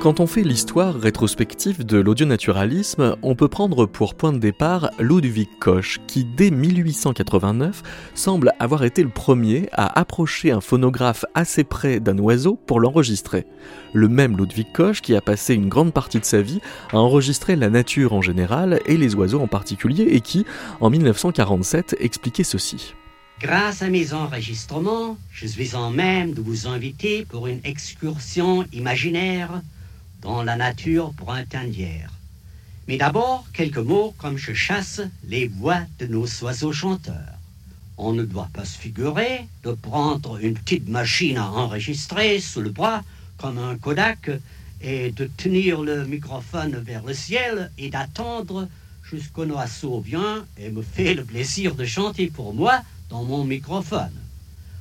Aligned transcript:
Quand 0.00 0.20
on 0.20 0.28
fait 0.28 0.44
l'histoire 0.44 0.94
rétrospective 0.94 1.84
de 1.84 1.98
l'audionaturalisme, 1.98 3.16
on 3.22 3.34
peut 3.34 3.48
prendre 3.48 3.84
pour 3.84 4.14
point 4.14 4.32
de 4.32 4.38
départ 4.38 4.90
Ludwig 5.00 5.48
Koch, 5.58 5.98
qui 6.06 6.24
dès 6.24 6.52
1889 6.52 7.82
semble 8.14 8.52
avoir 8.60 8.84
été 8.84 9.02
le 9.02 9.08
premier 9.08 9.68
à 9.72 9.98
approcher 9.98 10.52
un 10.52 10.60
phonographe 10.60 11.24
assez 11.34 11.64
près 11.64 11.98
d'un 11.98 12.16
oiseau 12.18 12.54
pour 12.54 12.78
l'enregistrer. 12.78 13.44
Le 13.92 14.06
même 14.06 14.36
Ludwig 14.36 14.70
Koch 14.72 15.00
qui 15.00 15.16
a 15.16 15.20
passé 15.20 15.54
une 15.54 15.68
grande 15.68 15.92
partie 15.92 16.20
de 16.20 16.24
sa 16.24 16.42
vie 16.42 16.60
à 16.92 16.98
enregistrer 16.98 17.56
la 17.56 17.68
nature 17.68 18.12
en 18.12 18.22
général 18.22 18.78
et 18.86 18.96
les 18.96 19.16
oiseaux 19.16 19.40
en 19.40 19.48
particulier 19.48 20.04
et 20.12 20.20
qui, 20.20 20.46
en 20.80 20.90
1947, 20.90 21.96
expliquait 21.98 22.44
ceci. 22.44 22.94
Grâce 23.40 23.82
à 23.82 23.88
mes 23.88 24.12
enregistrements, 24.12 25.18
je 25.32 25.46
suis 25.48 25.74
en 25.74 25.90
même 25.90 26.34
de 26.34 26.40
vous 26.40 26.68
inviter 26.68 27.24
pour 27.24 27.48
une 27.48 27.60
excursion 27.64 28.64
imaginaire 28.72 29.60
dans 30.22 30.42
la 30.42 30.56
nature 30.56 31.12
printanière. 31.12 32.12
Mais 32.86 32.96
d'abord, 32.96 33.46
quelques 33.52 33.76
mots 33.76 34.14
comme 34.18 34.38
je 34.38 34.52
chasse 34.52 35.02
les 35.24 35.46
voix 35.46 35.80
de 35.98 36.06
nos 36.06 36.26
oiseaux 36.42 36.72
chanteurs. 36.72 37.38
On 37.98 38.12
ne 38.12 38.24
doit 38.24 38.48
pas 38.52 38.64
se 38.64 38.78
figurer 38.78 39.46
de 39.64 39.72
prendre 39.72 40.38
une 40.42 40.54
petite 40.54 40.88
machine 40.88 41.36
à 41.36 41.50
enregistrer 41.50 42.40
sous 42.40 42.60
le 42.60 42.70
bras 42.70 43.02
comme 43.36 43.58
un 43.58 43.76
Kodak 43.76 44.30
et 44.80 45.10
de 45.10 45.28
tenir 45.36 45.82
le 45.82 46.06
microphone 46.06 46.76
vers 46.76 47.04
le 47.04 47.14
ciel 47.14 47.70
et 47.76 47.90
d'attendre 47.90 48.68
jusqu'au 49.02 49.44
oiseau 49.46 50.00
vient 50.00 50.44
et 50.56 50.70
me 50.70 50.82
fait 50.82 51.14
le 51.14 51.24
plaisir 51.24 51.74
de 51.74 51.84
chanter 51.84 52.28
pour 52.28 52.54
moi 52.54 52.82
dans 53.10 53.24
mon 53.24 53.44
microphone. 53.44 54.12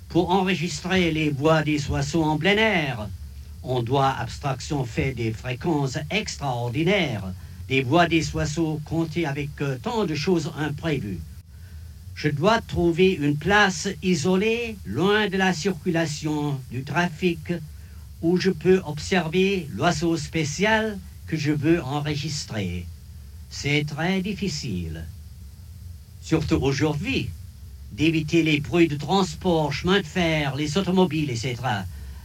Pour 0.10 0.32
enregistrer 0.32 1.12
les 1.12 1.30
voix 1.30 1.64
des 1.64 1.90
oiseaux 1.90 2.24
en 2.24 2.38
plein 2.38 2.58
air, 2.58 3.08
on 3.64 3.82
doit 3.82 4.12
abstraction 4.12 4.86
fait 4.86 5.14
des 5.14 5.32
fréquences 5.34 5.98
extraordinaires, 6.10 7.34
des 7.68 7.82
voix 7.82 8.08
des 8.08 8.34
oiseaux 8.36 8.80
comptées 8.86 9.26
avec 9.26 9.50
euh, 9.62 9.78
tant 9.82 10.06
de 10.06 10.16
choses 10.16 10.52
imprévues. 10.58 11.20
Je 12.16 12.30
dois 12.30 12.62
trouver 12.62 13.12
une 13.12 13.38
place 13.38 13.88
isolée, 14.02 14.78
loin 14.86 15.28
de 15.28 15.38
la 15.38 15.54
circulation 15.54 16.60
du 16.72 16.84
trafic, 16.84 17.54
où 18.22 18.38
je 18.38 18.50
peux 18.50 18.82
observer 18.86 19.68
l'oiseau 19.76 20.18
spécial 20.18 20.98
que 21.28 21.38
je 21.38 21.52
veux 21.52 21.82
enregistrer. 21.84 22.86
C'est 23.50 23.86
très 23.86 24.22
difficile. 24.22 25.06
Surtout 26.22 26.60
aujourd'hui, 26.62 27.30
d'éviter 27.92 28.44
les 28.44 28.60
bruits 28.60 28.88
de 28.88 28.98
transport, 28.98 29.72
chemin 29.72 30.02
de 30.02 30.06
fer, 30.06 30.56
les 30.56 30.78
automobiles, 30.78 31.30
etc. 31.30 31.56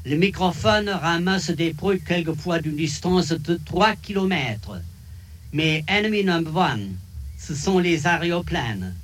Le 0.05 0.17
microphone 0.17 0.89
ramasse 0.89 1.51
des 1.51 1.73
bruits 1.73 2.01
quelquefois 2.01 2.59
d'une 2.59 2.75
distance 2.75 3.29
de 3.29 3.55
3 3.55 3.95
km. 3.95 4.81
Mais 5.53 5.85
ennemi 5.87 6.25
number 6.25 6.57
one, 6.57 6.97
ce 7.39 7.55
sont 7.55 7.79
les 7.79 8.09
aéroplanes. 8.09 8.97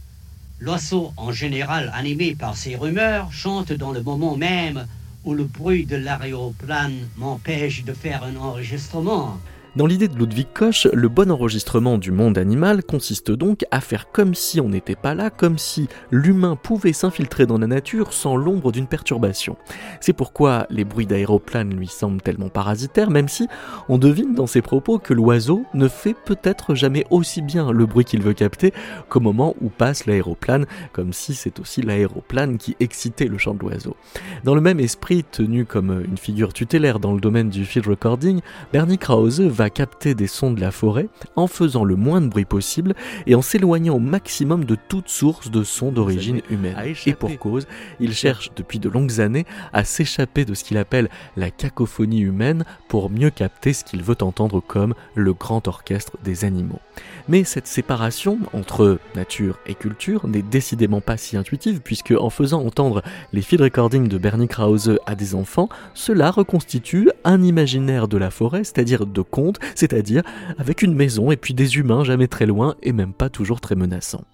L'oiseau, 0.58 1.12
en 1.16 1.30
général 1.30 1.92
animé 1.94 2.34
par 2.34 2.56
ces 2.56 2.74
rumeurs, 2.74 3.32
chante 3.32 3.72
dans 3.72 3.92
le 3.92 4.02
moment 4.02 4.36
même 4.36 4.88
où 5.24 5.34
le 5.34 5.44
bruit 5.44 5.86
de 5.86 5.94
l'aéroplane 5.94 7.08
m'empêche 7.16 7.84
de 7.84 7.92
faire 7.92 8.24
un 8.24 8.34
enregistrement. 8.34 9.38
Dans 9.78 9.86
l'idée 9.86 10.08
de 10.08 10.18
Ludwig 10.18 10.48
Koch, 10.52 10.88
le 10.92 11.08
bon 11.08 11.30
enregistrement 11.30 11.98
du 11.98 12.10
monde 12.10 12.36
animal 12.36 12.82
consiste 12.82 13.30
donc 13.30 13.64
à 13.70 13.80
faire 13.80 14.10
comme 14.10 14.34
si 14.34 14.60
on 14.60 14.68
n'était 14.68 14.96
pas 14.96 15.14
là, 15.14 15.30
comme 15.30 15.56
si 15.56 15.86
l'humain 16.10 16.56
pouvait 16.56 16.92
s'infiltrer 16.92 17.46
dans 17.46 17.58
la 17.58 17.68
nature 17.68 18.12
sans 18.12 18.34
l'ombre 18.34 18.72
d'une 18.72 18.88
perturbation. 18.88 19.56
C'est 20.00 20.14
pourquoi 20.14 20.66
les 20.68 20.82
bruits 20.82 21.06
d'aéroplane 21.06 21.72
lui 21.72 21.86
semblent 21.86 22.20
tellement 22.20 22.48
parasitaires, 22.48 23.08
même 23.08 23.28
si 23.28 23.46
on 23.88 23.98
devine 23.98 24.34
dans 24.34 24.48
ses 24.48 24.62
propos 24.62 24.98
que 24.98 25.14
l'oiseau 25.14 25.64
ne 25.74 25.86
fait 25.86 26.16
peut-être 26.24 26.74
jamais 26.74 27.06
aussi 27.10 27.40
bien 27.40 27.70
le 27.70 27.86
bruit 27.86 28.04
qu'il 28.04 28.20
veut 28.20 28.34
capter 28.34 28.74
qu'au 29.08 29.20
moment 29.20 29.54
où 29.60 29.68
passe 29.68 30.06
l'aéroplane, 30.06 30.66
comme 30.92 31.12
si 31.12 31.34
c'est 31.34 31.60
aussi 31.60 31.82
l'aéroplane 31.82 32.58
qui 32.58 32.74
excitait 32.80 33.28
le 33.28 33.38
chant 33.38 33.54
de 33.54 33.60
l'oiseau. 33.60 33.94
Dans 34.42 34.56
le 34.56 34.60
même 34.60 34.80
esprit, 34.80 35.22
tenu 35.22 35.66
comme 35.66 36.02
une 36.04 36.18
figure 36.18 36.52
tutélaire 36.52 36.98
dans 36.98 37.14
le 37.14 37.20
domaine 37.20 37.48
du 37.48 37.64
field 37.64 37.86
recording, 37.86 38.40
Bernie 38.72 38.98
Krause 38.98 39.40
va 39.40 39.67
capter 39.70 40.14
des 40.14 40.26
sons 40.26 40.52
de 40.52 40.60
la 40.60 40.70
forêt 40.70 41.08
en 41.36 41.46
faisant 41.46 41.84
le 41.84 41.96
moins 41.96 42.20
de 42.20 42.28
bruit 42.28 42.44
possible 42.44 42.94
et 43.26 43.34
en 43.34 43.42
s'éloignant 43.42 43.96
au 43.96 44.00
maximum 44.00 44.64
de 44.64 44.76
toute 44.88 45.08
source 45.08 45.50
de 45.50 45.64
sons 45.64 45.92
d'origine 45.92 46.40
humaine. 46.50 46.76
Et 47.06 47.14
pour 47.14 47.36
cause, 47.38 47.66
il 48.00 48.14
cherche 48.14 48.50
depuis 48.56 48.78
de 48.78 48.88
longues 48.88 49.20
années 49.20 49.46
à 49.72 49.84
s'échapper 49.84 50.44
de 50.44 50.54
ce 50.54 50.64
qu'il 50.64 50.78
appelle 50.78 51.08
la 51.36 51.50
cacophonie 51.50 52.20
humaine 52.20 52.64
pour 52.88 53.10
mieux 53.10 53.30
capter 53.30 53.72
ce 53.72 53.84
qu'il 53.84 54.02
veut 54.02 54.22
entendre 54.22 54.60
comme 54.60 54.94
le 55.14 55.32
grand 55.32 55.68
orchestre 55.68 56.16
des 56.24 56.44
animaux. 56.44 56.80
Mais 57.28 57.44
cette 57.44 57.66
séparation 57.66 58.38
entre 58.54 58.98
nature 59.14 59.58
et 59.66 59.74
culture 59.74 60.26
n'est 60.26 60.42
décidément 60.42 61.02
pas 61.02 61.18
si 61.18 61.36
intuitive 61.36 61.80
puisque 61.84 62.12
en 62.18 62.30
faisant 62.30 62.64
entendre 62.64 63.02
les 63.34 63.42
field 63.42 63.62
recordings 63.62 64.08
de 64.08 64.16
Bernie 64.16 64.48
Krause 64.48 64.98
à 65.04 65.14
des 65.14 65.34
enfants, 65.34 65.68
cela 65.92 66.30
reconstitue 66.30 67.10
un 67.24 67.42
imaginaire 67.42 68.08
de 68.08 68.16
la 68.16 68.30
forêt, 68.30 68.64
c'est-à-dire 68.64 69.04
de 69.04 69.20
contes 69.20 69.58
c'est-à-dire 69.74 70.22
avec 70.56 70.80
une 70.80 70.94
maison 70.94 71.30
et 71.30 71.36
puis 71.36 71.52
des 71.52 71.76
humains 71.76 72.02
jamais 72.02 72.28
très 72.28 72.46
loin 72.46 72.76
et 72.82 72.92
même 72.92 73.12
pas 73.12 73.28
toujours 73.28 73.60
très 73.60 73.74
menaçants. 73.74 74.24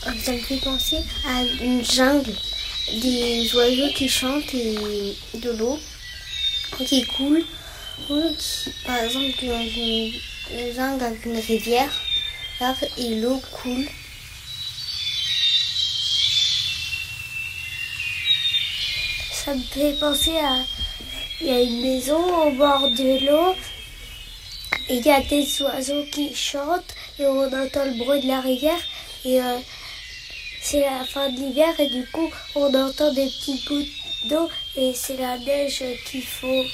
Ça 0.00 0.32
me 0.32 0.38
fait 0.38 0.64
penser 0.64 0.96
à 1.26 1.42
une 1.62 1.84
jungle, 1.84 2.32
des 3.02 3.54
oiseaux 3.54 3.92
qui 3.94 4.08
chantent 4.08 4.54
et 4.54 5.14
de 5.34 5.50
l'eau 5.50 5.78
qui 6.78 7.04
coule. 7.04 7.42
Par 8.84 9.04
exemple, 9.04 9.46
dans 9.46 9.62
une 9.62 10.12
jungle 10.74 11.04
avec 11.04 11.24
une 11.26 11.38
rivière, 11.38 11.92
et 12.98 13.14
l'eau 13.20 13.40
coule. 13.52 13.86
Ça 19.32 19.54
me 19.54 19.62
fait 19.62 19.98
penser 19.98 20.36
à 20.36 20.64
il 21.40 21.46
y 21.46 21.50
a 21.50 21.60
une 21.60 21.80
maison 21.80 22.22
au 22.46 22.50
bord 22.50 22.90
de 22.90 23.26
l'eau. 23.26 23.54
Et 24.88 24.96
il 24.96 25.06
y 25.06 25.10
a 25.10 25.20
des 25.20 25.62
oiseaux 25.62 26.04
qui 26.12 26.34
chantent 26.34 26.94
et 27.18 27.24
on 27.24 27.46
entend 27.46 27.84
le 27.84 27.96
bruit 27.96 28.20
de 28.20 28.28
la 28.28 28.40
rivière. 28.40 28.80
Et 29.24 29.40
euh, 29.40 29.58
c'est 30.60 30.82
la 30.82 31.04
fin 31.04 31.30
de 31.30 31.36
l'hiver 31.36 31.68
et 31.78 31.88
du 31.88 32.04
coup 32.06 32.30
on 32.54 32.74
entend 32.74 33.12
des 33.14 33.26
petits 33.26 33.64
gouttes 33.66 34.28
d'eau 34.28 34.50
et 34.76 34.92
c'est 34.94 35.16
la 35.16 35.38
neige 35.38 35.82
qu'il 36.06 36.22
faut 36.22 36.64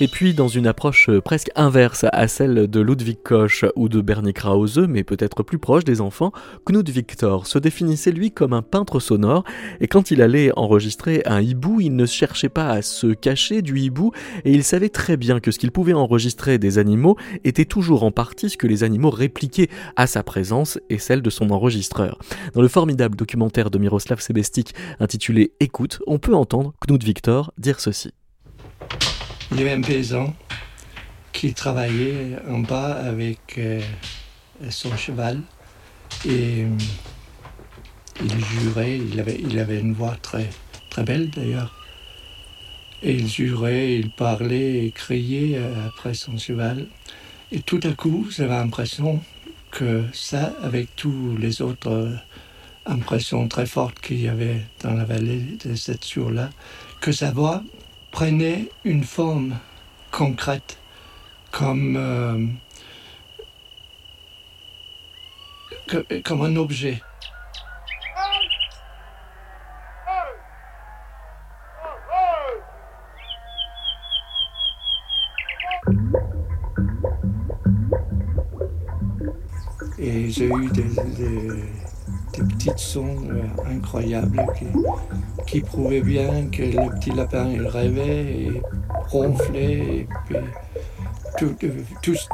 et 0.00 0.06
puis, 0.06 0.32
dans 0.32 0.46
une 0.46 0.68
approche 0.68 1.08
euh, 1.08 1.20
presque 1.20 1.50
inverse 1.56 2.06
à 2.12 2.28
celle 2.28 2.68
de 2.68 2.80
Ludwig 2.80 3.18
Koch 3.24 3.64
ou 3.74 3.88
de 3.88 4.00
Bernie 4.00 4.32
Krause, 4.32 4.78
mais 4.88 5.02
peut-être 5.02 5.42
plus 5.42 5.58
proche 5.58 5.82
des 5.82 6.00
enfants, 6.00 6.32
Knut 6.64 6.88
Victor 6.88 7.48
se 7.48 7.58
définissait 7.58 8.12
lui 8.12 8.30
comme 8.30 8.52
un 8.52 8.62
peintre 8.62 9.00
sonore, 9.00 9.42
et 9.80 9.88
quand 9.88 10.12
il 10.12 10.22
allait 10.22 10.52
enregistrer 10.56 11.22
un 11.26 11.40
hibou, 11.40 11.80
il 11.80 11.96
ne 11.96 12.06
cherchait 12.06 12.48
pas 12.48 12.68
à 12.70 12.82
se 12.82 13.08
cacher 13.08 13.60
du 13.60 13.80
hibou, 13.80 14.12
et 14.44 14.52
il 14.52 14.62
savait 14.62 14.88
très 14.88 15.16
bien 15.16 15.40
que 15.40 15.50
ce 15.50 15.58
qu'il 15.58 15.72
pouvait 15.72 15.94
enregistrer 15.94 16.58
des 16.58 16.78
animaux 16.78 17.16
était 17.42 17.64
toujours 17.64 18.04
en 18.04 18.12
partie 18.12 18.50
ce 18.50 18.56
que 18.56 18.68
les 18.68 18.84
animaux 18.84 19.10
répliquaient 19.10 19.68
à 19.96 20.06
sa 20.06 20.22
présence 20.22 20.78
et 20.90 20.98
celle 20.98 21.22
de 21.22 21.30
son 21.30 21.50
enregistreur. 21.50 22.20
Dans 22.54 22.62
le 22.62 22.68
formidable 22.68 23.16
documentaire 23.16 23.70
de 23.70 23.78
Miroslav 23.78 24.20
Sebestik 24.20 24.74
intitulé 25.00 25.54
Écoute, 25.58 25.98
on 26.06 26.18
peut 26.20 26.34
entendre 26.34 26.72
Knut 26.86 27.02
Victor 27.02 27.52
dire 27.58 27.80
ceci. 27.80 28.12
Il 29.50 29.58
y 29.58 29.62
avait 29.62 29.72
un 29.72 29.80
paysan 29.80 30.34
qui 31.32 31.54
travaillait 31.54 32.36
en 32.50 32.58
bas 32.58 32.92
avec 32.92 33.56
euh, 33.56 33.80
son 34.68 34.94
cheval 34.94 35.40
et 36.26 36.64
euh, 36.64 36.68
il 38.22 38.44
jurait, 38.44 38.98
il 38.98 39.18
avait, 39.18 39.40
il 39.40 39.58
avait 39.58 39.80
une 39.80 39.94
voix 39.94 40.16
très, 40.20 40.50
très 40.90 41.02
belle 41.02 41.30
d'ailleurs. 41.30 41.74
Et 43.02 43.14
il 43.14 43.26
jurait, 43.26 43.94
il 43.94 44.10
parlait 44.10 44.84
et 44.84 44.90
criait 44.90 45.56
euh, 45.56 45.86
après 45.86 46.12
son 46.12 46.36
cheval. 46.36 46.86
Et 47.50 47.60
tout 47.60 47.80
à 47.84 47.92
coup, 47.92 48.26
j'avais 48.30 48.54
l'impression 48.54 49.22
que 49.70 50.04
ça, 50.12 50.52
avec 50.62 50.94
toutes 50.94 51.38
les 51.38 51.62
autres 51.62 52.12
impressions 52.84 53.48
très 53.48 53.66
fortes 53.66 53.98
qu'il 54.00 54.20
y 54.20 54.28
avait 54.28 54.60
dans 54.82 54.92
la 54.92 55.04
vallée 55.04 55.56
de 55.64 55.74
cette 55.74 56.06
jour-là, 56.06 56.50
que 57.00 57.12
sa 57.12 57.30
voix 57.30 57.62
prenait 58.18 58.68
une 58.84 59.04
forme 59.04 59.56
concrète, 60.10 60.76
comme, 61.52 61.96
euh, 61.96 62.46
comme 66.24 66.42
un 66.42 66.56
objet. 66.56 67.00
Et 79.96 80.28
j'ai 80.28 80.46
eu 80.46 80.68
des, 80.70 80.82
des 80.82 81.87
petits 82.42 82.70
sons 82.76 83.16
euh, 83.30 83.70
incroyables 83.70 84.44
qui, 85.46 85.60
prouvaient 85.60 86.02
bien 86.02 86.46
que 86.50 86.62
le 86.62 86.98
petit 86.98 87.10
lapin 87.10 87.48
il 87.48 87.66
rêvait 87.66 88.42
et 88.42 88.62
ronflait. 89.08 90.06
Et 90.06 90.08
puis 90.26 90.36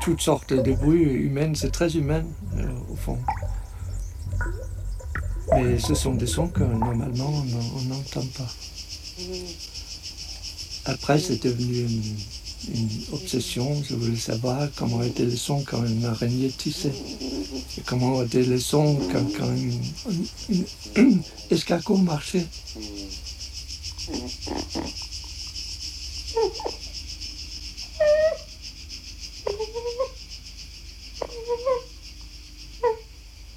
toutes 0.00 0.20
sortes 0.20 0.52
de 0.52 0.72
bruits 0.72 1.02
humains, 1.02 1.52
c'est 1.54 1.70
très 1.70 1.96
humain 1.96 2.22
euh, 2.56 2.66
au 2.90 2.96
fond. 2.96 3.18
Mais 5.52 5.78
ce 5.78 5.94
sont 5.94 6.14
des 6.14 6.26
sons 6.26 6.48
que 6.48 6.62
normalement 6.62 7.30
on 7.30 7.82
n'entend 7.88 8.26
pas. 8.36 8.50
Après, 10.86 11.18
c'est 11.18 11.42
devenu 11.42 11.80
une, 11.80 12.16
obsession. 13.12 13.82
Je 13.88 13.94
voulais 13.94 14.16
savoir 14.16 14.68
comment 14.76 15.02
était 15.02 15.24
le 15.24 15.36
son 15.36 15.62
quand 15.62 15.84
une 15.84 16.04
araignée 16.04 16.50
tissait. 16.50 16.92
Comment 17.86 18.22
était 18.22 18.42
le 18.42 18.58
son 18.58 18.98
quand, 19.12 19.26
quand 19.38 19.50
une, 20.96 21.22
escargot 21.50 21.96
marchait. 21.96 22.46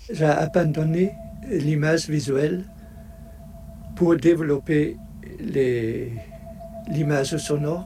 J'ai 0.10 0.24
abandonné 0.24 1.12
l'image 1.50 2.10
visuelle 2.10 2.66
pour 3.96 4.16
développer 4.16 4.98
l'image 6.90 7.38
sonore, 7.38 7.86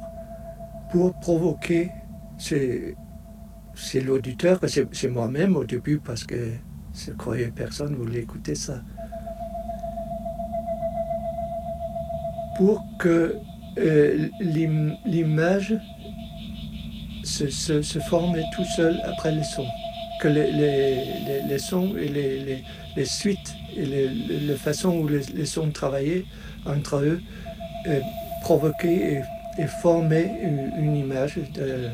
pour 0.91 1.13
provoquer 1.19 1.91
c'est 2.37 4.01
l'auditeur, 4.01 4.59
c'est 4.67 5.09
moi-même 5.09 5.55
au 5.55 5.63
début 5.63 5.99
parce 5.99 6.23
que 6.23 6.51
je 6.93 7.11
croyais 7.11 7.51
personne 7.51 7.95
voulait 7.95 8.19
écouter 8.19 8.55
ça. 8.55 8.81
Pour 12.57 12.83
que 12.99 13.37
euh, 13.77 14.27
l'image 15.05 15.75
se, 17.23 17.49
se, 17.49 17.99
forme 17.99 18.37
tout 18.53 18.65
seul 18.75 18.99
après 19.05 19.33
le 19.33 19.43
son. 19.43 19.65
Que 20.21 20.27
les, 20.27 20.51
les, 20.51 21.41
les 21.47 21.59
sons 21.59 21.95
et 21.97 22.07
les, 22.07 22.63
les 22.95 23.05
suites 23.05 23.55
et 23.75 24.09
la 24.47 24.55
façon 24.55 24.97
où 24.97 25.07
les, 25.07 25.45
sons 25.45 25.71
travaillaient 25.71 26.25
entre 26.65 26.97
eux 26.97 27.21
euh, 27.87 27.99
provoquaient 28.41 29.13
et, 29.13 29.21
formaient 29.67 30.31
une, 30.77 30.95
image, 30.95 31.35
de, 31.53 31.89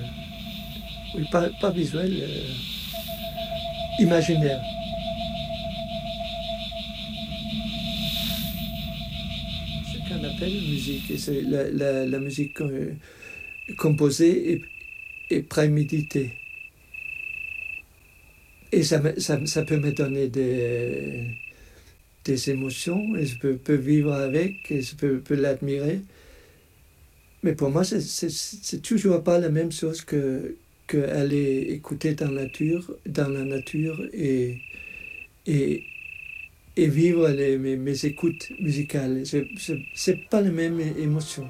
pas, 1.31 1.71
visuelle, 1.71 2.18
euh, 2.21 4.04
imaginaire. 4.04 4.62
Ce 9.92 9.98
qu'on 10.07 10.24
appelle 10.24 10.54
musique, 10.54 11.13
c'est 11.18 11.42
la, 11.42 12.19
musique 12.19 12.62
euh, 12.62 12.94
composée 13.77 14.53
et, 14.53 14.62
et 15.36 15.42
préméditée. 15.42 16.33
Et 18.71 18.83
ça, 18.83 19.01
ça, 19.18 19.63
peut 19.63 19.77
me 19.77 19.92
donner 19.92 20.27
des, 20.27 21.38
des 22.25 22.50
émotions, 22.50 23.15
et 23.15 23.25
je 23.25 23.38
peux, 23.38 23.75
vivre 23.75 24.13
avec, 24.13 24.69
et 24.71 24.81
je 24.81 24.95
peux, 24.95 25.36
l'admirer. 25.36 26.01
Mais 27.48 27.56
pour 27.56 27.70
moi, 27.70 27.86
c'est 27.86 28.82
toujours 28.82 29.24
pas 29.24 29.40
la 29.40 29.48
même 29.48 29.72
chose 29.72 30.02
que 30.02 30.58
qu'aller 30.86 31.68
écouter 31.70 32.14
dans 32.14 32.30
la 32.30 32.42
nature, 32.42 32.94
dans 33.06 33.30
la 33.30 33.46
nature 33.46 34.04
et, 34.12 34.58
et, 35.46 35.86
et 36.76 36.88
vivre 36.90 37.30
les, 37.30 37.58
mes, 37.58 37.78
mes 37.78 38.06
écoutes 38.06 38.52
musicales. 38.60 39.24
C'est 39.94 40.30
pas 40.30 40.42
la 40.42 40.52
même 40.52 40.82
émotion. 40.98 41.48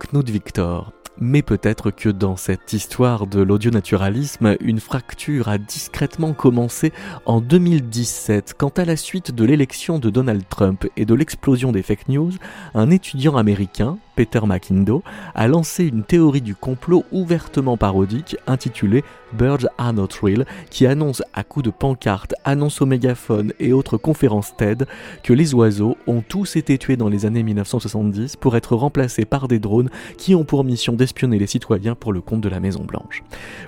Knut 0.00 0.28
Victor, 0.28 0.92
mais 1.20 1.42
peut-être 1.42 1.92
que 1.92 2.08
dans 2.08 2.36
cette 2.36 2.72
histoire 2.72 3.28
de 3.28 3.40
l'audionaturalisme, 3.40 4.56
une 4.60 4.80
fracture 4.80 5.46
a 5.46 5.58
discrètement 5.58 6.32
commencé 6.32 6.92
en 7.26 7.40
2017 7.40 8.54
quand 8.58 8.80
à 8.80 8.84
la 8.84 8.96
suite 8.96 9.32
de 9.32 9.44
l'élection 9.44 10.00
de 10.00 10.10
Donald 10.10 10.42
Trump 10.48 10.84
et 10.96 11.04
de 11.04 11.14
l'explosion 11.14 11.70
des 11.70 11.82
fake 11.82 12.08
news, 12.08 12.32
un 12.74 12.90
étudiant 12.90 13.36
américain, 13.36 13.98
Peter 14.16 14.40
McIndo, 14.46 15.02
a 15.34 15.46
lancé 15.46 15.84
une 15.84 16.02
théorie 16.02 16.40
du 16.40 16.56
complot 16.56 17.04
ouvertement 17.12 17.76
parodique 17.76 18.36
intitulée 18.46 19.04
Birds 19.32 19.66
Are 19.78 19.92
Not 19.92 20.08
Real, 20.22 20.46
qui 20.70 20.86
annonce 20.86 21.22
à 21.34 21.44
coups 21.44 21.66
de 21.66 21.70
pancartes, 21.70 22.34
annonces 22.44 22.80
au 22.80 22.86
mégaphone 22.86 23.52
et 23.60 23.72
autres 23.72 23.98
conférences 23.98 24.56
TED 24.56 24.86
que 25.22 25.32
les 25.32 25.54
oiseaux 25.54 25.96
ont 26.06 26.22
tous 26.22 26.56
été 26.56 26.78
tués 26.78 26.96
dans 26.96 27.08
les 27.08 27.26
années 27.26 27.42
1970 27.42 28.36
pour 28.36 28.56
être 28.56 28.74
remplacés 28.74 29.24
par 29.24 29.48
des 29.48 29.58
drones 29.58 29.90
qui 30.16 30.34
ont 30.34 30.44
pour 30.44 30.64
mission 30.64 30.94
d'espionner 30.94 31.38
les 31.38 31.46
citoyens 31.46 31.94
pour 31.94 32.12
le 32.12 32.20
compte 32.20 32.40
de 32.40 32.48
la 32.48 32.60
Maison 32.60 32.84
Blanche. 32.84 33.22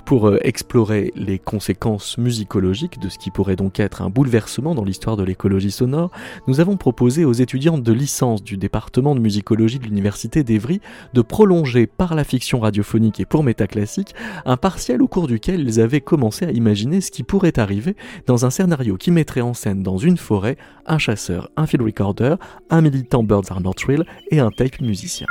Pour 0.04 0.28
euh, 0.28 0.38
explorer 0.42 1.12
les 1.14 1.38
conséquences 1.38 2.16
musicologiques 2.16 2.98
de 2.98 3.08
ce 3.08 3.18
qui 3.18 3.30
pourrait 3.30 3.56
donc 3.56 3.80
être 3.80 4.00
un 4.00 4.08
bouleversement 4.08 4.74
dans 4.74 4.84
l'histoire 4.84 5.16
de 5.16 5.24
l'écologie 5.24 5.70
sonore, 5.70 6.10
nous 6.46 6.60
avons 6.60 6.76
proposé 6.76 7.24
aux 7.24 7.32
étudiantes 7.32 7.82
de 7.82 7.92
licence 7.92 8.42
du 8.42 8.56
département 8.56 9.14
de 9.14 9.20
musicologie 9.20 9.78
de 9.78 9.84
l'université 9.84 10.37
d'Evry 10.44 10.80
de 11.14 11.22
prolonger 11.22 11.86
par 11.86 12.14
la 12.14 12.24
fiction 12.24 12.60
radiophonique 12.60 13.20
et 13.20 13.26
pour 13.26 13.42
métaclassique 13.42 14.14
un 14.44 14.56
partiel 14.56 15.02
au 15.02 15.08
cours 15.08 15.26
duquel 15.26 15.60
ils 15.60 15.80
avaient 15.80 16.00
commencé 16.00 16.44
à 16.44 16.50
imaginer 16.50 17.00
ce 17.00 17.10
qui 17.10 17.22
pourrait 17.22 17.58
arriver 17.58 17.96
dans 18.26 18.46
un 18.46 18.50
scénario 18.50 18.96
qui 18.96 19.10
mettrait 19.10 19.40
en 19.40 19.54
scène 19.54 19.82
dans 19.82 19.98
une 19.98 20.16
forêt 20.16 20.56
un 20.86 20.98
chasseur, 20.98 21.50
un 21.56 21.66
field 21.66 21.84
recorder, 21.84 22.36
un 22.70 22.80
militant 22.80 23.22
Birds 23.22 23.50
Are 23.50 23.60
Not 23.60 23.72
Real 23.86 24.04
et 24.30 24.40
un 24.40 24.50
tape 24.50 24.80
musicien. 24.80 25.26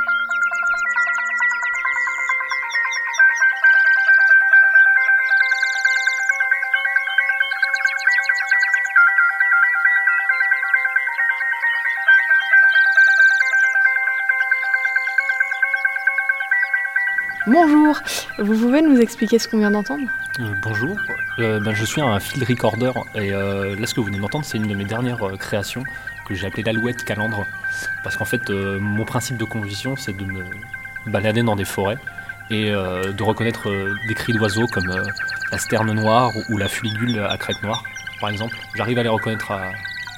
Bonjour, 17.49 17.97
vous 18.39 18.57
pouvez 18.59 18.81
nous 18.81 18.99
expliquer 18.99 19.39
ce 19.39 19.47
qu'on 19.47 19.59
vient 19.59 19.71
d'entendre? 19.71 20.03
Euh, 20.41 20.51
Bonjour, 20.61 20.97
euh, 21.39 21.61
ben, 21.61 21.73
je 21.73 21.85
suis 21.85 22.01
un 22.01 22.19
field 22.19 22.43
recorder 22.43 22.91
et 23.15 23.31
euh, 23.31 23.73
là 23.79 23.87
ce 23.87 23.93
que 23.93 24.01
vous 24.01 24.07
venez 24.07 24.19
d'entendre 24.19 24.43
c'est 24.43 24.57
une 24.57 24.67
de 24.67 24.75
mes 24.75 24.83
dernières 24.83 25.21
créations 25.39 25.81
que 26.27 26.35
j'ai 26.35 26.45
appelée 26.45 26.63
l'alouette 26.63 27.05
calandre. 27.05 27.45
Parce 28.03 28.17
qu'en 28.17 28.25
fait 28.25 28.49
mon 28.49 29.05
principe 29.05 29.37
de 29.37 29.45
conviction 29.45 29.95
c'est 29.95 30.11
de 30.17 30.25
me 30.25 30.43
balader 31.05 31.41
dans 31.41 31.55
des 31.55 31.63
forêts 31.63 31.97
et 32.49 32.69
de 32.71 33.23
reconnaître 33.23 33.69
des 34.09 34.13
cris 34.13 34.33
d'oiseaux 34.33 34.67
comme 34.67 34.93
la 35.49 35.57
sterne 35.57 35.93
noire 35.93 36.31
ou 36.49 36.57
la 36.57 36.67
fuligule 36.67 37.17
à 37.19 37.37
crête 37.37 37.63
noire 37.63 37.81
par 38.19 38.29
exemple. 38.29 38.57
J'arrive 38.75 38.99
à 38.99 39.03
les 39.03 39.09
reconnaître 39.09 39.51
à, 39.51 39.71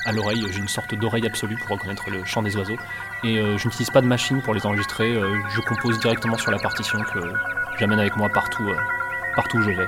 à 0.06 0.12
l'oreille, 0.12 0.44
j'ai 0.52 0.60
une 0.60 0.68
sorte 0.68 0.96
d'oreille 0.96 1.28
absolue 1.28 1.58
pour 1.58 1.78
reconnaître 1.78 2.10
le 2.10 2.26
chant 2.26 2.42
des 2.42 2.56
oiseaux 2.58 2.78
et 3.24 3.38
euh, 3.38 3.58
je 3.58 3.66
n'utilise 3.66 3.90
pas 3.90 4.02
de 4.02 4.08
machine 4.08 4.42
pour 4.42 4.54
les 4.54 4.66
enregistrer, 4.66 5.14
euh, 5.14 5.36
je 5.50 5.62
compose 5.62 6.00
directement 6.00 6.38
sur 6.38 6.52
la 6.52 6.60
partition 6.60 7.00
que 7.00 7.20
j'amène 7.80 8.00
avec 8.00 8.16
moi 8.16 8.30
partout, 8.30 8.68
euh, 8.70 8.76
partout 9.36 9.58
où 9.58 9.62
je 9.64 9.72
vais. 9.72 9.88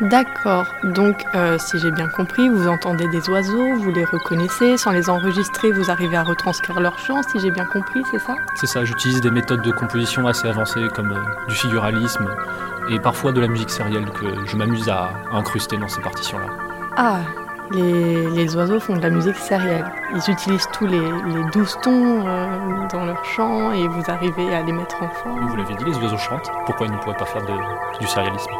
D'accord, 0.00 0.66
donc 0.82 1.24
si 1.58 1.78
j'ai 1.78 1.92
bien 1.92 2.08
compris, 2.08 2.48
vous 2.48 2.66
entendez 2.66 3.06
des 3.08 3.28
oiseaux, 3.28 3.76
vous 3.76 3.92
les 3.92 4.04
reconnaissez, 4.04 4.76
sans 4.76 4.90
les 4.90 5.08
enregistrer, 5.08 5.70
vous 5.70 5.90
arrivez 5.90 6.16
à 6.16 6.24
retranscrire 6.24 6.80
leur 6.80 6.98
chant, 6.98 7.22
si 7.22 7.38
j'ai 7.38 7.52
bien 7.52 7.66
compris, 7.66 8.02
c'est 8.10 8.18
ça? 8.18 8.34
C'est 8.56 8.66
ça, 8.66 8.84
j'utilise 8.84 9.20
des 9.20 9.30
méthodes 9.30 9.62
de 9.62 9.70
composition 9.70 10.26
assez 10.26 10.48
avancées 10.48 10.88
comme 10.92 11.14
du 11.46 11.54
figuralisme 11.54 12.28
et 12.88 12.98
parfois 12.98 13.30
de 13.30 13.40
la 13.40 13.46
musique 13.46 13.70
sérielle 13.70 14.10
que 14.10 14.26
je 14.46 14.56
m'amuse 14.56 14.88
à 14.88 15.10
incruster 15.30 15.76
dans 15.76 15.88
ces 15.88 16.00
partitions-là. 16.00 16.46
Ah, 16.96 17.20
les, 17.70 18.56
oiseaux 18.56 18.80
font 18.80 18.96
de 18.96 19.02
la 19.02 19.10
musique 19.10 19.36
sérielle. 19.36 19.90
Ils 20.14 20.32
utilisent 20.32 20.68
tous 20.72 20.86
les, 20.86 21.00
les 21.00 21.44
12 21.52 21.78
tons 21.82 22.26
euh, 22.26 22.88
dans 22.92 23.04
leur 23.04 23.24
chant 23.24 23.72
et 23.72 23.86
vous 23.88 24.02
arrivez 24.08 24.54
à 24.54 24.62
les 24.62 24.72
mettre 24.72 25.02
en 25.02 25.08
forme. 25.08 25.48
Vous 25.48 25.56
l'avez 25.56 25.74
dit, 25.74 25.84
les 25.84 25.96
oiseaux 25.96 26.18
chantent. 26.18 26.50
Pourquoi 26.66 26.86
ils 26.86 26.92
ne 26.92 26.98
pourraient 26.98 27.16
pas 27.16 27.26
faire 27.26 27.42
du 28.00 28.06
sérialisme? 28.06 28.50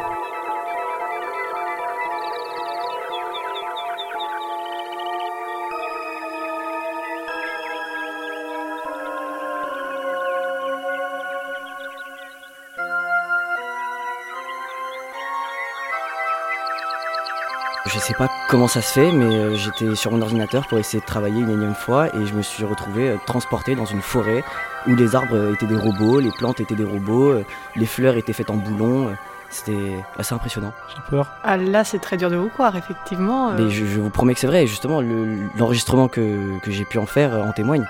Sais 18.03 18.13
pas 18.13 18.29
comment 18.49 18.67
ça 18.67 18.81
se 18.81 18.93
fait, 18.93 19.11
mais 19.11 19.25
euh, 19.25 19.55
j'étais 19.55 19.95
sur 19.95 20.11
mon 20.11 20.21
ordinateur 20.21 20.67
pour 20.67 20.77
essayer 20.79 20.99
de 20.99 21.05
travailler 21.05 21.41
une 21.41 21.49
énième 21.49 21.75
fois 21.75 22.07
et 22.15 22.25
je 22.25 22.33
me 22.33 22.41
suis 22.41 22.63
retrouvé 22.65 23.09
euh, 23.09 23.17
transporté 23.25 23.75
dans 23.75 23.85
une 23.85 24.01
forêt 24.01 24.43
où 24.87 24.95
les 24.95 25.15
arbres 25.15 25.53
étaient 25.53 25.65
des 25.67 25.75
robots, 25.77 26.19
les 26.19 26.31
plantes 26.37 26.59
étaient 26.59 26.75
des 26.75 26.83
robots, 26.83 27.31
euh, 27.31 27.45
les 27.75 27.85
fleurs 27.85 28.15
étaient 28.17 28.33
faites 28.33 28.49
en 28.49 28.55
boulons. 28.55 29.15
C'était 29.49 29.95
assez 30.17 30.33
impressionnant. 30.33 30.73
J'ai 30.89 31.01
peur. 31.11 31.27
Ah 31.43 31.57
là, 31.57 31.83
c'est 31.83 31.99
très 31.99 32.17
dur 32.17 32.31
de 32.31 32.35
vous 32.35 32.49
croire, 32.49 32.75
effectivement. 32.75 33.49
euh, 33.51 33.55
Mais 33.59 33.69
je, 33.69 33.85
je 33.85 33.99
vous 33.99 34.09
promets 34.09 34.33
que 34.33 34.39
c'est 34.39 34.47
vrai, 34.47 34.63
et 34.63 34.67
justement, 34.67 34.99
le- 34.99 35.47
l'enregistrement 35.59 36.07
que, 36.07 36.57
que 36.61 36.71
j'ai 36.71 36.85
pu 36.85 36.97
en 36.97 37.05
faire 37.05 37.33
euh, 37.35 37.43
en 37.43 37.51
témoigne. 37.51 37.85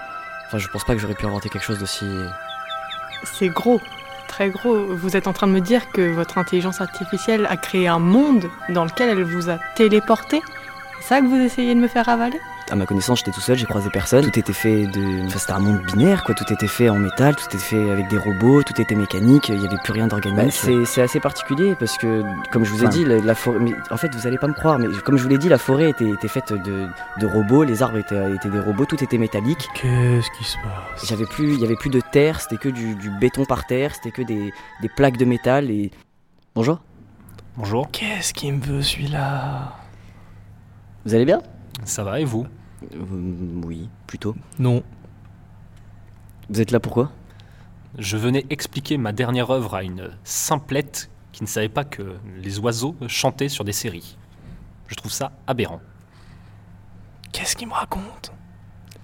Enfin, 0.47 0.57
je 0.57 0.67
pense 0.67 0.83
pas 0.83 0.93
que 0.93 0.99
j'aurais 0.99 1.13
pu 1.15 1.25
inventer 1.25 1.47
quelque 1.47 1.63
chose 1.63 1.79
d'aussi. 1.79 2.05
C'est 3.23 3.47
gros, 3.47 3.79
très 4.33 4.49
gros. 4.49 4.87
Vous 4.87 5.15
êtes 5.15 5.27
en 5.27 5.33
train 5.33 5.45
de 5.45 5.51
me 5.51 5.61
dire 5.61 5.91
que 5.91 6.11
votre 6.11 6.39
intelligence 6.39 6.81
artificielle 6.81 7.45
a 7.51 7.55
créé 7.55 7.87
un 7.87 7.99
monde 7.99 8.49
dans 8.69 8.83
lequel 8.83 9.09
elle 9.09 9.23
vous 9.23 9.51
a 9.51 9.59
téléporté 9.75 10.41
C'est 10.99 11.09
ça 11.09 11.21
que 11.21 11.27
vous 11.27 11.39
essayez 11.39 11.75
de 11.75 11.79
me 11.79 11.87
faire 11.87 12.09
avaler? 12.09 12.39
À 12.73 12.75
ma 12.75 12.87
connaissance, 12.87 13.19
j'étais 13.19 13.29
tout 13.29 13.39
seul, 13.39 13.55
j'ai 13.55 13.67
croisé 13.67 13.91
personne. 13.93 14.23
Tout 14.31 14.39
était 14.39 14.51
fait 14.51 14.87
de. 14.87 15.27
Enfin, 15.27 15.37
c'était 15.37 15.51
un 15.51 15.59
monde 15.59 15.83
binaire, 15.85 16.23
quoi. 16.23 16.33
Tout 16.33 16.51
était 16.51 16.65
fait 16.67 16.89
en 16.89 16.97
métal, 16.97 17.35
tout 17.35 17.45
était 17.45 17.59
fait 17.59 17.91
avec 17.91 18.07
des 18.07 18.17
robots, 18.17 18.63
tout 18.63 18.81
était 18.81 18.95
mécanique, 18.95 19.49
il 19.49 19.61
y 19.61 19.67
avait 19.67 19.77
plus 19.83 19.93
rien 19.93 20.07
d'organique. 20.07 20.37
Bah, 20.37 20.49
c'est 20.49 20.83
c'est 20.85 21.03
assez 21.03 21.19
particulier 21.19 21.75
parce 21.75 21.99
que, 21.99 22.23
comme 22.51 22.63
je 22.63 22.71
vous 22.71 22.83
ai 22.83 22.87
Enfin. 22.87 22.97
dit, 22.97 23.05
la, 23.05 23.19
la 23.19 23.35
forêt. 23.35 23.59
Mais 23.59 23.73
en 23.91 23.97
fait, 23.97 24.15
vous 24.15 24.25
allez 24.25 24.39
pas 24.39 24.47
me 24.47 24.53
croire, 24.55 24.79
mais 24.79 24.87
comme 25.05 25.17
je 25.17 25.21
vous 25.21 25.29
l'ai 25.29 25.37
dit, 25.37 25.49
la 25.49 25.59
forêt 25.59 25.91
était, 25.91 26.09
était 26.09 26.27
faite 26.27 26.51
de, 26.51 26.87
de 27.19 27.25
robots, 27.27 27.63
les 27.63 27.83
arbres 27.83 27.99
étaient, 27.99 28.33
étaient 28.33 28.49
des 28.49 28.59
robots, 28.59 28.85
tout 28.85 29.03
était 29.03 29.19
métallique. 29.19 29.69
Qu'est-ce 29.75 30.31
qui 30.35 30.43
se 30.43 30.57
passe? 30.57 31.07
J'avais 31.07 31.27
plus, 31.27 31.53
il 31.53 31.59
y 31.59 31.65
avait 31.65 31.75
plus 31.75 31.91
de 31.91 32.01
terre, 32.01 32.41
c'était 32.41 32.57
que 32.57 32.69
du, 32.69 32.95
du 32.95 33.11
béton 33.11 33.45
par 33.45 33.67
terre, 33.67 33.93
c'était 33.93 34.09
que 34.09 34.23
des, 34.23 34.51
des 34.81 34.89
plaques 34.89 35.17
de 35.17 35.25
métal 35.25 35.69
et. 35.69 35.91
Bonjour. 36.55 36.79
Bonjour, 37.55 37.91
Qu'est-ce 37.91 38.33
qui 38.33 38.51
me 38.51 38.59
veut 38.59 38.81
celui-là? 38.81 39.73
Vous 41.05 41.13
allez 41.13 41.25
bien? 41.25 41.39
Ça 41.85 42.03
va 42.03 42.19
et 42.19 42.25
vous? 42.25 42.47
Oui, 43.63 43.89
plutôt. 44.07 44.35
Non. 44.59 44.83
Vous 46.49 46.61
êtes 46.61 46.71
là 46.71 46.79
pourquoi? 46.79 47.11
Je 47.97 48.17
venais 48.17 48.45
expliquer 48.49 48.97
ma 48.97 49.11
dernière 49.11 49.49
œuvre 49.51 49.75
à 49.75 49.83
une 49.83 50.09
simplette 50.23 51.09
qui 51.31 51.43
ne 51.43 51.47
savait 51.47 51.69
pas 51.69 51.83
que 51.83 52.15
les 52.37 52.59
oiseaux 52.59 52.95
chantaient 53.07 53.49
sur 53.49 53.63
des 53.63 53.71
séries. 53.71 54.17
Je 54.87 54.95
trouve 54.95 55.11
ça 55.11 55.31
aberrant. 55.47 55.81
Qu'est-ce 57.31 57.55
qu'il 57.55 57.67
me 57.67 57.73
raconte? 57.73 58.31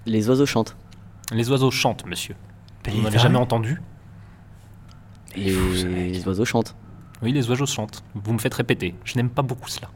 Les 0.05 0.29
oiseaux 0.29 0.45
chantent. 0.45 0.75
Les 1.31 1.50
oiseaux 1.50 1.71
chantent, 1.71 2.05
monsieur. 2.05 2.36
Mais 2.86 2.91
Vous 2.91 2.98
il 3.00 3.03
n'avez 3.03 3.17
va- 3.17 3.24
jamais 3.24 3.38
entendu? 3.38 3.81
Les, 5.36 5.53
les 6.12 6.27
oiseaux 6.27 6.45
chantent. 6.45 6.75
Oui, 7.21 7.31
les 7.31 7.50
oiseaux 7.50 7.65
chantent. 7.65 8.03
Vous 8.15 8.33
me 8.33 8.39
faites 8.39 8.53
répéter. 8.53 8.95
Je 9.03 9.15
n'aime 9.15 9.29
pas 9.29 9.41
beaucoup 9.41 9.67
cela. 9.69 9.89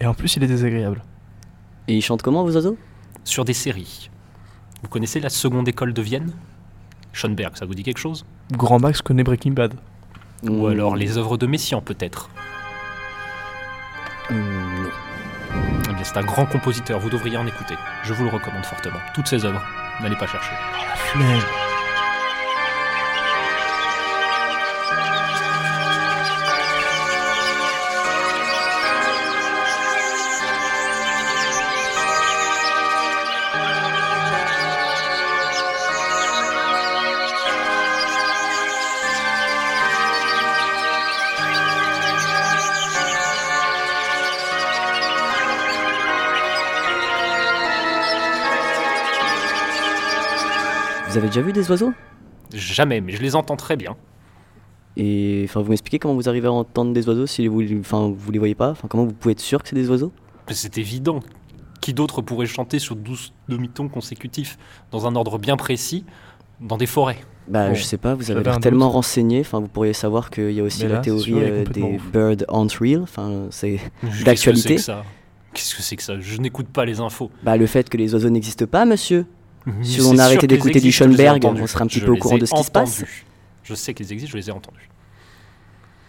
Et 0.00 0.06
en 0.06 0.14
plus, 0.14 0.36
il 0.36 0.44
est 0.44 0.48
désagréable. 0.48 1.02
Et 1.88 1.96
ils 1.96 2.02
chantent 2.02 2.22
comment 2.22 2.44
vos 2.44 2.54
oiseaux? 2.54 2.76
Sur 3.24 3.44
des 3.44 3.54
séries. 3.54 4.10
Vous 4.82 4.88
connaissez 4.88 5.20
la 5.20 5.30
seconde 5.30 5.68
école 5.68 5.92
de 5.92 6.02
Vienne? 6.02 6.32
Schoenberg, 7.12 7.56
ça 7.56 7.66
vous 7.66 7.74
dit 7.74 7.82
quelque 7.82 7.98
chose? 7.98 8.24
Grand 8.52 8.80
Max 8.80 9.02
connaît 9.02 9.22
Breaking 9.22 9.52
Bad. 9.52 9.74
Ou 10.42 10.66
alors 10.66 10.96
les 10.96 11.18
œuvres 11.18 11.36
de 11.36 11.46
Messiaen, 11.46 11.80
peut-être 11.80 12.28
non. 14.32 14.90
Eh 15.90 15.94
bien, 15.94 16.04
c'est 16.04 16.16
un 16.16 16.24
grand 16.24 16.46
compositeur, 16.46 16.98
vous 16.98 17.10
devriez 17.10 17.36
en 17.36 17.46
écouter. 17.46 17.74
Je 18.04 18.14
vous 18.14 18.24
le 18.24 18.30
recommande 18.30 18.64
fortement. 18.64 18.98
Toutes 19.14 19.26
ses 19.26 19.44
œuvres, 19.44 19.62
n'allez 20.00 20.16
pas 20.16 20.26
chercher. 20.26 20.52
Flemme. 20.96 21.40
Avez 51.22 51.28
déjà 51.28 51.40
vu 51.42 51.52
des 51.52 51.70
oiseaux? 51.70 51.92
Jamais, 52.52 53.00
mais 53.00 53.12
je 53.12 53.22
les 53.22 53.34
entends 53.34 53.56
très 53.56 53.76
bien. 53.76 53.96
Et 54.96 55.42
enfin, 55.48 55.62
vous 55.62 55.70
m'expliquez 55.70 55.98
comment 55.98 56.14
vous 56.14 56.28
arrivez 56.28 56.48
à 56.48 56.52
entendre 56.52 56.92
des 56.92 57.08
oiseaux 57.08 57.26
si 57.26 57.46
vous, 57.48 57.62
enfin, 57.80 58.12
vous 58.14 58.30
les 58.30 58.38
voyez 58.38 58.54
pas? 58.54 58.70
Enfin, 58.70 58.88
comment 58.88 59.04
vous 59.04 59.14
pouvez 59.14 59.32
être 59.32 59.40
sûr 59.40 59.62
que 59.62 59.68
c'est 59.68 59.74
des 59.76 59.88
oiseaux? 59.88 60.12
C'est 60.50 60.76
évident. 60.76 61.20
Qui 61.80 61.94
d'autre 61.94 62.20
pourrait 62.20 62.46
chanter 62.46 62.78
sur 62.78 62.94
12 62.94 63.32
demi-tons 63.48 63.88
consécutifs, 63.88 64.58
dans 64.90 65.06
un 65.06 65.16
ordre 65.16 65.38
bien 65.38 65.56
précis, 65.56 66.04
dans 66.60 66.76
des 66.76 66.86
forêts? 66.86 67.18
Bah, 67.48 67.68
Bon, 67.70 67.74
je 67.74 67.82
sais 67.82 67.96
pas. 67.96 68.14
Vous 68.14 68.30
avez 68.30 68.42
l'air 68.44 68.60
tellement 68.60 68.86
doute. 68.86 68.94
renseigné. 68.96 69.40
Enfin, 69.40 69.60
vous 69.60 69.68
pourriez 69.68 69.94
savoir 69.94 70.30
qu'il 70.30 70.52
y 70.52 70.60
a 70.60 70.62
aussi 70.62 70.86
la 70.86 70.98
théorie 70.98 71.22
sûr, 71.22 71.38
euh, 71.40 71.64
des 71.64 71.80
fou. 71.80 72.10
bird 72.12 72.44
aren't 72.48 72.76
real. 72.80 73.00
Enfin, 73.02 73.46
c'est 73.50 73.80
Qu'est-ce 74.02 74.20
que 74.20 74.24
d'actualité. 74.24 74.68
c'est 74.68 74.74
que 74.76 74.80
ça? 74.82 75.04
Qu'est-ce 75.54 75.74
que 75.74 75.82
c'est 75.82 75.96
que 75.96 76.02
ça? 76.02 76.20
Je 76.20 76.36
n'écoute 76.38 76.68
pas 76.68 76.84
les 76.84 77.00
infos. 77.00 77.30
Bah, 77.42 77.56
le 77.56 77.66
fait 77.66 77.88
que 77.88 77.96
les 77.96 78.12
oiseaux 78.14 78.30
n'existent 78.30 78.66
pas, 78.66 78.84
monsieur. 78.84 79.26
Si 79.82 80.00
on 80.00 80.18
arrêtait 80.18 80.46
d'écouter 80.46 80.80
du 80.80 80.90
Schoenberg, 80.92 81.44
on 81.44 81.66
serait 81.66 81.84
un 81.84 81.86
petit 81.86 82.00
Je 82.00 82.06
peu 82.06 82.12
au 82.12 82.16
courant 82.16 82.38
de 82.38 82.46
ce 82.46 82.54
qui 82.54 82.62
se 82.64 82.70
passe. 82.70 83.04
Je 83.62 83.74
sais 83.74 83.94
qu'ils 83.94 84.12
existent, 84.12 84.32
je 84.32 84.36
les 84.38 84.48
ai 84.48 84.52
entendus. 84.52 84.88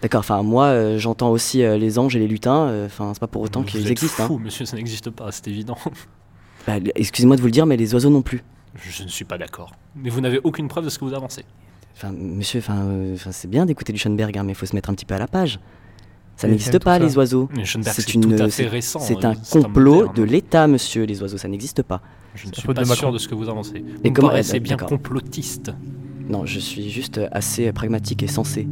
D'accord. 0.01 0.19
Enfin, 0.19 0.43
moi, 0.43 0.65
euh, 0.65 0.97
j'entends 0.97 1.29
aussi 1.29 1.63
euh, 1.63 1.77
les 1.77 1.97
anges 1.99 2.15
et 2.15 2.19
les 2.19 2.27
lutins. 2.27 2.67
euh, 2.67 2.87
Enfin, 2.87 3.11
c'est 3.13 3.19
pas 3.19 3.27
pour 3.27 3.41
autant 3.41 3.63
qu'ils 3.63 3.89
existent. 3.89 4.23
hein. 4.23 4.27
fou, 4.27 4.37
monsieur, 4.37 4.65
ça 4.65 4.75
n'existe 4.75 5.09
pas, 5.11 5.31
c'est 5.31 5.47
évident. 5.47 5.77
Bah, 6.67 6.73
excusez-moi 6.95 7.35
de 7.35 7.41
vous 7.41 7.47
le 7.47 7.51
dire, 7.51 7.65
mais 7.65 7.77
les 7.77 7.93
oiseaux 7.93 8.09
non 8.09 8.21
plus. 8.21 8.43
Je 8.75 9.03
ne 9.03 9.07
suis 9.09 9.25
pas 9.25 9.37
d'accord. 9.37 9.71
Mais 9.95 10.09
vous 10.09 10.19
n'avez 10.21 10.39
aucune 10.43 10.67
preuve 10.67 10.85
de 10.85 10.89
ce 10.89 10.97
que 10.97 11.05
vous 11.05 11.13
avancez. 11.13 11.45
Enfin, 11.95 12.11
monsieur, 12.11 12.59
enfin, 12.59 12.79
euh, 12.85 13.13
enfin, 13.15 13.31
c'est 13.31 13.49
bien 13.49 13.65
d'écouter 13.65 13.93
du 13.93 13.99
Schoenberg, 13.99 14.35
hein, 14.37 14.43
mais 14.43 14.53
il 14.53 14.55
faut 14.55 14.65
se 14.65 14.75
mettre 14.75 14.89
un 14.89 14.93
petit 14.95 15.05
peu 15.05 15.13
à 15.15 15.19
la 15.19 15.27
page. 15.27 15.59
Ça 16.35 16.47
Mais 16.47 16.53
n'existe 16.53 16.79
pas, 16.79 16.97
ça. 16.99 17.05
les 17.05 17.17
oiseaux. 17.17 17.47
C'est 17.53 18.13
une- 18.15 18.23
fait 18.37 18.49
c'est- 18.49 19.25
un 19.25 19.35
complot 19.35 19.93
moderne. 19.95 20.13
de 20.15 20.23
l'État, 20.23 20.67
monsieur. 20.67 21.03
Les 21.05 21.21
oiseaux, 21.21 21.37
ça 21.37 21.47
n'existe 21.47 21.83
pas. 21.83 22.01
Je 22.35 22.47
ne 22.47 22.53
suis 22.53 22.67
pas 22.67 22.73
de 22.73 22.85
sûr 22.85 23.11
de 23.11 23.17
ce 23.19 23.27
que 23.27 23.35
vous 23.35 23.49
avancez. 23.49 23.79
Vous 23.79 24.01
Et 24.03 24.09
me 24.09 24.15
comment- 24.15 24.29
eh, 24.57 24.59
bien 24.59 24.75
d'accord. 24.75 24.89
complotiste. 24.89 25.71
Non, 26.27 26.45
je 26.45 26.59
suis 26.59 26.89
juste 26.89 27.21
assez 27.31 27.71
pragmatique 27.71 28.23
et 28.23 28.27
sensé. 28.27 28.67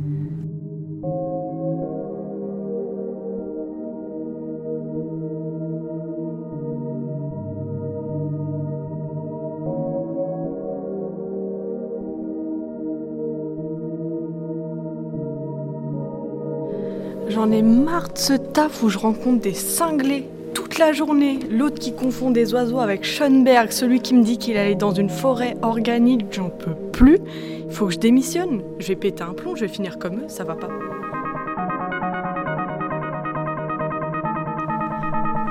J'en 17.42 17.50
ai 17.50 17.64
marre 17.64 18.10
de 18.10 18.20
ce 18.20 18.34
taf 18.34 18.84
où 18.84 18.90
je 18.90 19.00
rencontre 19.00 19.42
des 19.42 19.56
cinglés 19.56 20.28
toute 20.54 20.78
la 20.78 20.94
journée. 20.94 21.40
L'autre 21.50 21.80
qui 21.80 21.92
confond 21.92 22.30
des 22.30 22.54
oiseaux 22.54 22.78
avec 22.78 23.04
Schoenberg, 23.04 23.72
celui 23.72 24.00
qui 24.00 24.14
me 24.14 24.22
dit 24.24 24.38
qu'il 24.38 24.58
allait 24.58 24.76
dans 24.76 24.92
une 24.92 25.10
forêt 25.10 25.58
organique, 25.64 26.28
j'en 26.30 26.50
peux 26.50 26.76
plus. 26.92 27.18
Il 27.66 27.74
faut 27.74 27.88
que 27.88 27.94
je 27.94 27.98
démissionne. 27.98 28.62
Je 28.78 28.90
vais 28.90 28.96
péter 28.96 29.24
un 29.24 29.34
plomb, 29.34 29.56
je 29.56 29.62
vais 29.62 29.72
finir 29.72 29.98
comme 29.98 30.20
eux, 30.20 30.28
ça 30.28 30.44
va 30.44 30.54
pas. 30.54 30.70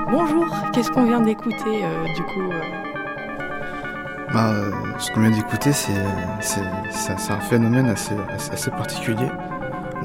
Bonjour, 0.09 0.47
qu'est-ce 0.71 0.91
qu'on 0.91 1.03
vient 1.03 1.19
d'écouter 1.19 1.83
euh, 1.83 2.05
du 2.15 2.23
coup 2.23 2.51
euh 2.53 2.61
Bah, 4.33 4.53
euh, 4.53 4.71
ce 4.97 5.11
qu'on 5.11 5.19
vient 5.19 5.31
d'écouter, 5.31 5.73
c'est 5.73 5.91
un 7.33 7.39
phénomène 7.41 7.87
assez, 7.89 8.71
particulier, 8.71 9.27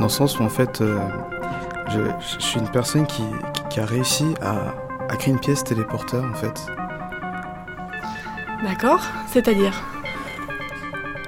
dans 0.01 0.07
le 0.07 0.11
sens 0.11 0.41
où 0.41 0.43
en 0.43 0.49
fait, 0.49 0.83
je, 1.89 2.01
je 2.39 2.45
suis 2.45 2.61
une 2.61 2.71
personne 2.71 3.07
qui, 3.07 3.23
a 3.79 3.85
réussi 3.85 4.25
à, 4.41 4.75
à 5.11 5.17
créer 5.17 5.35
une 5.35 5.41
pièce 5.41 5.63
téléporteur 5.63 6.25
en 6.25 6.35
fait. 6.35 6.67
D'accord 8.63 9.03
C'est-à-dire? 9.29 9.75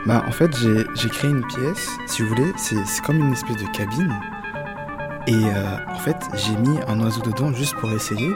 Bah, 0.07 0.25
en 0.27 0.33
fait, 0.33 0.51
j'ai 0.57 1.09
créé 1.11 1.29
une 1.31 1.47
pièce, 1.47 1.91
si 2.07 2.23
vous 2.23 2.29
voulez, 2.29 2.53
c'est 2.57 2.77
comme 3.05 3.19
une 3.19 3.33
espèce 3.33 3.57
de 3.57 3.67
cabine, 3.77 4.15
et 5.27 5.35
euh, 5.35 5.77
en 5.89 5.99
fait, 5.99 6.17
j'ai 6.35 6.57
mis 6.57 6.79
un 6.89 6.99
oiseau 7.01 7.21
dedans 7.21 7.53
juste 7.53 7.75
pour 7.75 7.93
essayer, 7.93 8.31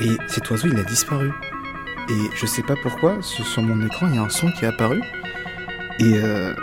et 0.00 0.16
cet 0.28 0.48
oiseau 0.50 0.68
il 0.72 0.78
a 0.78 0.84
disparu. 0.84 1.30
Et 2.08 2.30
je 2.34 2.46
sais 2.46 2.62
pas 2.62 2.74
pourquoi, 2.82 3.20
sur 3.20 3.46
sur 3.46 3.62
mon 3.62 3.84
écran, 3.84 4.06
il 4.08 4.14
y 4.14 4.18
a 4.18 4.22
un 4.22 4.30
son 4.30 4.50
qui 4.52 4.64
est 4.64 4.68
apparu. 4.68 5.02
Et, 5.98 6.14
euh, 6.14 6.54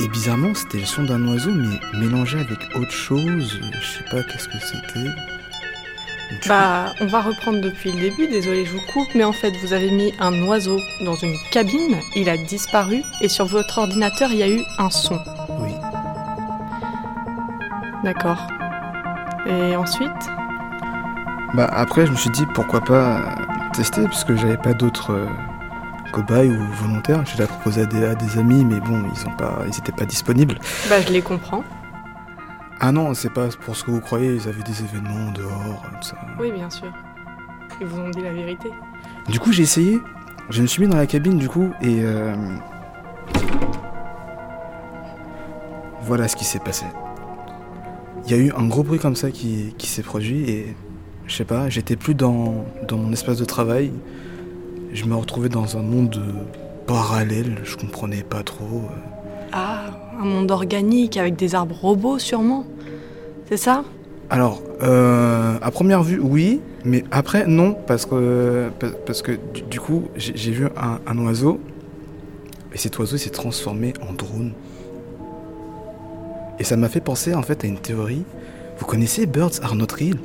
et 0.00 0.08
bizarrement, 0.08 0.54
c'était 0.54 0.78
le 0.78 0.86
son 0.86 1.04
d'un 1.04 1.26
oiseau, 1.28 1.52
mais 1.52 1.78
mélangé 1.98 2.38
avec 2.38 2.58
autre 2.74 2.90
chose. 2.90 3.60
Je 3.80 3.86
sais 3.86 4.04
pas 4.10 4.22
qu'est-ce 4.22 4.48
que 4.48 4.58
c'était. 4.58 5.10
Bah, 6.48 6.94
on 7.00 7.06
va 7.06 7.20
reprendre 7.22 7.60
depuis 7.60 7.92
le 7.92 8.00
début, 8.00 8.28
désolé, 8.28 8.64
je 8.64 8.72
vous 8.72 8.80
coupe, 8.92 9.08
mais 9.14 9.24
en 9.24 9.32
fait, 9.32 9.50
vous 9.62 9.72
avez 9.72 9.90
mis 9.90 10.14
un 10.20 10.42
oiseau 10.44 10.78
dans 11.04 11.16
une 11.16 11.36
cabine, 11.50 11.96
il 12.14 12.28
a 12.28 12.36
disparu, 12.36 13.02
et 13.20 13.28
sur 13.28 13.46
votre 13.46 13.78
ordinateur, 13.78 14.30
il 14.30 14.38
y 14.38 14.42
a 14.42 14.48
eu 14.48 14.62
un 14.78 14.90
son. 14.90 15.18
oui. 15.58 15.72
D'accord. 18.04 18.46
Et 19.46 19.76
ensuite? 19.76 20.10
Bah 21.52 21.68
après, 21.72 22.06
je 22.06 22.12
me 22.12 22.16
suis 22.16 22.30
dit 22.30 22.46
pourquoi 22.54 22.80
pas 22.80 23.18
euh, 23.18 23.22
tester, 23.74 24.04
parce 24.04 24.24
que 24.24 24.36
j'avais 24.36 24.56
pas 24.56 24.72
d'autres 24.72 25.10
cobayes 26.10 26.50
ou 26.50 26.84
volontaires. 26.84 27.24
Je 27.26 27.38
l'ai 27.38 27.46
proposé 27.46 27.82
à 27.82 27.86
des, 27.86 28.04
à 28.04 28.14
des 28.14 28.38
amis, 28.38 28.64
mais 28.64 28.80
bon, 28.80 29.02
ils 29.14 29.26
ont 29.26 29.36
pas, 29.36 29.58
ils 29.66 29.92
pas 29.92 30.04
disponibles. 30.04 30.58
Bah, 30.88 31.00
je 31.00 31.12
les 31.12 31.22
comprends. 31.22 31.62
Ah 32.80 32.92
non, 32.92 33.12
c'est 33.14 33.30
pas 33.32 33.48
pour 33.64 33.76
ce 33.76 33.84
que 33.84 33.90
vous 33.90 34.00
croyez, 34.00 34.34
ils 34.36 34.48
avaient 34.48 34.62
des 34.62 34.82
événements 34.82 35.30
dehors, 35.32 35.82
tout 36.00 36.08
ça. 36.08 36.16
Oui, 36.38 36.50
bien 36.52 36.70
sûr. 36.70 36.88
Ils 37.80 37.86
vous 37.86 38.00
ont 38.00 38.10
dit 38.10 38.22
la 38.22 38.32
vérité. 38.32 38.70
Du 39.28 39.38
coup, 39.38 39.52
j'ai 39.52 39.62
essayé. 39.64 39.98
Je 40.48 40.62
me 40.62 40.66
suis 40.66 40.82
mis 40.82 40.88
dans 40.88 40.96
la 40.96 41.06
cabine, 41.06 41.38
du 41.38 41.48
coup, 41.48 41.70
et. 41.82 41.98
euh, 42.02 42.34
Voilà 46.02 46.26
ce 46.28 46.36
qui 46.36 46.44
s'est 46.44 46.58
passé. 46.58 46.86
Il 48.26 48.30
y 48.30 48.34
a 48.34 48.38
eu 48.38 48.52
un 48.56 48.66
gros 48.66 48.82
bruit 48.82 48.98
comme 48.98 49.16
ça 49.16 49.30
qui, 49.30 49.74
qui 49.78 49.86
s'est 49.86 50.02
produit, 50.02 50.48
et. 50.50 50.76
Je 51.26 51.36
sais 51.36 51.44
pas, 51.44 51.68
j'étais 51.68 51.94
plus 51.94 52.14
dans, 52.16 52.64
dans 52.88 52.96
mon 52.96 53.12
espace 53.12 53.38
de 53.38 53.44
travail. 53.44 53.92
Je 54.92 55.04
me 55.04 55.14
retrouvais 55.14 55.48
dans 55.48 55.76
un 55.76 55.82
monde 55.82 56.20
parallèle, 56.86 57.58
je 57.64 57.76
comprenais 57.76 58.22
pas 58.22 58.42
trop. 58.42 58.64
euh. 58.90 59.48
Ah, 59.52 59.90
un 60.20 60.24
monde 60.24 60.50
organique 60.50 61.16
avec 61.16 61.36
des 61.36 61.54
arbres 61.54 61.76
robots 61.80 62.18
sûrement. 62.18 62.64
C'est 63.48 63.56
ça? 63.56 63.84
Alors, 64.28 64.62
euh, 64.82 65.56
à 65.60 65.70
première 65.70 66.02
vue, 66.02 66.20
oui, 66.22 66.60
mais 66.84 67.04
après, 67.10 67.46
non, 67.46 67.76
parce 67.86 68.06
que, 68.06 68.70
pa- 68.78 68.90
parce 69.06 69.22
que 69.22 69.32
du, 69.68 69.80
coup, 69.80 70.04
j'ai 70.16 70.36
j'ai 70.36 70.52
vu 70.52 70.66
un, 70.76 70.98
un 71.06 71.18
oiseau, 71.26 71.58
et 72.72 72.78
cet 72.78 72.98
oiseau 72.98 73.16
s'est 73.16 73.30
transformé 73.30 73.92
en 74.08 74.12
drone. 74.12 74.52
Et 76.60 76.64
ça 76.64 76.76
m'a 76.76 76.88
fait 76.88 77.00
penser 77.00 77.34
en 77.34 77.42
fait 77.42 77.64
à 77.64 77.66
une 77.66 77.78
théorie. 77.78 78.22
Vous 78.78 78.86
connaissez 78.86 79.26
Birds 79.26 79.60
Are 79.62 79.74
Not 79.74 79.86
Real? 79.98 80.18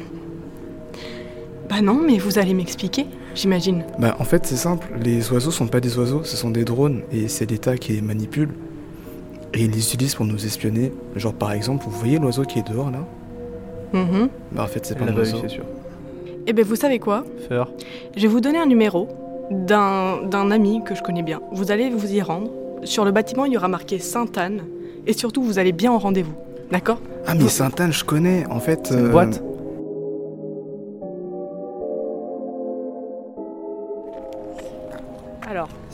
Bah 1.69 1.81
non, 1.81 1.95
mais 2.05 2.17
vous 2.17 2.37
allez 2.37 2.53
m'expliquer, 2.53 3.07
j'imagine. 3.33 3.83
Bah 3.99 4.15
en 4.19 4.23
fait 4.23 4.45
c'est 4.45 4.55
simple, 4.55 4.87
les 5.01 5.31
oiseaux 5.31 5.51
sont 5.51 5.67
pas 5.67 5.79
des 5.79 5.97
oiseaux, 5.97 6.23
ce 6.23 6.37
sont 6.37 6.51
des 6.51 6.63
drones, 6.63 7.01
et 7.11 7.27
c'est 7.27 7.49
l'État 7.49 7.77
qui 7.77 7.93
les 7.93 8.01
manipule. 8.01 8.49
Et 9.53 9.63
ils 9.63 9.71
les 9.71 9.79
utilisent 9.79 10.15
pour 10.15 10.25
nous 10.25 10.45
espionner. 10.45 10.91
Genre 11.15 11.33
par 11.33 11.51
exemple, 11.53 11.85
vous 11.85 11.97
voyez 11.97 12.19
l'oiseau 12.19 12.43
qui 12.43 12.59
est 12.59 12.67
dehors 12.69 12.91
là? 12.91 12.99
Mhm. 13.93 14.29
Bah 14.51 14.63
en 14.63 14.67
fait 14.67 14.85
c'est 14.85 14.97
pas 14.97 15.05
un 15.05 15.15
oiseau. 15.15 15.37
c'est 15.41 15.49
sûr. 15.49 15.63
Eh 16.47 16.53
ben 16.53 16.63
vous 16.63 16.75
savez 16.75 16.99
quoi? 16.99 17.23
Faire. 17.47 17.67
Je 18.15 18.21
vais 18.21 18.27
vous 18.27 18.41
donner 18.41 18.59
un 18.59 18.65
numéro 18.65 19.07
d'un 19.49 20.21
d'un 20.23 20.51
ami 20.51 20.81
que 20.85 20.93
je 20.93 21.01
connais 21.01 21.23
bien. 21.23 21.41
Vous 21.51 21.71
allez 21.71 21.89
vous 21.89 22.13
y 22.13 22.21
rendre. 22.21 22.51
Sur 22.83 23.05
le 23.05 23.11
bâtiment, 23.11 23.45
il 23.45 23.53
y 23.53 23.57
aura 23.57 23.67
marqué 23.67 23.97
Sainte-Anne. 23.97 24.61
Et 25.07 25.13
surtout, 25.13 25.41
vous 25.41 25.57
allez 25.57 25.71
bien 25.71 25.91
au 25.91 25.97
rendez-vous. 25.97 26.33
D'accord? 26.71 26.99
Ah 27.25 27.33
mais 27.35 27.47
Sainte-Anne 27.47 27.93
je 27.93 28.03
connais, 28.03 28.45
en 28.49 28.59
fait... 28.59 28.87
C'est 28.87 28.93
une 28.95 29.07
euh, 29.07 29.11
boîte? 29.11 29.41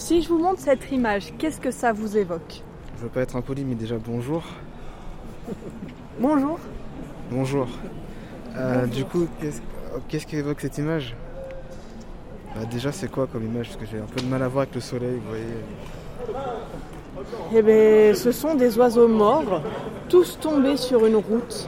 Si 0.02 0.22
je 0.22 0.30
vous 0.30 0.40
montre 0.40 0.60
cette 0.60 0.92
image, 0.92 1.32
qu'est-ce 1.38 1.60
que 1.62 1.72
ça 1.72 1.94
vous 1.94 2.18
évoque 2.18 2.62
Je 2.98 3.04
veux 3.04 3.10
pas 3.10 3.22
être 3.22 3.36
impoli 3.36 3.64
mais 3.64 3.76
déjà 3.76 3.96
bonjour. 4.04 4.44
Bonjour. 6.20 6.60
Bonjour. 7.32 7.68
Euh, 8.58 8.86
du 8.86 9.06
coup, 9.06 9.28
qu'est-ce 9.40 9.62
qu'est-ce 10.08 10.28
qu'évoque 10.28 10.60
cette 10.62 10.78
image? 10.78 11.16
Bah, 12.56 12.66
Déjà, 12.70 12.92
c'est 12.92 13.10
quoi 13.10 13.26
comme 13.28 13.44
image? 13.46 13.68
Parce 13.70 13.78
que 13.78 13.86
j'ai 13.90 13.98
un 13.98 14.06
peu 14.06 14.22
de 14.22 14.28
mal 14.28 14.44
à 14.44 14.48
voir 14.48 14.64
avec 14.64 14.76
le 14.76 14.82
soleil, 14.82 15.16
vous 15.24 15.30
voyez. 15.30 15.46
Eh 17.56 17.62
bien, 17.64 18.14
ce 18.14 18.32
sont 18.32 18.54
des 18.56 18.78
oiseaux 18.78 19.08
morts, 19.08 19.62
tous 20.10 20.38
tombés 20.40 20.78
sur 20.78 21.06
une 21.08 21.16
route 21.16 21.68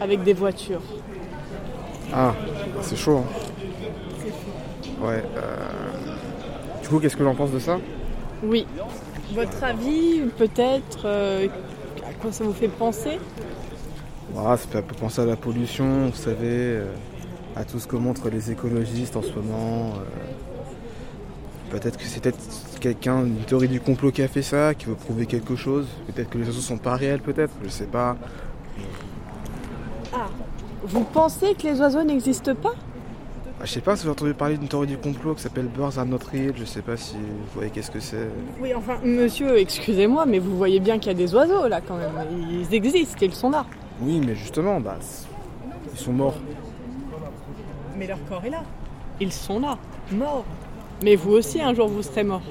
avec 0.00 0.22
des 0.24 0.32
voitures. 0.32 0.82
Ah, 2.12 2.34
c'est 2.80 2.96
chaud. 2.96 3.18
hein. 3.18 5.06
Ouais. 5.06 5.22
euh, 5.36 5.56
Du 6.84 6.90
coup, 6.90 6.98
qu'est-ce 6.98 7.16
que 7.16 7.24
j'en 7.24 7.34
pense 7.34 7.50
de 7.50 7.58
ça? 7.58 7.78
Oui. 8.42 8.66
Votre 9.34 9.64
avis, 9.64 10.20
peut-être, 10.36 11.06
euh, 11.06 11.48
à 12.06 12.12
quoi 12.20 12.30
ça 12.30 12.44
vous 12.44 12.52
fait 12.52 12.68
penser? 12.68 13.18
Voilà, 14.34 14.58
ça 14.58 14.68
fait 14.68 14.78
un 14.78 14.82
peu 14.82 14.94
penser 14.94 15.22
à 15.22 15.24
la 15.24 15.36
pollution, 15.36 16.08
vous 16.08 16.14
savez, 16.14 16.36
euh, 16.42 16.84
à 17.56 17.64
tout 17.64 17.78
ce 17.78 17.86
que 17.86 17.96
montrent 17.96 18.28
les 18.28 18.50
écologistes 18.50 19.16
en 19.16 19.22
ce 19.22 19.32
moment. 19.32 19.94
euh. 19.94 21.70
Peut-être 21.70 21.96
que 21.96 22.04
c'est 22.04 22.20
peut-être 22.20 22.38
quelqu'un, 22.80 23.24
une 23.24 23.36
théorie 23.46 23.68
du 23.68 23.80
complot 23.80 24.12
qui 24.12 24.20
a 24.20 24.28
fait 24.28 24.42
ça, 24.42 24.74
qui 24.74 24.84
veut 24.84 24.94
prouver 24.94 25.24
quelque 25.24 25.56
chose. 25.56 25.86
Peut-être 26.12 26.28
que 26.28 26.36
les 26.36 26.46
oiseaux 26.48 26.60
sont 26.60 26.76
pas 26.76 26.96
réels, 26.96 27.22
peut-être, 27.22 27.54
je 27.64 27.70
sais 27.70 27.86
pas. 27.86 28.18
Ah, 30.12 30.28
vous 30.82 31.04
pensez 31.04 31.54
que 31.54 31.62
les 31.66 31.80
oiseaux 31.80 32.02
n'existent 32.02 32.54
pas? 32.54 32.74
Ah, 32.74 32.93
Je 33.62 33.66
sais 33.66 33.80
pas 33.80 33.96
si 33.96 34.02
vous 34.02 34.08
avez 34.08 34.18
entendu 34.18 34.34
parler 34.34 34.58
d'une 34.58 34.68
théorie 34.68 34.88
du 34.88 34.98
complot 34.98 35.34
qui 35.34 35.42
s'appelle 35.42 35.66
Birds 35.66 35.98
Are 35.98 36.04
Not 36.04 36.18
Real, 36.30 36.52
je 36.56 36.64
sais 36.64 36.82
pas 36.82 36.96
si 36.96 37.14
vous 37.14 37.54
voyez 37.54 37.70
qu'est-ce 37.70 37.90
que 37.90 38.00
c'est. 38.00 38.28
Oui, 38.60 38.74
enfin, 38.74 38.98
monsieur, 39.04 39.58
excusez-moi, 39.58 40.26
mais 40.26 40.38
vous 40.38 40.56
voyez 40.56 40.80
bien 40.80 40.98
qu'il 40.98 41.06
y 41.06 41.14
a 41.14 41.18
des 41.18 41.34
oiseaux 41.34 41.68
là 41.68 41.80
quand 41.80 41.96
même. 41.96 42.12
Ils 42.50 42.74
existent, 42.74 43.18
ils 43.22 43.32
sont 43.32 43.50
là. 43.50 43.64
Oui, 44.00 44.20
mais 44.24 44.34
justement, 44.34 44.80
bah, 44.80 44.98
ils 45.92 45.98
sont 45.98 46.12
morts. 46.12 46.36
Mais 47.96 48.06
leur 48.06 48.18
corps 48.28 48.44
est 48.44 48.50
là. 48.50 48.62
Ils 49.20 49.32
sont 49.32 49.60
là, 49.60 49.78
morts. 50.10 50.44
Mais 51.02 51.14
vous 51.14 51.32
aussi, 51.32 51.60
un 51.62 51.72
jour, 51.74 51.88
vous 51.88 52.02
serez 52.02 52.24
mort. 52.24 52.42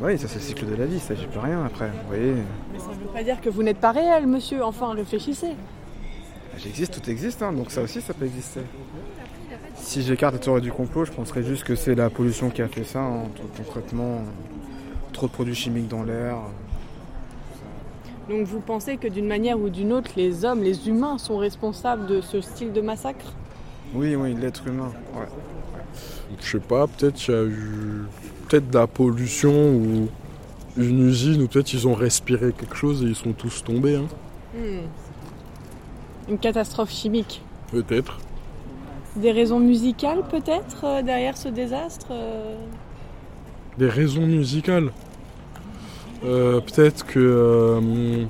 Oui, 0.00 0.18
ça 0.18 0.28
c'est 0.28 0.36
le 0.36 0.40
cycle 0.40 0.66
de 0.66 0.76
la 0.76 0.86
vie, 0.86 0.98
ça 1.00 1.14
j'y 1.14 1.26
peux 1.26 1.40
rien 1.40 1.64
après, 1.64 1.88
vous 1.88 2.08
voyez. 2.08 2.34
Mais 2.72 2.78
ça 2.78 2.86
veut 2.86 3.12
pas 3.12 3.22
dire 3.22 3.40
que 3.40 3.50
vous 3.50 3.62
n'êtes 3.62 3.78
pas 3.78 3.92
réel, 3.92 4.26
monsieur. 4.26 4.64
Enfin, 4.64 4.94
réfléchissez. 4.94 5.52
J'existe, 6.56 7.00
tout 7.00 7.10
existe, 7.10 7.42
hein, 7.42 7.52
donc 7.52 7.70
ça 7.70 7.82
aussi 7.82 8.00
ça 8.00 8.14
peut 8.14 8.24
exister. 8.24 8.60
Si 9.84 10.00
j'écarte 10.00 10.32
la 10.32 10.40
théorie 10.40 10.62
du 10.62 10.72
complot, 10.72 11.04
je 11.04 11.12
penserais 11.12 11.42
juste 11.42 11.62
que 11.62 11.74
c'est 11.74 11.94
la 11.94 12.08
pollution 12.08 12.48
qui 12.48 12.62
a 12.62 12.68
fait 12.68 12.84
ça, 12.84 13.00
hein, 13.00 13.24
tout 13.36 13.42
concrètement. 13.62 14.22
Trop 15.12 15.26
de 15.26 15.32
produits 15.32 15.54
chimiques 15.54 15.88
dans 15.88 16.02
l'air. 16.02 16.36
Donc 18.30 18.46
vous 18.46 18.60
pensez 18.60 18.96
que 18.96 19.06
d'une 19.06 19.26
manière 19.26 19.60
ou 19.60 19.68
d'une 19.68 19.92
autre, 19.92 20.12
les 20.16 20.46
hommes, 20.46 20.62
les 20.62 20.88
humains 20.88 21.18
sont 21.18 21.36
responsables 21.36 22.06
de 22.06 22.22
ce 22.22 22.40
style 22.40 22.72
de 22.72 22.80
massacre? 22.80 23.26
Oui, 23.94 24.16
oui, 24.16 24.34
l'être 24.34 24.66
humain, 24.66 24.90
ouais. 25.14 25.26
Je 26.40 26.52
sais 26.52 26.60
pas, 26.60 26.86
peut-être 26.86 27.28
il 27.28 27.30
y 27.30 27.36
a 27.36 27.44
eu 27.44 28.04
peut-être 28.48 28.70
de 28.70 28.78
la 28.78 28.86
pollution 28.86 29.52
ou 29.52 30.08
une 30.78 31.08
usine 31.08 31.42
ou 31.42 31.46
peut-être 31.46 31.74
ils 31.74 31.86
ont 31.86 31.94
respiré 31.94 32.52
quelque 32.52 32.74
chose 32.74 33.02
et 33.02 33.06
ils 33.06 33.14
sont 33.14 33.32
tous 33.32 33.62
tombés. 33.62 33.96
Hein. 33.96 34.06
Hmm. 34.56 36.30
Une 36.30 36.38
catastrophe 36.38 36.90
chimique. 36.90 37.42
Peut-être. 37.70 38.18
Des 39.16 39.30
raisons 39.30 39.60
musicales 39.60 40.22
peut-être 40.28 40.84
euh, 40.84 41.02
derrière 41.02 41.36
ce 41.36 41.48
désastre 41.48 42.08
euh 42.10 42.56
Des 43.78 43.88
raisons 43.88 44.26
musicales. 44.26 44.90
Euh, 46.24 46.60
peut-être 46.60 47.06
que. 47.06 47.18
euh, 47.20 48.24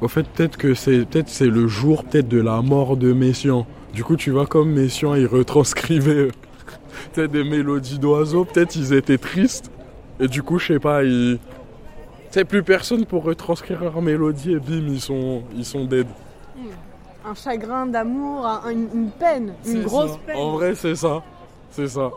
au 0.00 0.08
fait, 0.08 0.28
peut-être 0.28 0.56
que 0.56 0.74
c'est 0.74 1.04
peut-être 1.06 1.28
c'est 1.28 1.48
le 1.48 1.66
jour 1.66 2.04
peut-être 2.04 2.28
de 2.28 2.40
la 2.40 2.60
mort 2.60 2.96
de 2.96 3.12
Messiaen. 3.12 3.66
Du 3.94 4.04
coup, 4.04 4.16
tu 4.16 4.30
vois 4.30 4.46
comme 4.46 4.70
Messiaen, 4.72 5.16
il 5.16 5.26
retranscrivait 5.26 6.28
peut-être 7.14 7.32
des 7.32 7.44
mélodies 7.44 7.98
d'oiseaux. 7.98 8.44
Peut-être 8.44 8.76
ils 8.76 8.92
étaient 8.92 9.18
tristes. 9.18 9.70
Et 10.20 10.28
du 10.28 10.42
coup, 10.42 10.58
je 10.58 10.74
sais 10.74 10.78
pas, 10.78 11.02
ils. 11.04 11.38
Tu 12.30 12.34
sais, 12.40 12.44
plus 12.44 12.62
personne 12.62 13.06
pour 13.06 13.24
retranscrire 13.24 13.82
leur 13.82 14.02
mélodie 14.02 14.52
et 14.52 14.58
bim, 14.58 14.86
ils 14.86 15.00
sont, 15.00 15.42
ils 15.56 15.64
sont 15.64 15.86
dead. 15.86 16.06
Un 17.24 17.34
chagrin 17.34 17.86
d'amour, 17.86 18.46
un- 18.46 18.70
une, 18.70 19.10
peine, 19.10 19.54
une 19.66 19.82
grosse 19.82 20.12
ça. 20.12 20.18
peine. 20.26 20.36
En 20.36 20.52
vrai, 20.52 20.74
c'est 20.74 20.94
ça. 20.96 21.22
C'est 21.70 21.88
ça. 21.88 22.10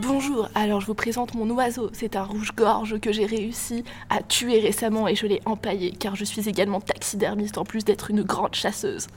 Bonjour, 0.00 0.48
alors 0.54 0.80
je 0.80 0.86
vous 0.86 0.94
présente 0.94 1.34
mon 1.34 1.50
oiseau. 1.50 1.90
C'est 1.92 2.14
un 2.14 2.22
rouge-gorge 2.22 3.00
que 3.00 3.10
j'ai 3.12 3.26
réussi 3.26 3.82
à 4.10 4.22
tuer 4.22 4.60
récemment 4.60 5.08
et 5.08 5.16
je 5.16 5.26
l'ai 5.26 5.40
empaillé 5.44 5.90
car 5.90 6.14
je 6.14 6.24
suis 6.24 6.48
également 6.48 6.80
taxidermiste 6.80 7.58
en 7.58 7.64
plus 7.64 7.84
d'être 7.84 8.10
une 8.10 8.22
grande 8.22 8.54
chasseuse. 8.54 9.08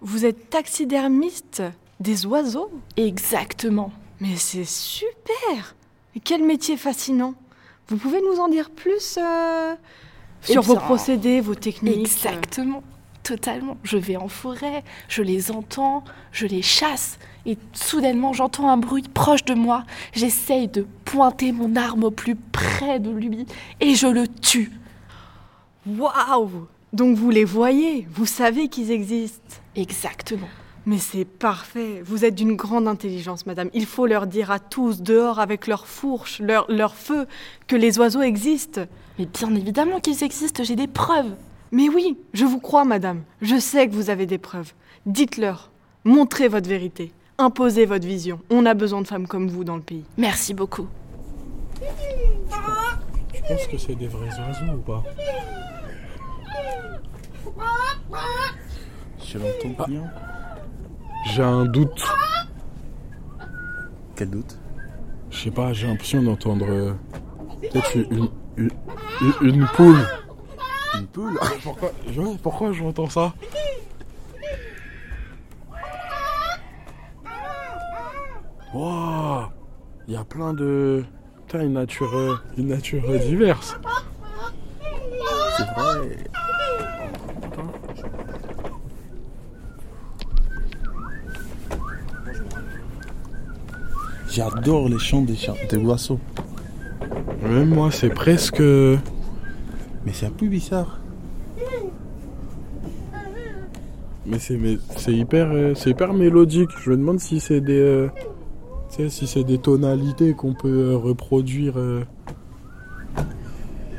Vous 0.00 0.24
êtes 0.24 0.48
taxidermiste 0.48 1.62
des 1.98 2.24
oiseaux? 2.24 2.70
Exactement. 2.96 3.92
Mais 4.20 4.36
c'est 4.36 4.64
super 4.64 5.74
Et 6.16 6.20
Quel 6.20 6.42
métier 6.42 6.78
fascinant 6.78 7.34
Vous 7.88 7.98
pouvez 7.98 8.22
nous 8.22 8.40
en 8.40 8.48
dire 8.48 8.70
plus 8.70 9.18
euh, 9.18 9.74
Eh 10.48 10.52
sur 10.52 10.62
vos 10.62 10.76
procédés, 10.76 11.42
vos 11.42 11.54
techniques? 11.54 11.98
Exactement, 11.98 12.82
totalement. 13.22 13.76
Je 13.82 13.96
vais 13.96 14.16
en 14.16 14.28
forêt, 14.28 14.82
je 15.08 15.22
les 15.22 15.50
entends, 15.50 16.04
je 16.32 16.46
les 16.46 16.62
chasse 16.62 17.18
et 17.46 17.56
soudainement 17.72 18.32
j'entends 18.32 18.68
un 18.68 18.76
bruit 18.76 19.02
proche 19.02 19.44
de 19.44 19.54
moi. 19.54 19.84
J'essaye 20.12 20.68
de 20.68 20.86
pointer 21.04 21.52
mon 21.52 21.76
arme 21.76 22.04
au 22.04 22.10
plus 22.10 22.36
près 22.36 22.98
de 22.98 23.10
lui 23.10 23.46
et 23.80 23.94
je 23.94 24.06
le 24.06 24.26
tue. 24.28 24.72
Waouh 25.86 26.66
Donc 26.92 27.16
vous 27.16 27.30
les 27.30 27.44
voyez, 27.44 28.06
vous 28.10 28.26
savez 28.26 28.68
qu'ils 28.68 28.90
existent. 28.90 29.56
Exactement. 29.76 30.48
Mais 30.86 30.98
c'est 30.98 31.24
parfait. 31.24 32.02
Vous 32.04 32.24
êtes 32.24 32.34
d'une 32.34 32.56
grande 32.56 32.88
intelligence, 32.88 33.44
madame. 33.46 33.68
Il 33.74 33.86
faut 33.86 34.06
leur 34.06 34.26
dire 34.26 34.50
à 34.50 34.58
tous, 34.58 35.02
dehors 35.02 35.38
avec 35.38 35.66
leurs 35.66 35.86
fourches, 35.86 36.40
leur, 36.40 36.70
leur 36.70 36.94
feu, 36.94 37.26
que 37.66 37.76
les 37.76 37.98
oiseaux 37.98 38.22
existent. 38.22 38.82
Mais 39.18 39.26
bien 39.26 39.54
évidemment 39.54 40.00
qu'ils 40.00 40.24
existent, 40.24 40.64
j'ai 40.64 40.76
des 40.76 40.86
preuves. 40.86 41.34
Mais 41.72 41.88
oui, 41.88 42.18
je 42.32 42.44
vous 42.44 42.58
crois, 42.60 42.84
madame. 42.84 43.22
Je 43.42 43.58
sais 43.58 43.88
que 43.88 43.94
vous 43.94 44.10
avez 44.10 44.26
des 44.26 44.38
preuves. 44.38 44.72
Dites-leur. 45.06 45.70
Montrez 46.04 46.48
votre 46.48 46.68
vérité. 46.68 47.12
Imposez 47.38 47.86
votre 47.86 48.06
vision. 48.06 48.40
On 48.50 48.66
a 48.66 48.74
besoin 48.74 49.02
de 49.02 49.06
femmes 49.06 49.26
comme 49.26 49.48
vous 49.48 49.64
dans 49.64 49.76
le 49.76 49.82
pays. 49.82 50.04
Merci 50.18 50.52
beaucoup. 50.54 50.86
Je 51.80 53.40
pense 53.54 53.66
que 53.66 53.78
c'est 53.78 53.94
des 53.94 54.08
vrais 54.08 54.26
oiseaux 54.28 54.72
ou 54.74 54.78
pas 54.78 55.02
Je 59.24 59.38
l'entends 59.38 59.86
bien. 59.86 60.02
J'ai 61.26 61.42
un 61.42 61.64
doute. 61.66 62.02
Quel 64.16 64.30
doute? 64.30 64.58
Je 65.30 65.38
sais 65.44 65.50
pas, 65.50 65.72
j'ai 65.72 65.86
l'impression 65.86 66.22
d'entendre 66.22 66.66
euh, 66.68 66.92
peut-être 67.62 67.96
une, 67.96 68.28
une, 68.56 68.70
une- 69.20 69.48
une 69.48 69.66
poule. 69.74 70.04
Pourquoi, 71.62 71.90
pourquoi 72.42 72.72
j'entends 72.72 73.08
ça 73.08 73.32
Waouh 78.74 79.46
Il 80.06 80.14
y 80.14 80.16
a 80.16 80.24
plein 80.24 80.54
de... 80.54 81.04
Putain, 81.46 81.64
une 81.64 81.72
nature, 81.72 82.14
euh, 82.14 82.36
une 82.56 82.68
nature 82.68 83.02
euh, 83.08 83.18
diverse. 83.18 83.76
C'est 85.56 85.64
vrai. 85.64 86.16
J'adore 94.30 94.88
les 94.88 94.98
chants 95.00 95.22
des, 95.22 95.36
des 95.68 95.76
oiseaux. 95.76 96.20
Même 97.42 97.70
moi, 97.70 97.90
c'est 97.90 98.10
presque... 98.10 98.62
Mais 100.04 100.12
c'est 100.12 100.26
un 100.26 100.30
peu 100.30 100.46
bizarre. 100.46 100.98
Mais 104.26 104.38
c'est 104.38 105.12
hyper 105.12 105.50
euh, 105.50 105.74
c'est 105.74 105.90
hyper 105.90 106.12
mélodique. 106.12 106.70
Je 106.82 106.90
me 106.90 106.96
demande 106.96 107.20
si 107.20 107.40
c'est 107.40 107.60
des 107.60 107.80
euh, 107.80 108.08
si 108.88 109.26
c'est 109.26 109.44
des 109.44 109.58
tonalités 109.58 110.34
qu'on 110.34 110.54
peut 110.54 110.92
euh, 110.92 110.96
reproduire 110.96 111.74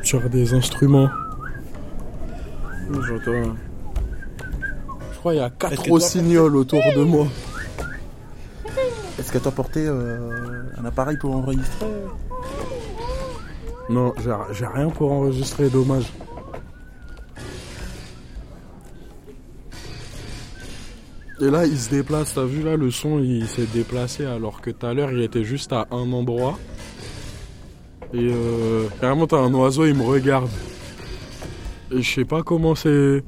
sur 0.04 0.30
des 0.30 0.54
instruments. 0.54 1.10
J'entends. 2.92 3.56
Je 5.12 5.18
crois 5.20 5.32
qu'il 5.34 5.42
y 5.42 5.44
a 5.44 5.50
quatre 5.50 5.90
rossignols 5.90 6.56
autour 6.56 6.82
de 6.96 7.04
moi. 7.04 7.28
Est-ce 9.20 9.32
que 9.32 9.38
tu 9.38 9.48
as 9.48 9.52
porté 9.52 9.88
un 9.88 10.86
appareil 10.86 11.18
pour 11.18 11.36
enregistrer? 11.36 11.88
Non, 13.92 14.14
j'ai 14.54 14.66
rien 14.66 14.90
pour 14.90 15.12
enregistrer, 15.12 15.70
dommage. 15.70 16.06
Et 21.42 21.50
là, 21.50 21.66
il 21.66 21.78
se 21.78 21.90
déplace, 21.90 22.36
t'as 22.36 22.46
vu 22.46 22.64
là, 22.64 22.78
le 22.78 22.90
son, 22.90 23.20
il 23.20 23.48
s'est 23.48 23.66
déplacé 23.74 24.26
alors 24.26 24.62
que 24.62 24.70
tout 24.70 24.86
à 24.86 24.94
l'heure, 24.94 25.12
il 25.12 25.22
était 25.22 25.44
juste 25.44 25.74
à 25.74 25.88
un 25.92 26.14
endroit. 26.14 26.58
Et 28.14 28.32
euh, 28.32 28.88
carrément, 29.02 29.28
t'as 29.28 29.40
un 29.40 29.54
oiseau, 29.54 29.86
il 29.86 29.96
me 29.96 30.04
regarde. 30.04 30.50
Et 31.92 32.02
je 32.02 32.14
sais 32.14 32.26
pas 32.26 32.44
comment 32.44 32.76
c'est... 32.76 33.24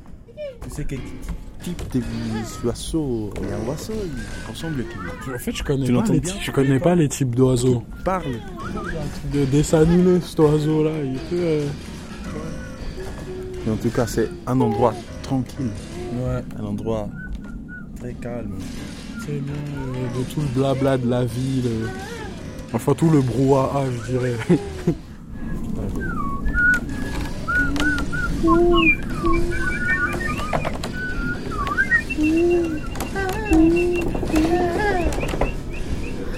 Tu 0.64 0.70
sais 0.70 0.86
type 1.64 1.82
d'oiseau 2.64 3.30
Il 3.42 3.50
y 3.50 3.52
a 3.52 3.56
un 3.58 3.68
oiseau, 3.68 3.94
il 3.94 4.50
ressemble. 4.52 4.86
En 5.34 5.38
fait, 5.38 5.52
je 5.56 5.64
connais, 5.64 5.86
Tu 5.86 5.94
pas 5.94 6.04
les, 6.12 6.20
bien? 6.20 6.34
je 6.42 6.52
connais 6.52 6.80
pas 6.80 6.96
les 6.96 7.08
types 7.10 7.36
d'oiseaux. 7.36 7.84
Parle. 8.04 8.24
De 9.34 9.46
dessin 9.46 9.82
animé, 9.82 10.20
cet 10.22 10.40
oiseau-là, 10.40 10.92
il 11.04 11.14
peut... 11.30 11.36
euh, 11.40 11.68
Mais 13.66 13.72
en 13.72 13.78
tout 13.78 13.90
cas, 13.90 14.06
c'est 14.08 14.30
un 14.48 14.60
endroit 14.62 14.94
tranquille. 15.24 15.72
Ouais. 16.26 16.44
Un 16.60 16.66
endroit 16.66 17.10
très 18.00 18.14
calme. 18.14 18.52
C'est 19.26 19.40
bien 19.42 19.54
euh, 19.54 20.20
de 20.20 20.24
tout 20.34 20.42
le 20.42 20.48
blabla 20.60 20.98
de 20.98 21.10
la 21.10 21.24
ville. 21.26 21.66
euh. 21.68 21.88
Enfin, 22.74 22.94
tout 22.94 23.10
le 23.10 23.22
brouhaha, 23.22 23.84
je 24.06 24.12
dirais. 24.12 24.36
Ouais, 28.44 28.98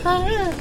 mais 0.05 0.55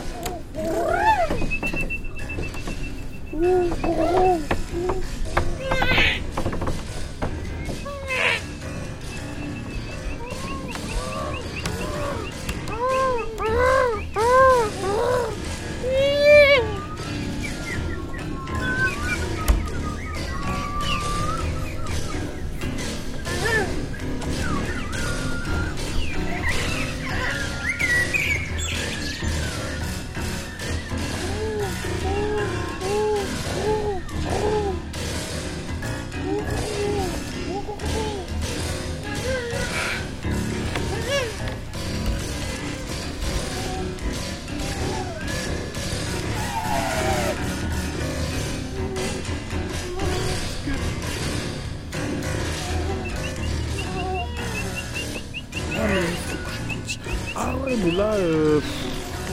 là, 57.97 58.13
euh, 58.15 58.61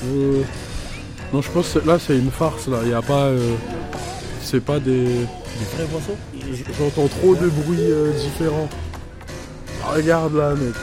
euh, 0.05 0.41
non, 1.33 1.41
je 1.41 1.49
pense 1.51 1.69
que 1.73 1.87
là 1.87 1.97
c'est 1.99 2.17
une 2.17 2.31
farce 2.31 2.67
là. 2.67 2.77
Il 2.83 2.89
y 2.89 2.93
a 2.93 3.01
pas, 3.01 3.25
euh, 3.25 3.55
c'est 4.41 4.61
pas 4.63 4.79
des. 4.79 5.05
Des 5.05 5.85
vrais 5.85 5.87
J- 6.53 6.63
J'entends 6.77 7.07
trop 7.07 7.35
de 7.35 7.47
bruits 7.47 7.77
différents. 8.19 8.69
Ah, 9.83 9.93
Regarde 9.95 10.35
là, 10.35 10.53
mec. 10.55 10.73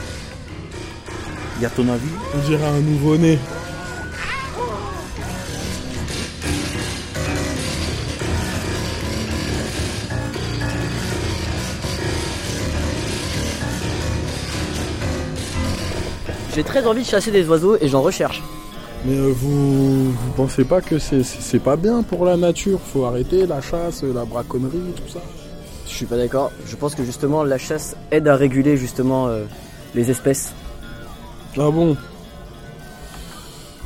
Et 1.61 1.65
à 1.65 1.69
ton 1.69 1.87
avis 1.89 2.07
On 2.35 2.47
dirait 2.47 2.65
un 2.67 2.79
nouveau-né. 2.79 3.37
J'ai 16.59 16.65
très 16.65 16.85
envie 16.85 17.03
de 17.03 17.07
chasser 17.07 17.31
des 17.31 17.47
oiseaux 17.47 17.77
et 17.79 17.87
j'en 17.87 18.01
recherche. 18.01 18.43
Mais 19.05 19.15
euh, 19.15 19.31
vous, 19.33 20.11
vous 20.11 20.31
pensez 20.35 20.65
pas 20.65 20.81
que 20.81 20.99
c'est- 20.99 21.59
pas 21.59 21.77
bien 21.77 22.03
pour 22.03 22.25
la 22.25 22.35
nature? 22.35 22.81
Faut 22.81 23.05
arrêter 23.05 23.47
la 23.47 23.61
chasse, 23.61 24.03
la 24.03 24.25
braconnerie, 24.25 24.91
tout 24.93 25.09
ça. 25.09 25.21
Je 25.87 25.93
suis 25.93 26.05
pas 26.05 26.17
d'accord. 26.17 26.51
Je 26.65 26.75
pense 26.75 26.95
que 26.95 27.05
justement 27.05 27.45
la 27.45 27.57
chasse 27.57 27.95
aide 28.11 28.27
à 28.27 28.35
réguler 28.35 28.75
justement 28.75 29.29
euh, 29.29 29.45
les 29.95 30.11
espèces. 30.11 30.51
Ah 31.57 31.71
bon? 31.71 31.95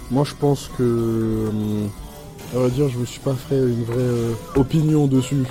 Moi 0.09 0.23
je 0.25 0.33
pense 0.33 0.67
que. 0.75 0.81
hum, 0.81 1.89
à 2.55 2.57
vrai 2.57 2.71
dire, 2.71 2.89
je 2.89 2.97
me 2.97 3.05
suis 3.05 3.19
pas 3.19 3.35
fait 3.35 3.59
une 3.59 3.83
vraie 3.83 3.97
euh, 3.99 4.31
opinion 4.55 5.05
dessus. 5.05 5.43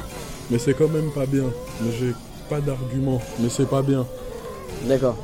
Mais 0.51 0.59
c'est 0.59 0.75
quand 0.75 0.89
même 0.89 1.13
pas 1.15 1.27
bien. 1.27 1.45
Mais 1.83 1.93
j'ai 2.01 2.15
pas 2.51 2.61
d'argument. 2.61 3.23
Mais 3.39 3.49
c'est 3.49 3.69
pas 3.69 3.83
bien. 3.83 4.05
D'accord. 4.89 5.17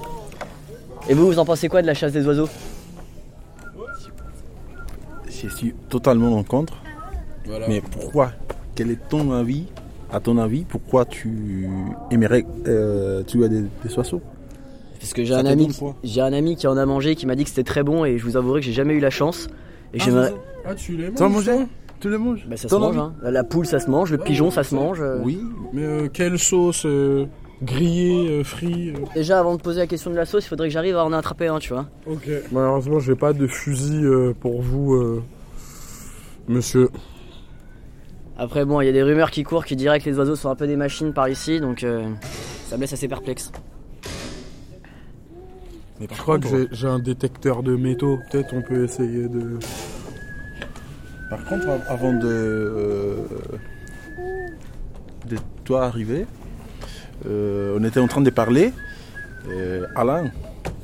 Et 1.09 1.15
vous, 1.15 1.27
vous 1.27 1.39
en 1.39 1.45
pensez 1.45 1.69
quoi 1.69 1.81
de 1.83 1.87
la 1.87 1.95
chasse 1.95 2.13
des 2.13 2.27
oiseaux? 2.27 2.49
Je 5.27 5.49
suis 5.49 5.73
totalement 5.89 6.37
en 6.37 6.43
contre. 6.43 6.75
Voilà. 7.47 7.69
Mais 7.69 7.81
pourquoi? 7.81 8.33
Quel 8.75 8.91
est 8.91 9.09
ton 9.09 9.33
avis? 9.33 9.67
À 10.11 10.21
ton 10.21 10.39
avis, 10.39 10.65
pourquoi 10.65 11.05
tu 11.05 11.69
aimerais 12.11 12.45
euh, 12.67 13.23
tuer 13.23 13.49
des, 13.49 13.63
des 13.85 13.99
oiseaux? 13.99 14.21
Parce 14.99 15.13
que 15.13 15.23
j'ai 15.25 15.35
un 15.35 15.47
ami, 15.47 15.69
j'ai 16.03 16.21
un 16.21 16.33
ami 16.33 16.57
qui 16.57 16.67
en 16.67 16.77
a 16.77 16.85
mangé, 16.87 17.15
qui 17.15 17.27
m'a 17.27 17.37
dit 17.37 17.45
que 17.45 17.51
c'était 17.51 17.63
très 17.63 17.83
bon 17.83 18.05
et 18.05 18.19
je 18.19 18.25
vous 18.25 18.37
avouerai 18.37 18.61
que 18.61 18.67
j'ai 18.67 18.73
jamais 18.73 18.95
eu 18.95 19.01
la 19.01 19.11
chance. 19.11 19.49
Et 19.95 20.01
j'aimerais. 20.01 20.35
Ah, 20.67 20.75
tu 20.75 20.97
les 20.97 21.11
manges 21.11 21.51
Tu 22.01 22.11
les 22.11 22.19
manges? 22.19 22.47
Bah 22.49 22.57
ça 22.57 22.69
se 22.69 22.75
mange. 22.75 22.97
Hein. 22.99 23.13
La, 23.23 23.31
la 23.31 23.45
poule, 23.45 23.67
ça 23.67 23.79
se 23.81 23.89
mange. 23.91 24.11
Le 24.11 24.19
pigeon, 24.19 24.51
ça 24.51 24.65
se 24.65 24.75
mange. 24.75 25.01
euh. 25.01 25.21
Oui. 25.23 25.41
Mais 25.73 25.83
euh, 25.85 26.09
quelle 26.13 26.39
sauce 26.39 26.85
euh, 26.85 27.27
Grillée, 27.63 28.29
euh, 28.41 28.45
frite 28.45 28.97
euh 28.97 29.05
Déjà, 29.15 29.41
avant 29.41 29.57
de 29.57 29.61
poser 29.61 29.81
la 29.81 29.87
question 29.87 30.11
de 30.11 30.17
la 30.17 30.27
sauce, 30.27 30.45
il 30.45 30.49
faudrait 30.49 30.69
que 30.69 30.73
j'arrive 30.73 30.97
à 30.97 31.05
en 31.05 31.13
attraper 31.13 31.49
un, 31.49 31.59
tu 31.59 31.73
vois. 31.73 31.87
Ok. 32.07 32.29
Malheureusement, 32.53 33.01
j'ai 33.01 33.17
pas 33.17 33.33
de 33.33 33.47
fusil 33.49 34.05
euh, 34.05 34.33
pour 34.39 34.63
vous, 34.63 34.95
euh, 34.95 35.23
monsieur. 36.47 36.89
Après, 38.39 38.65
bon, 38.65 38.81
il 38.81 38.87
y 38.87 38.89
a 38.89 38.93
des 38.93 39.03
rumeurs 39.03 39.33
qui 39.33 39.43
courent 39.43 39.65
qui 39.65 39.75
diraient 39.75 39.99
que 39.99 40.09
les 40.09 40.17
oiseaux 40.19 40.37
sont 40.37 40.49
un 40.51 40.55
peu 40.55 40.69
des 40.69 40.77
machines 40.77 41.13
par 41.13 41.29
ici, 41.29 41.59
donc 41.61 41.83
euh, 41.83 42.09
ça 42.69 42.77
me 42.77 42.83
laisse 42.83 42.93
assez 42.93 43.09
perplexe. 43.09 43.51
Mais 46.01 46.07
Je 46.13 46.17
crois 46.17 46.39
que 46.39 46.69
j'ai- 46.71 46.87
un 46.87 47.01
détecteur 47.01 47.65
de 47.65 47.75
métaux. 47.75 48.21
Peut-être 48.31 48.55
on 48.55 48.63
peut 48.63 48.85
essayer 48.85 49.27
de. 49.29 49.59
Par 51.29 51.45
contre, 51.47 51.69
av- 51.69 51.83
avant 51.89 52.13
de, 52.13 52.21
euh, 52.25 53.17
de 55.27 55.37
toi 55.65 55.87
arriver, 55.87 56.25
on 57.27 57.85
était 57.85 58.01
en 58.01 58.09
train 58.09 58.21
de 58.21 58.31
parler 58.31 58.73
Euh, 59.51 59.87
Alain, 59.95 60.31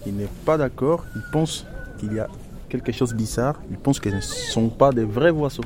il 0.06 0.14
n'est 0.16 0.30
pas 0.44 0.56
d'accord. 0.56 1.04
Il 1.14 1.22
pense 1.32 1.66
qu'il 1.98 2.14
y 2.14 2.20
a 2.20 2.28
quelque 2.68 2.92
chose 2.92 3.12
de 3.12 3.14
bizarre. 3.14 3.60
Il 3.70 3.76
pense 3.76 4.00
ce 4.00 4.14
ne 4.16 4.20
sont 4.20 4.68
pas 4.68 4.92
des 4.92 5.04
vrais 5.04 5.30
oiseaux. 5.30 5.62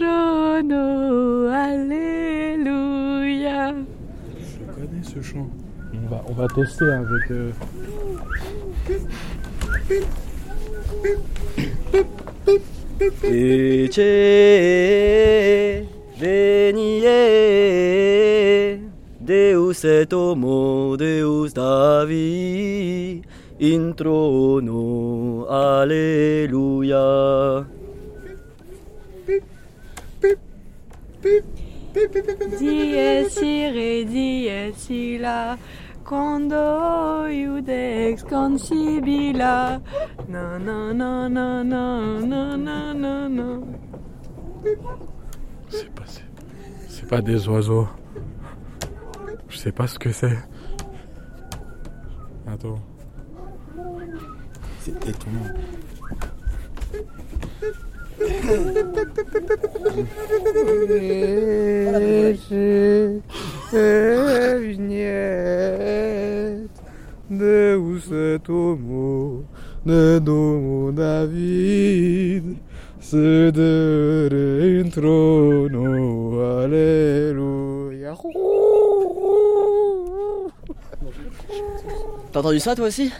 Trono, 0.00 1.48
alléluia. 1.52 2.94
Je 4.40 4.64
connais 4.72 5.02
ce 5.02 5.20
chant. 5.20 5.48
On 5.92 6.06
va, 6.08 6.22
on 6.26 6.32
va 6.32 6.46
tester 6.48 6.90
avec. 6.90 7.30
euh, 7.30 7.50
Ecce 13.30 13.98
venie 16.20 17.02
Deus 19.20 19.84
et 19.84 20.12
homo 20.12 20.96
Deus 20.96 21.52
David 21.54 23.24
in 23.60 23.92
trono 23.94 25.46
Alleluia 25.48 27.06
Quando 36.04 37.28
iudex 37.28 38.24
concibila. 38.24 39.80
Na 40.28 40.58
na 40.58 40.92
na 40.92 41.28
na 41.28 41.62
na 41.62 42.20
na 42.20 42.56
na 42.56 42.94
na 42.94 43.28
na. 43.28 43.60
C'est 45.68 45.90
pas, 45.94 46.02
c'est- 46.06 46.24
c'est 46.88 47.08
pas 47.08 47.20
des 47.22 47.46
oiseaux. 47.48 47.86
Je 49.48 49.56
sais 49.56 49.72
pas 49.72 49.86
ce 49.86 49.98
que 49.98 50.10
c'est. 50.10 50.36
Attends. 52.48 52.80
C'est 54.80 55.06
étonnant. 55.08 55.46
Deus 67.30 68.12
et 68.12 68.48
homo, 68.48 69.44
ne 69.86 70.18
domo 70.18 70.90
David, 70.90 72.56
sedere 72.98 74.80
in 74.80 74.90
trono, 74.90 76.40
alléluia. 76.60 78.14
T'as 82.32 82.40
entendu 82.40 82.58
ça 82.60 82.74
toi 82.74 82.88
aussi? 82.88 83.12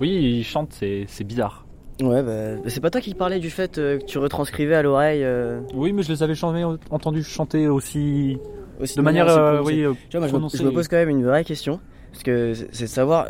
Oui, 0.00 0.38
il 0.38 0.44
chante, 0.44 0.72
c'est 0.72 1.04
c'est 1.06 1.24
bizarre. 1.24 1.67
Ouais, 2.00 2.22
bah, 2.22 2.60
c'est 2.68 2.80
pas 2.80 2.90
toi 2.90 3.00
qui 3.00 3.12
parlais 3.14 3.40
du 3.40 3.50
fait 3.50 3.76
euh, 3.78 3.98
que 3.98 4.04
tu 4.04 4.18
retranscrivais 4.18 4.74
à 4.76 4.82
l'oreille. 4.82 5.24
euh, 5.24 5.60
Oui, 5.74 5.92
mais 5.92 6.02
je 6.02 6.10
les 6.12 6.22
avais 6.22 6.34
jamais 6.34 6.62
entendus 6.90 7.24
chanter 7.24 7.66
aussi, 7.68 8.38
aussi 8.80 8.96
de 8.96 9.02
manière, 9.02 9.28
euh, 9.28 9.60
oui, 9.64 9.84
Tu 10.08 10.16
vois, 10.16 10.20
moi, 10.20 10.20
je 10.20 10.24
me, 10.26 10.28
prononcée. 10.28 10.58
je 10.58 10.62
me 10.62 10.70
pose 10.70 10.86
quand 10.86 10.96
même 10.96 11.08
une 11.08 11.24
vraie 11.24 11.44
question. 11.44 11.80
Parce 12.12 12.22
que 12.22 12.54
c'est 12.54 12.84
de 12.84 12.88
savoir. 12.88 13.28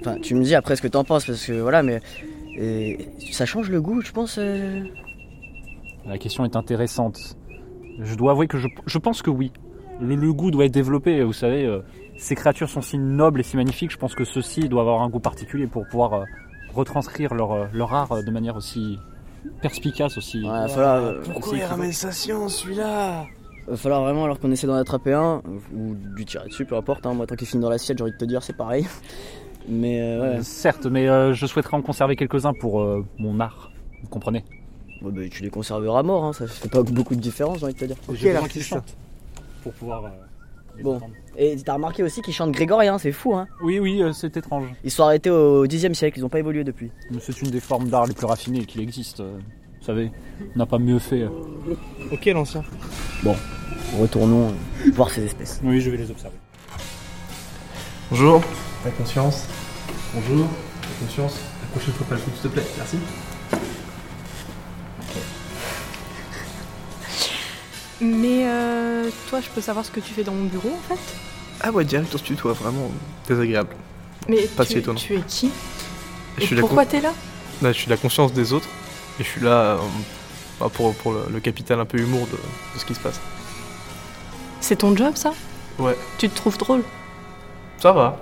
Enfin, 0.00 0.16
tu 0.22 0.34
me 0.36 0.42
dis 0.44 0.54
après 0.54 0.76
ce 0.76 0.82
que 0.82 0.88
t'en 0.88 1.02
penses, 1.04 1.26
parce 1.26 1.44
que 1.44 1.52
voilà, 1.54 1.82
mais. 1.82 2.00
et 2.56 2.98
ça 3.32 3.46
change 3.46 3.68
le 3.70 3.80
goût, 3.82 4.00
je 4.00 4.12
pense. 4.12 4.38
La 6.06 6.18
question 6.18 6.44
est 6.44 6.56
intéressante. 6.56 7.36
Je 8.00 8.14
dois 8.14 8.32
avouer 8.32 8.46
que 8.46 8.58
je, 8.58 8.68
je 8.86 8.98
pense 8.98 9.22
que 9.22 9.30
oui. 9.30 9.52
Le, 10.00 10.14
le 10.16 10.32
goût 10.32 10.50
doit 10.50 10.64
être 10.66 10.74
développé. 10.74 11.22
Vous 11.22 11.32
savez, 11.32 11.64
euh, 11.64 11.80
ces 12.16 12.34
créatures 12.34 12.68
sont 12.68 12.80
si 12.82 12.98
nobles 12.98 13.40
et 13.40 13.42
si 13.42 13.56
magnifiques. 13.56 13.90
Je 13.92 13.96
pense 13.96 14.14
que 14.14 14.24
ceux-ci 14.24 14.68
doivent 14.68 14.88
avoir 14.88 15.02
un 15.02 15.08
goût 15.08 15.20
particulier 15.20 15.66
pour 15.66 15.86
pouvoir 15.86 16.14
euh, 16.14 16.24
retranscrire 16.74 17.34
leur, 17.34 17.52
euh, 17.52 17.64
leur 17.72 17.92
art 17.94 18.12
euh, 18.12 18.22
de 18.22 18.30
manière 18.30 18.56
aussi 18.56 18.98
perspicace, 19.62 20.16
aussi. 20.18 20.42
Ouais, 20.42 20.48
va 20.50 20.68
falloir, 20.68 20.96
euh, 20.96 21.22
Pourquoi 21.24 21.56
il 21.56 21.64
ramène 21.64 21.92
sa 21.92 22.12
science, 22.12 22.56
celui-là 22.56 23.26
Va 23.66 23.76
falloir 23.76 24.02
vraiment 24.02 24.24
alors 24.24 24.38
qu'on 24.38 24.50
essaie 24.50 24.66
d'en 24.66 24.74
attraper 24.74 25.14
un, 25.14 25.40
ou 25.74 25.94
lui 26.14 26.26
tirer 26.26 26.48
dessus, 26.48 26.66
peu 26.66 26.76
importe. 26.76 27.06
Hein. 27.06 27.14
Moi, 27.14 27.26
tant 27.26 27.34
qu'il 27.34 27.46
finit 27.46 27.62
dans 27.62 27.70
l'assiette, 27.70 27.96
j'ai 27.98 28.02
envie 28.04 28.12
de 28.12 28.16
te 28.18 28.24
dire, 28.26 28.42
c'est 28.42 28.52
pareil. 28.56 28.86
Mais 29.68 30.00
euh, 30.02 30.36
ouais. 30.36 30.42
Certes, 30.42 30.84
mais 30.84 31.08
euh, 31.08 31.32
je 31.32 31.46
souhaiterais 31.46 31.74
en 31.78 31.80
conserver 31.80 32.16
quelques-uns 32.16 32.52
pour 32.52 32.82
euh, 32.82 33.02
mon 33.18 33.40
art. 33.40 33.70
Vous 34.02 34.10
comprenez? 34.10 34.44
Ouais, 35.00 35.10
bah, 35.10 35.22
tu 35.30 35.42
les 35.42 35.48
conserveras 35.48 36.02
morts, 36.02 36.24
hein. 36.24 36.32
ça 36.34 36.46
fait 36.46 36.68
pas 36.68 36.82
beaucoup 36.82 37.16
de 37.16 37.20
différence, 37.22 37.60
j'ai 37.60 37.64
envie 37.64 37.72
de 37.74 37.78
te 37.78 37.84
dire. 37.86 37.96
J'ai 38.12 38.30
besoin 38.34 38.48
qu'ils 38.48 38.62
chantent 38.62 38.94
pour 39.62 39.72
pouvoir. 39.72 40.04
euh, 40.04 40.08
les 40.76 40.82
Bon. 40.82 40.96
entendre. 40.96 41.14
Et 41.36 41.56
t'as 41.64 41.74
remarqué 41.74 42.02
aussi 42.02 42.22
qu'ils 42.22 42.34
chantent 42.34 42.52
grégorien, 42.52 42.98
c'est 42.98 43.12
fou, 43.12 43.34
hein. 43.34 43.48
Oui, 43.62 43.78
oui, 43.80 44.02
euh, 44.02 44.12
c'est 44.12 44.36
étrange. 44.36 44.66
Ils 44.84 44.90
sont 44.90 45.02
arrêtés 45.04 45.30
au 45.30 45.66
10 45.66 45.92
siècle, 45.94 46.18
ils 46.18 46.24
ont 46.24 46.28
pas 46.28 46.38
évolué 46.38 46.62
depuis. 46.64 46.90
Mais 47.10 47.18
C'est 47.20 47.40
une 47.42 47.50
des 47.50 47.60
formes 47.60 47.88
d'art 47.88 48.06
les 48.06 48.14
plus 48.14 48.26
raffinées 48.26 48.64
qu'il 48.64 48.80
existe. 48.80 49.20
euh, 49.20 49.38
vous 49.80 49.86
savez, 49.86 50.10
on 50.54 50.58
n'a 50.58 50.66
pas 50.66 50.78
mieux 50.78 50.98
fait. 50.98 51.22
euh. 51.22 51.28
Ok, 52.12 52.24
l'ancien. 52.26 52.62
Bon, 53.22 53.34
retournons 53.98 54.48
euh, 54.48 54.90
voir 54.94 55.10
ces 55.10 55.24
espèces. 55.24 55.60
Oui, 55.64 55.80
je 55.80 55.90
vais 55.90 55.96
les 55.98 56.10
observer. 56.10 56.36
Bonjour, 58.10 58.42
ta 58.84 58.90
conscience. 58.90 59.46
Bonjour, 60.14 60.46
ta 60.82 61.04
conscience. 61.04 61.34
La 61.62 61.68
prochaine 61.68 61.94
fois, 61.94 62.06
pas 62.06 62.14
le 62.14 62.20
coup, 62.20 62.30
s'il 62.34 62.42
te 62.50 62.54
plaît. 62.54 62.64
Merci. 62.76 62.96
Mais 68.04 68.42
euh, 68.46 69.08
toi, 69.30 69.40
je 69.40 69.48
peux 69.48 69.62
savoir 69.62 69.84
ce 69.84 69.90
que 69.90 70.00
tu 70.00 70.12
fais 70.12 70.24
dans 70.24 70.32
mon 70.34 70.44
bureau 70.44 70.68
en 70.70 70.94
fait? 70.94 71.00
Ah 71.62 71.70
ouais, 71.70 71.84
direct 71.84 72.14
on 72.14 72.18
se 72.18 72.22
tutoie, 72.22 72.52
vraiment 72.52 72.90
désagréable. 73.26 73.70
Mais 74.28 74.46
Pas 74.46 74.64
tu, 74.66 74.72
si 74.72 74.78
étonnant. 74.78 74.98
tu 75.00 75.14
es 75.16 75.20
qui? 75.22 75.50
Je 76.36 76.42
Et 76.42 76.46
suis 76.46 76.54
la 76.56 76.60
pourquoi 76.60 76.84
con- 76.84 76.90
t'es 76.90 77.00
là? 77.00 77.12
Là, 77.62 77.72
je 77.72 77.78
suis 77.78 77.88
la 77.88 77.96
conscience 77.96 78.32
des 78.34 78.52
autres 78.52 78.68
et 79.18 79.24
je 79.24 79.28
suis 79.28 79.40
là 79.40 79.50
euh, 79.50 79.78
bah, 80.60 80.68
pour, 80.70 80.94
pour 80.96 81.12
le, 81.12 81.20
le 81.32 81.40
capital 81.40 81.80
un 81.80 81.86
peu 81.86 81.98
humour 81.98 82.26
de, 82.26 82.32
de 82.36 82.78
ce 82.78 82.84
qui 82.84 82.94
se 82.94 83.00
passe. 83.00 83.20
C'est 84.60 84.76
ton 84.76 84.94
job 84.94 85.14
ça? 85.16 85.32
Ouais, 85.78 85.96
Tu 86.18 86.28
te 86.28 86.36
trouves 86.36 86.58
drôle? 86.58 86.82
Ça 87.78 87.92
va. 87.92 88.18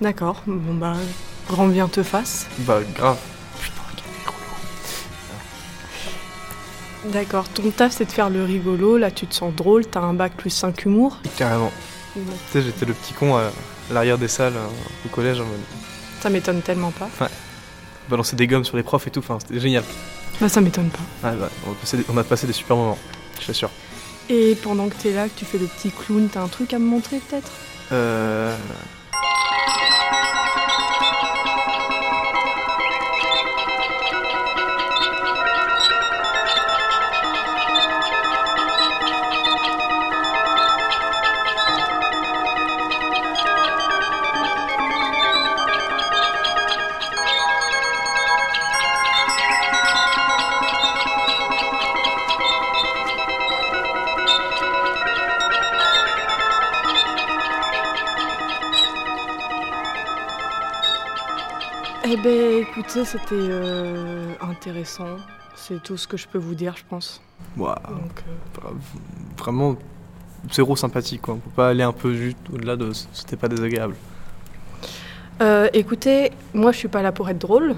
D'accord, 0.00 0.42
bon 0.46 0.74
bah, 0.74 0.94
grand 1.48 1.66
bien 1.66 1.88
te 1.88 2.02
fasse. 2.04 2.46
Bah, 2.58 2.80
grave. 2.94 3.18
D'accord, 7.06 7.48
ton 7.48 7.70
taf 7.70 7.92
c'est 7.92 8.04
de 8.04 8.12
faire 8.12 8.30
le 8.30 8.44
rigolo, 8.44 8.96
là 8.96 9.10
tu 9.10 9.26
te 9.26 9.34
sens 9.34 9.52
drôle, 9.54 9.86
t'as 9.86 10.00
un 10.00 10.14
bac 10.14 10.34
plus 10.36 10.50
5 10.50 10.84
humour. 10.84 11.18
Carrément. 11.36 11.72
Tu 12.14 12.20
sais, 12.52 12.62
j'étais 12.62 12.86
le 12.86 12.94
petit 12.94 13.12
con 13.14 13.36
à 13.36 13.50
l'arrière 13.90 14.18
des 14.18 14.28
salles 14.28 14.56
euh, 14.56 15.06
au 15.06 15.08
collège 15.08 15.40
en 15.40 15.44
mode 15.44 15.60
Ça 16.20 16.30
m'étonne 16.30 16.60
tellement 16.62 16.92
pas. 16.92 17.08
balancer 18.08 18.36
des 18.36 18.46
gommes 18.46 18.64
sur 18.64 18.76
les 18.76 18.82
profs 18.82 19.06
et 19.06 19.10
tout, 19.10 19.20
enfin, 19.20 19.38
c'était 19.40 19.60
génial. 19.60 19.82
Bah 20.40 20.48
ça 20.48 20.60
m'étonne 20.60 20.90
pas. 20.90 21.30
Ouais, 21.30 21.36
bah, 21.36 21.50
on, 21.66 21.72
a 21.72 21.74
passé 21.74 21.96
des, 21.96 22.04
on 22.08 22.16
a 22.16 22.24
passé 22.24 22.46
des 22.46 22.52
super 22.52 22.76
moments, 22.76 22.98
je 23.40 23.46
t'assure. 23.46 23.70
Et 24.28 24.56
pendant 24.62 24.88
que 24.88 24.94
t'es 24.94 25.12
là, 25.12 25.28
que 25.28 25.38
tu 25.38 25.44
fais 25.44 25.58
le 25.58 25.66
petit 25.66 25.90
clown, 25.90 26.28
t'as 26.32 26.42
un 26.42 26.48
truc 26.48 26.72
à 26.72 26.78
me 26.78 26.86
montrer 26.86 27.18
peut-être? 27.18 27.50
Euh. 27.90 28.56
Eh 62.14 62.16
ben 62.18 62.58
écoutez, 62.62 63.06
c'était 63.06 63.28
euh, 63.32 64.32
intéressant. 64.42 65.16
C'est 65.54 65.82
tout 65.82 65.96
ce 65.96 66.06
que 66.06 66.18
je 66.18 66.28
peux 66.28 66.38
vous 66.38 66.54
dire, 66.54 66.74
je 66.76 66.82
pense. 66.86 67.22
Donc, 67.56 67.66
euh, 68.28 68.60
vra- 68.60 68.74
vraiment 69.38 69.76
zéro 70.52 70.76
sympathique 70.76 71.22
quoi. 71.22 71.34
On 71.34 71.38
peut 71.38 71.50
pas 71.56 71.68
aller 71.68 71.82
un 71.84 71.92
peu 71.92 72.12
juste 72.14 72.36
au-delà 72.52 72.76
de 72.76 72.90
c'était 73.14 73.36
pas 73.36 73.48
désagréable. 73.48 73.94
Euh, 75.40 75.68
écoutez, 75.72 76.32
moi 76.52 76.72
je 76.72 76.78
suis 76.78 76.88
pas 76.88 77.00
là 77.00 77.12
pour 77.12 77.30
être 77.30 77.38
drôle. 77.38 77.76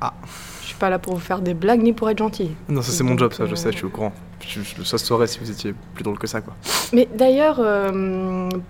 Ah. 0.00 0.12
Je 0.60 0.66
suis 0.68 0.76
pas 0.76 0.88
là 0.88 1.00
pour 1.00 1.14
vous 1.14 1.20
faire 1.20 1.40
des 1.40 1.54
blagues 1.54 1.82
ni 1.82 1.92
pour 1.92 2.08
être 2.08 2.18
gentil. 2.18 2.50
Non, 2.68 2.82
ça 2.82 2.92
c'est 2.92 3.02
mon 3.02 3.18
job, 3.18 3.32
ça, 3.32 3.46
je 3.46 3.54
sais, 3.56 3.72
je 3.72 3.78
suis 3.78 3.86
au 3.86 3.90
courant. 3.90 4.12
je- 4.40 4.82
ça 4.84 4.96
se 4.98 5.04
saurait 5.06 5.26
si 5.26 5.40
vous 5.40 5.50
étiez 5.50 5.74
plus 5.94 6.04
drôle 6.04 6.18
que 6.18 6.26
ça, 6.28 6.40
quoi. 6.40 6.54
Mais 6.92 7.08
d'ailleurs, 7.12 7.56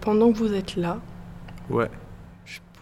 pendant 0.01 0.33
que 0.33 0.39
vous 0.39 0.55
êtes 0.55 0.77
là, 0.77 0.99
Ouais. 1.71 1.91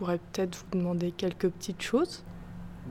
Je 0.01 0.05
pourrais 0.05 0.19
peut-être 0.33 0.57
vous 0.57 0.79
demander 0.79 1.11
quelques 1.11 1.51
petites 1.51 1.83
choses. 1.83 2.25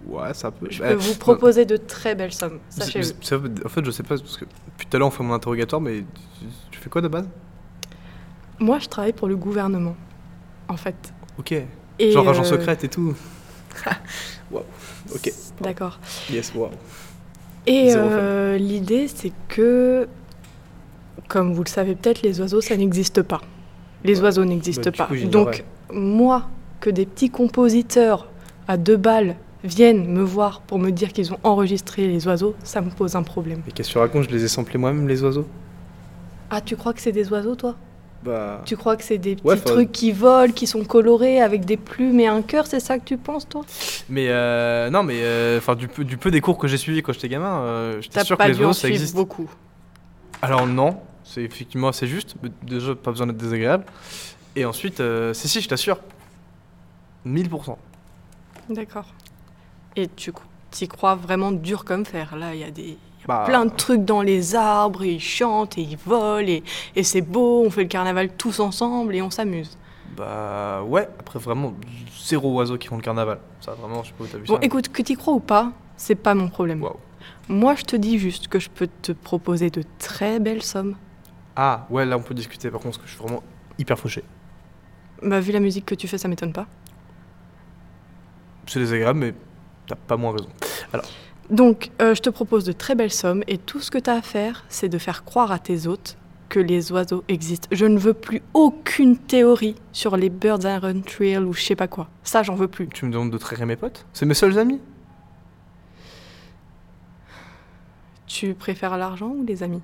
Ouais, 0.06 0.32
ça 0.36 0.52
peut. 0.52 0.67
Je 0.69 0.80
bah, 0.80 0.89
peux 0.89 0.95
vous 0.95 1.15
proposer 1.15 1.65
de 1.65 1.76
très 1.76 2.13
belles 2.13 2.32
sommes, 2.32 2.60
sachez-le. 2.69 3.65
En 3.65 3.69
fait, 3.69 3.84
je 3.84 3.89
sais 3.89 4.04
pas, 4.04 4.10
parce 4.10 4.38
que 4.38 4.45
depuis 4.45 4.86
tout 4.88 4.95
à 4.95 5.00
l'heure, 5.00 5.08
on 5.08 5.12
fait 5.12 5.24
mon 5.24 5.34
interrogatoire, 5.34 5.82
mais 5.82 6.02
tu, 6.02 6.45
tu 6.69 6.80
fais 6.80 6.89
quoi 6.89 7.02
de 7.02 7.08
base? 7.08 7.28
Moi, 8.60 8.78
je 8.78 8.88
travaille 8.88 9.13
pour 9.13 9.28
le 9.28 9.36
gouvernement, 9.36 9.95
en 10.67 10.78
fait. 10.78 10.95
Ok. 11.39 11.54
Et, 11.98 12.12
Genre 12.12 12.30
agent 12.30 12.41
euh, 12.41 12.45
secrète 12.45 12.84
et 12.84 12.89
tout. 12.89 13.15
Waouh. 14.52 14.63
Ok. 15.15 15.34
D'accord. 15.62 16.00
Yes, 16.30 16.54
waouh. 16.54 16.69
Et 17.65 17.93
euh, 17.95 18.58
l'idée, 18.58 19.08
c'est 19.08 19.32
que, 19.48 20.08
comme 21.28 21.54
vous 21.54 21.63
le 21.63 21.69
savez 21.69 21.95
peut-être, 21.95 22.22
les 22.22 22.39
oiseaux, 22.39 22.62
ça 22.62 22.78
n'existe 22.78 23.24
pas. 23.24 23.41
Les 24.04 24.22
oiseaux 24.22 24.45
n'existent 24.45 24.84
Bah, 24.86 24.91
du 24.91 24.98
pas. 24.98 25.08
coup. 25.08 25.28
Donc, 25.28 25.63
moi, 25.91 26.48
que 26.79 26.89
des 26.89 27.05
petits 27.05 27.29
compositeurs 27.29 28.27
à 28.67 28.77
deux 28.77 28.97
balles 28.97 29.35
viennent 29.63 30.07
me 30.07 30.21
voir 30.23 30.61
pour 30.61 30.79
me 30.79 30.89
dire 30.91 31.11
qu'ils 31.11 31.33
ont 31.33 31.39
enregistré 31.43 32.07
les 32.07 32.25
oiseaux, 32.27 32.55
ça 32.63 32.81
me 32.81 32.89
pose 32.89 33.15
un 33.15 33.23
problème. 33.23 33.61
Mais 33.65 33.71
qu'est-ce 33.73 33.89
que 33.89 33.93
tu 33.93 33.97
racontes? 33.99 34.23
Je 34.23 34.29
les 34.29 34.43
ai 34.45 34.47
samplés 34.47 34.77
moi-même, 34.77 35.07
les 35.07 35.21
oiseaux? 35.23 35.45
Ah, 36.49 36.61
tu 36.61 36.75
crois 36.77 36.93
que 36.93 37.01
c'est 37.01 37.11
des 37.11 37.29
oiseaux, 37.31 37.55
toi? 37.55 37.75
Bah. 38.23 38.61
Tu 38.65 38.75
crois 38.75 38.97
que 38.97 39.03
c'est 39.03 39.17
des 39.17 39.35
petits 39.35 39.47
Ouais, 39.47 39.55
trucs 39.57 39.91
qui 39.91 40.11
volent, 40.11 40.51
qui 40.51 40.67
sont 40.67 40.83
colorés 40.83 41.41
avec 41.41 41.63
des 41.63 41.77
plumes 41.77 42.19
et 42.19 42.27
un 42.27 42.41
cœur, 42.41 42.67
c'est 42.67 42.79
ça 42.81 42.99
que 42.99 43.05
tu 43.05 43.17
penses, 43.17 43.47
toi? 43.47 43.61
Mais 44.09 44.27
euh, 44.29 44.89
non, 44.89 45.03
mais 45.03 45.19
euh, 45.21 45.57
enfin 45.57 45.75
du 45.75 45.87
peu, 45.87 46.03
du 46.03 46.17
peu 46.17 46.29
des 46.31 46.41
cours 46.41 46.57
que 46.57 46.67
j'ai 46.67 46.77
suivis 46.77 47.01
quand 47.01 47.13
j'étais 47.13 47.29
gamin, 47.29 47.61
euh, 47.61 48.01
j'étais 48.01 48.23
sûr 48.23 48.35
pas 48.37 48.45
que 48.45 48.49
les 48.49 48.55
dû 48.57 48.63
en 48.63 48.67
oiseaux 48.67 48.73
ça 48.73 48.87
suivre 48.87 48.95
existe. 48.95 49.15
beaucoup. 49.15 49.49
Alors 50.41 50.67
non, 50.67 50.97
c'est 51.23 51.43
effectivement 51.43 51.89
assez 51.89 52.07
juste. 52.07 52.35
mais 52.43 52.49
Déjà, 52.63 52.93
pas 52.95 53.11
besoin 53.11 53.27
d'être 53.27 53.37
désagréable. 53.37 53.85
Et 54.55 54.65
ensuite, 54.65 54.99
euh, 54.99 55.33
si 55.33 55.47
si, 55.47 55.61
je 55.61 55.69
t'assure, 55.69 55.99
1000%. 57.25 57.75
D'accord. 58.69 59.05
Et 59.95 60.08
tu 60.08 60.32
y 60.82 60.88
crois 60.88 61.15
vraiment 61.15 61.51
dur 61.51 61.84
comme 61.86 62.05
fer. 62.05 62.36
Là, 62.36 62.53
il 62.53 62.62
y 62.62 62.63
a 62.63 62.71
des. 62.71 62.82
il 62.84 62.88
y 62.89 63.23
a 63.23 63.27
Bah. 63.27 63.43
Plein 63.45 63.65
de 63.65 63.71
trucs 63.71 64.05
dans 64.05 64.21
les 64.21 64.55
arbres, 64.55 65.03
et 65.03 65.13
ils 65.13 65.19
chantent, 65.19 65.77
et 65.77 65.82
ils 65.82 65.97
volent, 65.97 66.47
et, 66.47 66.63
et 66.95 67.03
c'est 67.03 67.21
beau, 67.21 67.63
on 67.65 67.69
fait 67.69 67.84
le 67.84 67.88
carnaval 67.89 68.29
tous 68.36 68.60
ensemble, 68.60 69.15
et 69.15 69.21
on 69.21 69.29
s'amuse. 69.32 69.77
Bah 70.15 70.84
ouais. 70.84 71.08
Après 71.19 71.39
vraiment 71.39 71.73
zéro 72.25 72.53
oiseau 72.55 72.77
qui 72.77 72.88
font 72.88 72.97
le 72.97 73.01
carnaval. 73.01 73.39
Ça 73.62 73.73
vraiment, 73.73 74.03
je 74.03 74.10
sais 74.10 74.13
pas 74.17 74.23
où 74.23 74.27
t'as 74.27 74.38
vu 74.38 74.45
Bon, 74.45 74.55
ça. 74.55 74.60
écoute, 74.62 74.89
que 74.89 75.01
tu 75.01 75.15
crois 75.15 75.34
ou 75.34 75.39
pas, 75.39 75.71
c'est 75.97 76.15
pas 76.15 76.34
mon 76.36 76.49
problème. 76.49 76.84
Moi, 77.47 77.75
je 77.75 77.84
te 77.84 77.95
dis 77.95 78.19
juste 78.19 78.47
que 78.47 78.60
je 78.60 78.69
peux 78.69 78.88
te 79.01 79.12
proposer 79.12 79.69
de 79.71 79.84
très 79.97 80.39
belles 80.39 80.62
sommes. 80.63 80.95
Ah 81.55 81.88
ouais, 81.89 82.05
là 82.05 82.17
on 82.17 82.21
peut 82.21 82.34
discuter. 82.36 82.69
Par 82.69 82.79
contre, 82.79 82.97
parce 82.99 83.03
que 83.05 83.10
je 83.10 83.15
suis 83.15 83.23
vraiment 83.23 83.43
hyper 83.77 83.97
fauché. 83.97 84.23
Bah, 85.23 85.39
vu 85.39 85.51
la 85.51 85.60
musique 85.60 85.86
que 85.86 85.95
tu 85.95 86.08
fais, 86.08 86.17
ça 86.17 86.27
m'étonne 86.27 86.53
pas. 86.53 86.67
C'est 88.69 88.79
désagréable, 88.79 89.19
mais 89.19 89.34
t'as 89.88 89.95
pas 89.95 90.15
moins 90.15 90.32
raison. 90.32 90.47
Alors. 90.93 91.05
Donc, 91.49 91.89
euh, 92.01 92.13
je 92.13 92.21
te 92.21 92.29
propose 92.29 92.63
de 92.65 92.71
très 92.71 92.93
belles 92.93 93.12
sommes, 93.12 93.43
et 93.47 93.58
tout 93.58 93.79
ce 93.79 93.89
que 93.89 93.97
tu 93.97 94.12
as 94.12 94.13
à 94.13 94.21
faire, 94.21 94.63
c'est 94.69 94.89
de 94.89 94.99
faire 94.99 95.23
croire 95.23 95.51
à 95.51 95.58
tes 95.58 95.88
hôtes 95.88 96.17
que 96.49 96.60
les 96.60 96.91
oiseaux 96.91 97.23
existent. 97.27 97.67
Je 97.71 97.88
ne 97.88 97.97
veux 97.97 98.13
plus 98.13 98.43
aucune 98.53 99.17
théorie 99.17 99.75
sur 99.91 100.17
les 100.17 100.29
Birds 100.29 100.63
Iron 100.63 101.01
Trail 101.01 101.39
ou 101.39 101.53
je 101.53 101.62
sais 101.62 101.75
pas 101.75 101.88
quoi. 101.88 102.10
Ça, 102.23 102.43
j'en 102.43 102.53
veux 102.53 102.67
plus. 102.67 102.88
Tu 102.89 103.05
me 103.05 103.12
demandes 103.12 103.32
de 103.32 103.38
traire 103.39 103.65
mes 103.65 103.75
potes? 103.75 104.05
C'est 104.13 104.27
mes 104.27 104.36
seuls 104.36 104.60
amis? 104.60 104.79
Tu 108.27 108.53
préfères 108.53 108.97
l'argent 108.97 109.29
ou 109.29 109.43
les 109.43 109.63
amis? 109.63 109.82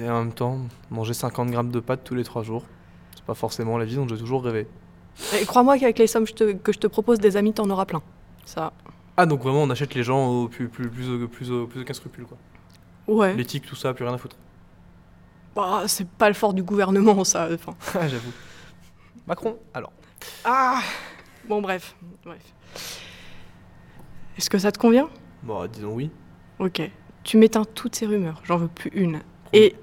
Et 0.00 0.08
en 0.10 0.24
même 0.24 0.32
temps, 0.32 0.58
manger 0.90 1.14
50 1.14 1.50
grammes 1.50 1.70
de 1.70 1.78
pâtes 1.78 2.02
tous 2.02 2.16
les 2.16 2.24
3 2.24 2.42
jours, 2.42 2.64
c'est 3.14 3.24
pas 3.24 3.34
forcément 3.34 3.78
la 3.78 3.84
vie 3.84 3.94
dont 3.94 4.08
j'ai 4.08 4.18
toujours 4.18 4.42
rêvé. 4.42 4.66
Et 5.40 5.44
crois-moi 5.46 5.78
qu'avec 5.78 5.98
les 5.98 6.06
sommes 6.06 6.24
que 6.26 6.72
je 6.72 6.78
te 6.78 6.86
propose, 6.86 7.18
des 7.18 7.36
amis, 7.36 7.52
t'en 7.52 7.68
auras 7.70 7.84
plein. 7.86 8.02
Ça. 8.44 8.72
Ah, 9.16 9.26
donc 9.26 9.42
vraiment, 9.42 9.62
on 9.62 9.70
achète 9.70 9.94
les 9.94 10.02
gens 10.02 10.28
au 10.28 10.48
plus, 10.48 10.68
plus, 10.68 10.88
plus, 10.90 11.26
plus, 11.28 11.50
aucun 11.80 11.94
scrupule, 11.94 12.24
quoi. 12.26 12.36
Ouais. 13.06 13.34
L'éthique, 13.34 13.64
tout 13.66 13.76
ça, 13.76 13.94
plus 13.94 14.04
rien 14.04 14.14
à 14.14 14.18
foutre. 14.18 14.36
Bah, 15.54 15.84
c'est 15.86 16.08
pas 16.08 16.28
le 16.28 16.34
fort 16.34 16.52
du 16.52 16.62
gouvernement, 16.62 17.22
ça. 17.24 17.48
Enfin. 17.52 17.74
Ah, 18.00 18.08
j'avoue. 18.08 18.32
Macron, 19.26 19.56
alors. 19.72 19.92
Ah 20.44 20.80
Bon, 21.48 21.60
bref. 21.62 21.94
bref. 22.24 22.42
Est-ce 24.36 24.50
que 24.50 24.58
ça 24.58 24.72
te 24.72 24.78
convient? 24.78 25.08
Bah, 25.42 25.66
disons 25.72 25.92
oui. 25.94 26.10
Ok. 26.58 26.82
Tu 27.22 27.36
m'éteins 27.36 27.64
toutes 27.64 27.94
ces 27.94 28.06
rumeurs, 28.06 28.40
j'en 28.44 28.56
veux 28.58 28.68
plus 28.68 28.90
une. 28.94 29.20
Et 29.52 29.76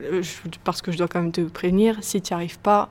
euh, 0.00 0.22
je- 0.22 0.32
parce 0.64 0.80
que 0.80 0.92
je 0.92 0.96
dois 0.98 1.08
quand 1.08 1.20
même 1.20 1.32
te 1.32 1.40
prévenir, 1.42 1.98
si 2.00 2.22
tu 2.22 2.32
n'y 2.32 2.36
arrives 2.36 2.58
pas, 2.58 2.88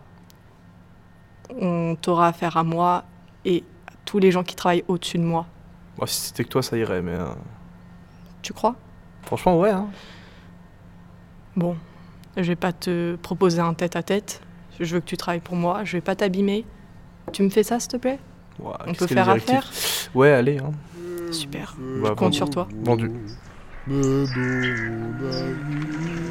on 1.59 1.95
t'aura 1.99 2.27
affaire 2.27 2.57
à 2.57 2.63
moi 2.63 3.03
et 3.45 3.63
à 3.87 3.91
tous 4.05 4.19
les 4.19 4.31
gens 4.31 4.43
qui 4.43 4.55
travaillent 4.55 4.83
au-dessus 4.87 5.17
de 5.17 5.23
moi. 5.23 5.45
Moi, 5.97 6.07
si 6.07 6.19
c'était 6.27 6.43
que 6.43 6.49
toi, 6.49 6.63
ça 6.63 6.77
irait, 6.77 7.01
mais. 7.01 7.13
euh, 7.13 7.25
Tu 8.41 8.53
crois? 8.53 8.75
Franchement, 9.23 9.59
ouais, 9.59 9.69
hein. 9.71 9.87
Bon, 11.55 11.75
je 12.37 12.43
vais 12.43 12.55
pas 12.55 12.71
te 12.71 13.15
proposer 13.17 13.59
un 13.59 13.73
tête-à-tête. 13.73 14.41
Je 14.79 14.93
veux 14.95 15.01
que 15.01 15.05
tu 15.05 15.17
travailles 15.17 15.41
pour 15.41 15.55
moi, 15.55 15.83
je 15.83 15.97
vais 15.97 16.01
pas 16.01 16.15
t'abîmer. 16.15 16.65
Tu 17.33 17.43
me 17.43 17.49
fais 17.49 17.63
ça, 17.63 17.79
s'il 17.79 17.91
te 17.91 17.97
plaît? 17.97 18.19
Ouah, 18.59 18.77
On 18.81 18.85
qu'est-ce 18.85 18.99
peut 18.99 19.05
qu'elle 19.07 19.17
faire 19.17 19.25
directive? 19.25 19.55
affaire? 19.55 19.71
Ouais, 20.15 20.31
allez, 20.31 20.57
hein. 20.59 20.71
Super. 21.31 21.75
Bah, 21.77 21.83
je 22.09 22.09
compte 22.09 22.17
vendu. 22.19 22.37
sur 22.37 22.49
toi. 22.49 22.67
Vendu. 22.81 23.11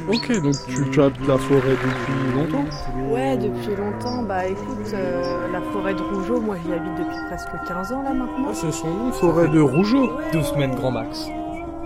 Ok, 0.07 0.41
donc 0.41 0.55
tu, 0.67 0.89
tu 0.91 1.01
habites 1.01 1.27
la 1.27 1.37
forêt 1.37 1.71
depuis 1.71 2.33
longtemps 2.35 2.65
Ouais, 3.11 3.35
depuis 3.37 3.75
longtemps. 3.75 4.23
Bah 4.23 4.45
écoute, 4.47 4.91
euh, 4.93 5.51
la 5.51 5.61
forêt 5.73 5.93
de 5.93 6.01
Rougeau, 6.01 6.39
moi 6.39 6.55
j'y 6.65 6.71
habite 6.71 6.95
depuis 6.97 7.17
presque 7.27 7.49
15 7.67 7.91
ans 7.91 8.03
là 8.03 8.13
maintenant. 8.13 8.47
Ah, 8.49 8.53
c'est 8.53 8.71
son 8.71 8.87
nom, 8.87 9.11
forêt 9.11 9.49
de 9.49 9.59
Rougeau 9.59 10.09
Deux 10.31 10.41
semaines 10.43 10.75
grand 10.75 10.91
max. 10.91 11.27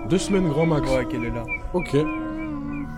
Deux 0.10 0.20
semaines 0.20 0.48
grand 0.50 0.66
max 0.68 0.90
Ouais, 0.92 1.06
qu'elle 1.06 1.26
est 1.26 1.32
là. 1.32 1.44
Ok. 1.74 1.96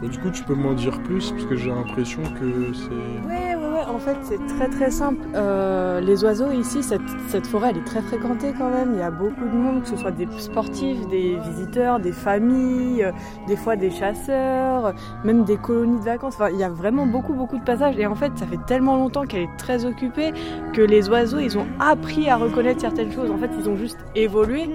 Du 0.01 0.19
coup, 0.19 0.29
tu 0.29 0.43
peux 0.43 0.53
m'en 0.53 0.73
dire 0.73 1.01
plus 1.03 1.31
parce 1.31 1.45
que 1.45 1.55
j'ai 1.55 1.69
l'impression 1.69 2.21
que 2.39 2.73
c'est. 2.73 3.27
Ouais, 3.27 3.55
ouais, 3.55 3.71
ouais, 3.71 3.85
en 3.87 3.97
fait 3.97 4.17
c'est 4.21 4.45
très 4.45 4.67
très 4.67 4.91
simple. 4.91 5.21
Euh, 5.33 5.99
les 6.01 6.23
oiseaux 6.23 6.51
ici, 6.51 6.83
cette, 6.83 7.01
cette 7.29 7.47
forêt 7.47 7.69
elle 7.71 7.77
est 7.77 7.85
très 7.85 8.01
fréquentée 8.01 8.53
quand 8.57 8.69
même. 8.69 8.91
Il 8.93 8.99
y 8.99 9.03
a 9.03 9.09
beaucoup 9.09 9.45
de 9.45 9.55
monde, 9.55 9.81
que 9.81 9.87
ce 9.87 9.95
soit 9.97 10.11
des 10.11 10.27
sportifs, 10.37 11.07
des 11.07 11.37
visiteurs, 11.37 11.99
des 11.99 12.11
familles, 12.11 13.03
euh, 13.03 13.11
des 13.47 13.55
fois 13.55 13.75
des 13.77 13.89
chasseurs, 13.89 14.93
même 15.23 15.43
des 15.43 15.57
colonies 15.57 15.99
de 15.99 16.03
vacances. 16.05 16.35
Enfin, 16.35 16.49
il 16.51 16.59
y 16.59 16.63
a 16.63 16.69
vraiment 16.69 17.07
beaucoup 17.07 17.33
beaucoup 17.33 17.57
de 17.57 17.63
passages. 17.63 17.97
Et 17.97 18.05
en 18.05 18.15
fait, 18.15 18.31
ça 18.37 18.45
fait 18.45 18.63
tellement 18.67 18.97
longtemps 18.97 19.25
qu'elle 19.25 19.43
est 19.43 19.57
très 19.57 19.85
occupée 19.85 20.33
que 20.73 20.81
les 20.81 21.09
oiseaux 21.09 21.39
ils 21.39 21.57
ont 21.57 21.67
appris 21.79 22.29
à 22.29 22.35
reconnaître 22.35 22.81
certaines 22.81 23.11
choses. 23.11 23.31
En 23.31 23.37
fait, 23.37 23.49
ils 23.57 23.69
ont 23.69 23.77
juste 23.77 23.99
évolué. 24.13 24.69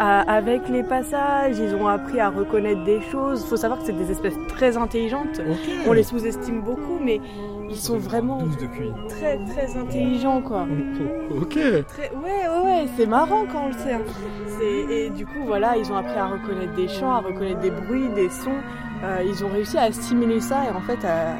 À- 0.00 0.22
avec 0.22 0.68
les 0.68 0.82
passages, 0.82 1.58
ils 1.58 1.74
ont 1.74 1.86
appris 1.86 2.18
à 2.20 2.28
reconnaître 2.30 2.82
des 2.84 3.00
choses. 3.12 3.42
Il 3.44 3.48
faut 3.48 3.56
savoir 3.56 3.78
que 3.80 3.84
c'est 3.86 3.92
des 3.92 4.10
espèces 4.10 4.34
très 4.48 4.76
intelligentes. 4.76 5.40
On 5.86 5.92
les 5.92 6.02
sous-estime 6.02 6.62
beaucoup, 6.62 6.98
mais 7.04 7.20
ils 7.68 7.76
sont 7.76 7.98
vraiment 7.98 8.38
depuis. 8.60 8.90
très 9.08 9.38
très 9.46 9.76
intelligents 9.78 10.40
quoi. 10.40 10.66
Ok. 11.40 11.50
Très- 11.86 12.10
Ouais 12.24 12.48
ouais 12.48 12.64
ouais, 12.64 12.88
c'est 12.96 13.06
marrant 13.06 13.44
quand 13.52 13.64
on 13.64 13.68
le 13.68 13.74
sait. 13.74 13.92
hein. 13.92 14.00
Et 14.90 15.10
du 15.10 15.24
coup 15.26 15.44
voilà, 15.46 15.76
ils 15.76 15.90
ont 15.92 15.96
appris 15.96 16.18
à 16.18 16.26
reconnaître 16.26 16.74
des 16.74 16.88
chants, 16.88 17.12
à 17.12 17.20
reconnaître 17.20 17.60
des 17.60 17.70
bruits, 17.70 18.08
des 18.14 18.28
sons. 18.30 18.50
Euh, 19.04 19.22
ils 19.24 19.44
ont 19.44 19.48
réussi 19.48 19.78
à 19.78 19.82
assimiler 19.84 20.40
ça 20.40 20.64
et 20.66 20.74
en 20.76 20.80
fait 20.80 20.98
euh, 21.04 21.32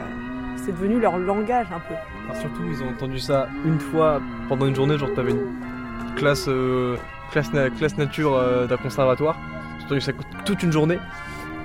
c'est 0.57 0.73
devenu 0.73 1.01
leur 1.01 1.19
langage 1.19 1.67
un 1.75 1.81
peu. 1.81 1.95
Alors 2.25 2.37
surtout, 2.37 2.63
ils 2.71 2.83
ont 2.83 2.89
entendu 2.91 3.19
ça 3.19 3.49
une 3.67 3.81
fois 3.81 4.21
pendant 4.49 4.67
une 4.67 4.75
journée, 4.75 4.97
genre 4.99 5.13
t'avais 5.15 5.33
une 5.33 6.15
classe, 6.17 6.47
euh, 6.49 6.97
classe, 7.31 7.53
na- 7.53 7.71
classe 7.71 7.97
nature 7.97 8.35
euh, 8.37 8.67
d'un 8.67 8.77
conservatoire. 8.77 9.37
Ont 9.81 9.85
entendu 9.87 10.01
ça 10.01 10.13
toute 10.45 10.63
une 10.63 10.73
journée. 10.73 10.99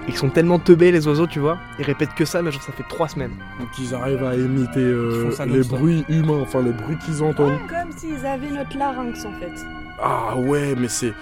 Ils 0.08 0.16
sont 0.16 0.30
tellement 0.30 0.60
teubés 0.60 0.92
les 0.92 1.08
oiseaux, 1.08 1.26
tu 1.28 1.40
vois. 1.40 1.58
Ils 1.80 1.86
répètent 1.86 2.14
que 2.16 2.26
ça, 2.26 2.42
mais 2.44 2.52
genre 2.52 2.62
ça 2.62 2.72
fait 2.72 2.86
trois 2.90 3.08
semaines. 3.08 3.32
Donc 3.60 3.70
ils 3.80 3.94
arrivent 3.96 4.24
à 4.24 4.36
imiter 4.36 4.80
euh, 4.80 5.32
les 5.48 5.64
bruits 5.64 6.06
humains, 6.10 6.40
enfin 6.42 6.62
les 6.62 6.72
bruits 6.72 6.98
qu'ils 7.04 7.24
entendent. 7.24 7.58
Comme 7.68 7.92
s'ils 7.96 8.24
avaient 8.26 8.52
notre 8.52 8.78
larynx 8.78 9.26
en 9.26 9.32
fait. 9.40 9.66
Ah 10.00 10.36
ouais, 10.38 10.76
mais 10.78 10.88
c'est. 10.88 11.14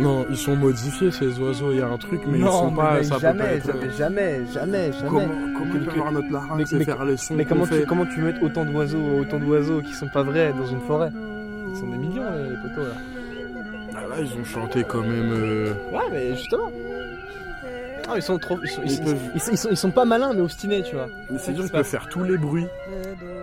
Non, 0.00 0.24
ils 0.30 0.36
sont 0.36 0.54
modifiés 0.54 1.10
ces 1.10 1.36
oiseaux, 1.40 1.72
il 1.72 1.78
y 1.78 1.82
a 1.82 1.88
un 1.88 1.96
truc, 1.98 2.20
mais 2.28 2.38
ils 2.38 2.44
sont 2.46 2.70
pas. 2.70 3.02
ça 3.02 3.16
peut 3.16 3.20
pas 3.22 3.28
jamais, 3.32 3.44
être- 3.56 3.66
jamais, 3.66 3.90
jamais, 3.98 4.40
jamais, 4.54 4.92
jamais. 4.92 5.08
Comment, 5.08 5.90
avoir 5.90 6.12
notre 6.12 6.30
larynx 6.32 6.72
et 6.72 6.84
faire 6.84 7.04
les 7.04 7.16
sons 7.16 7.34
mais 7.34 7.44
comment 7.44 7.66
tu, 7.66 7.84
comment 7.86 8.06
tu 8.06 8.20
mets 8.20 8.34
autant 8.40 8.64
d'oiseaux, 8.64 9.02
autant 9.20 9.38
d'oiseaux 9.40 9.82
qui 9.82 9.92
sont 9.94 10.06
pas 10.08 10.22
vrais 10.22 10.52
dans 10.52 10.66
une 10.66 10.80
forêt? 10.80 11.10
Ils 11.72 11.76
sont 11.76 11.88
des 11.88 11.96
millions 11.98 12.22
les, 12.36 12.50
les 12.50 12.56
poteaux 12.62 12.86
là. 12.88 12.94
Là, 14.10 14.16
ils 14.20 14.40
ont 14.40 14.44
chanté 14.44 14.84
quand 14.84 15.02
même. 15.02 15.32
euh, 15.32 15.72
Ouais, 15.92 16.04
mais 16.10 16.34
justement. 16.36 16.70
Ah, 18.10 18.14
ils 18.16 18.22
sont 18.22 18.38
trop. 18.38 18.58
Ils 18.62 18.68
sont, 18.70 18.80
ils, 18.84 18.90
Ils 18.92 18.96
sont- 18.96 19.04
peuvent- 19.04 19.16
ils 19.34 19.40
sont- 19.40 19.50
ils 19.52 19.58
sont- 19.58 19.68
ils 19.70 19.76
sont 19.76 19.90
pas 19.90 20.06
malins, 20.06 20.32
mais 20.34 20.40
obstinés, 20.40 20.82
tu 20.82 20.94
vois. 20.94 21.08
Mais 21.30 21.38
c'est 21.38 21.52
qui 21.52 21.66
se 21.66 21.70
peuvent 21.70 21.84
faire 21.84 22.08
tous 22.08 22.24
les 22.24 22.38
bruits. 22.38 22.66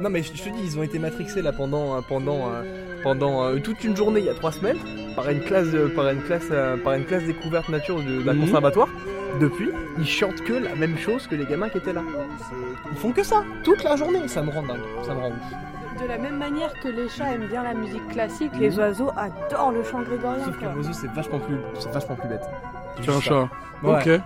Non, 0.01 0.09
mais 0.09 0.23
je, 0.23 0.33
je 0.35 0.43
te 0.43 0.49
dis, 0.49 0.61
ils 0.63 0.79
ont 0.79 0.83
été 0.83 0.97
matrixés 0.97 1.43
là 1.43 1.51
pendant, 1.51 1.95
euh, 1.95 1.99
pendant, 2.09 2.49
euh, 2.51 2.63
pendant 3.03 3.43
euh, 3.45 3.59
toute 3.59 3.83
une 3.83 3.95
journée 3.95 4.21
il 4.21 4.25
y 4.25 4.29
a 4.29 4.33
trois 4.33 4.51
semaines. 4.51 4.77
par 5.15 5.29
une 5.29 5.39
classe, 5.39 5.67
euh, 5.73 5.87
par 5.95 6.09
une 6.09 6.21
classe, 6.23 6.43
euh, 6.51 6.75
par 6.75 6.91
une 6.93 7.05
classe 7.05 7.23
découverte 7.23 7.69
nature 7.69 7.99
de- 8.03 8.21
d'un 8.23 8.33
Mhm. 8.33 8.41
conservatoire. 8.47 8.89
Depuis, 9.39 9.69
ils 9.97 10.05
chantent 10.05 10.41
que 10.43 10.51
la 10.51 10.75
même 10.75 10.97
chose 10.97 11.25
que 11.27 11.35
les 11.35 11.45
gamins 11.45 11.69
qui 11.69 11.77
étaient 11.77 11.93
là. 11.93 12.01
Ils 12.91 12.97
font 12.97 13.13
que 13.13 13.23
ça 13.23 13.41
toute 13.63 13.81
la 13.85 13.95
journée. 13.95 14.27
Ça 14.27 14.41
me 14.41 14.49
rend 14.51 14.63
dingue. 14.63 14.81
Ça 15.05 15.13
me 15.13 15.19
rend 15.21 15.29
ouf. 15.29 15.35
De 16.01 16.07
la 16.07 16.17
même 16.17 16.37
manière 16.37 16.73
que 16.81 16.89
les 16.89 17.07
chats 17.07 17.33
aiment 17.33 17.47
bien 17.47 17.63
la 17.63 17.73
musique 17.73 18.05
classique, 18.09 18.51
les 18.59 18.77
oiseaux 18.77 19.09
adorent 19.15 19.71
le 19.71 19.83
chant 19.83 20.01
grégorien. 20.01 20.43
Sauf 20.43 20.59
qu'un 20.59 20.75
oiseau, 20.75 20.91
c'est 20.93 21.07
vachement 21.11 21.39
plus, 21.39 21.55
c'est 21.79 21.91
vachement 21.91 22.15
plus 22.15 22.27
bête. 22.29 22.43
C'est 23.01 23.11
un 23.11 23.21
chat. 23.21 23.49
Ouais. 23.83 23.93
Ok. 24.15 24.21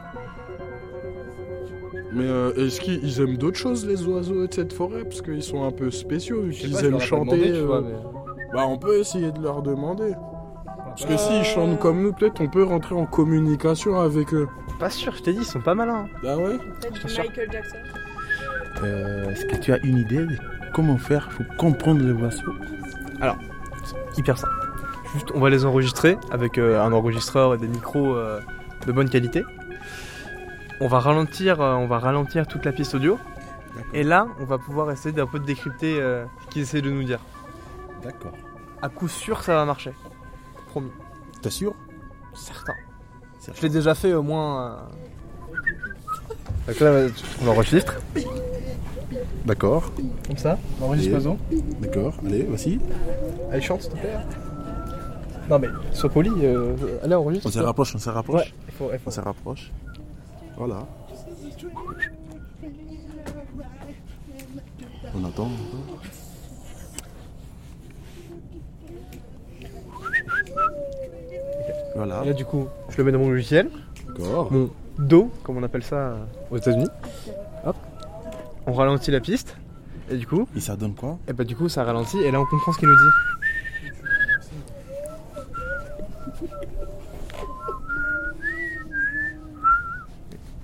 Mais 2.11 2.25
euh, 2.25 2.51
est-ce 2.55 2.81
qu'ils 2.81 3.21
aiment 3.21 3.37
d'autres 3.37 3.57
choses, 3.59 3.85
les 3.85 4.03
oiseaux 4.07 4.47
de 4.47 4.53
cette 4.53 4.73
forêt? 4.73 5.03
Parce 5.03 5.21
qu'ils 5.21 5.43
sont 5.43 5.63
un 5.63 5.71
peu 5.71 5.91
spéciaux, 5.91 6.41
vu 6.41 6.51
qu'ils 6.51 6.83
aiment 6.83 6.99
chanter. 6.99 7.37
demandé, 7.37 7.51
euh, 7.51 7.65
vois, 7.65 7.81
mais- 7.81 7.93
Bah, 8.51 8.65
on 8.67 8.77
peut 8.79 8.97
essayer 8.97 9.31
de 9.31 9.39
leur 9.41 9.61
demander. 9.61 10.15
Parce 10.87 11.05
que 11.05 11.13
Euh. 11.13 11.17
s'ils 11.17 11.43
chantent 11.43 11.77
comme 11.79 12.01
nous, 12.01 12.13
peut-être 12.13 12.41
on 12.41 12.47
peut 12.47 12.63
rentrer 12.63 12.95
en 12.95 13.05
communication 13.05 13.99
avec 13.99 14.33
eux. 14.33 14.47
Pas 14.79 14.89
sûr, 14.89 15.13
je 15.15 15.21
t'ai 15.21 15.33
dit, 15.33 15.39
ils 15.41 15.45
sont 15.45 15.61
pas 15.61 15.75
malins. 15.75 16.07
Ah 16.25 16.35
ouais? 16.35 16.57
Peut-être 16.81 17.07
sûr. 17.07 17.23
Michael 17.25 17.51
Jackson. 17.51 17.77
Euh, 18.83 19.29
Est-ce 19.29 19.45
que 19.45 19.55
tu 19.57 19.71
as 19.71 19.77
une 19.83 19.97
idée? 19.99 20.25
Comment 20.69 20.97
faire 20.97 21.29
pour 21.29 21.45
comprendre 21.57 22.01
les 22.01 22.11
oiseaux 22.11 22.53
Alors, 23.21 23.37
c'est 23.83 24.19
hyper 24.19 24.37
simple. 24.37 24.53
Juste, 25.13 25.31
on 25.33 25.39
va 25.39 25.49
les 25.49 25.65
enregistrer 25.65 26.17
avec 26.31 26.57
euh, 26.57 26.81
un 26.81 26.93
enregistreur 26.93 27.55
et 27.55 27.57
des 27.57 27.67
micros 27.67 28.15
euh, 28.15 28.39
de 28.85 28.91
bonne 28.91 29.09
qualité. 29.09 29.43
On 30.79 30.87
va 30.87 30.99
ralentir, 30.99 31.61
euh, 31.61 31.73
on 31.73 31.87
va 31.87 31.97
ralentir 31.97 32.47
toute 32.47 32.63
la 32.65 32.71
piste 32.71 32.93
audio. 32.95 33.17
Et 33.93 34.03
là, 34.03 34.27
on 34.39 34.45
va 34.45 34.57
pouvoir 34.57 34.91
essayer 34.91 35.11
d'un 35.11 35.25
peu 35.25 35.39
de 35.39 35.45
décrypter 35.45 35.95
ce 35.95 36.47
qu'ils 36.49 36.63
essaient 36.63 36.81
de 36.81 36.89
nous 36.89 37.03
dire. 37.03 37.19
D'accord. 38.03 38.33
À 38.81 38.89
coup 38.89 39.07
sûr, 39.07 39.41
ça 39.41 39.55
va 39.55 39.65
marcher. 39.65 39.93
Promis. 40.67 40.91
T'es 41.41 41.49
sûr? 41.49 41.73
Certain. 42.33 42.73
Je 43.53 43.61
l'ai 43.61 43.69
déjà 43.69 43.95
fait 43.95 44.13
au 44.13 44.23
moins. 44.23 44.89
Donc 46.67 46.79
là, 46.79 47.07
on 47.41 47.45
l'enregistre. 47.45 47.95
D'accord. 49.45 49.91
Comme 50.27 50.37
ça, 50.37 50.57
on 50.81 50.85
enregistre 50.85 51.09
Et- 51.09 51.13
l'oiseau. 51.13 51.37
D'accord, 51.81 52.13
allez, 52.25 52.43
voici. 52.43 52.79
Allez, 53.51 53.61
chante, 53.61 53.81
s'il 53.81 53.91
te 53.91 53.97
plaît. 53.97 54.17
Non, 55.49 55.57
mais 55.59 55.67
sois 55.93 56.09
poli. 56.09 56.29
euh, 56.43 56.75
allez, 57.03 57.15
enregistre. 57.15 57.47
On 57.47 57.51
se 57.51 57.59
rapproche, 57.59 57.95
on 57.95 57.99
se 57.99 58.09
rapproche. 58.09 58.41
Ouais, 58.41 58.53
il 58.67 58.73
faut, 58.73 58.89
il 58.93 58.99
faut. 58.99 59.07
On 59.07 59.11
se 59.11 59.21
rapproche. 59.21 59.71
Voilà. 60.57 60.85
On 65.15 65.25
attend. 65.25 65.43
on 65.49 65.79
attend. 65.79 65.99
Voilà. 71.95 72.21
Et 72.23 72.27
Là, 72.27 72.33
du 72.33 72.45
coup, 72.45 72.67
je 72.89 72.97
le 72.97 73.03
mets 73.03 73.11
dans 73.11 73.19
mon 73.19 73.29
logiciel. 73.29 73.69
D'accord. 74.07 74.51
Mon 74.51 74.69
dos, 74.97 75.31
comme 75.43 75.57
on 75.57 75.63
appelle 75.63 75.83
ça 75.83 76.15
aux 76.51 76.57
États-Unis. 76.57 76.87
On 78.69 78.73
ralentit 78.73 79.09
la 79.09 79.19
piste. 79.19 79.57
Et 80.11 80.15
du 80.15 80.27
coup. 80.27 80.47
Et 80.55 80.59
ça 80.59 80.75
donne 80.75 80.93
quoi? 80.93 81.17
Et 81.27 81.33
bah, 81.33 81.43
du 81.43 81.55
coup, 81.55 81.69
ça 81.69 81.83
ralentit. 81.83 82.19
Et 82.19 82.29
là, 82.29 82.39
on 82.39 82.45
comprend 82.45 82.71
ce 82.71 82.77
qu'il 82.77 82.87
nous 82.87 82.95
dit. 82.95 83.09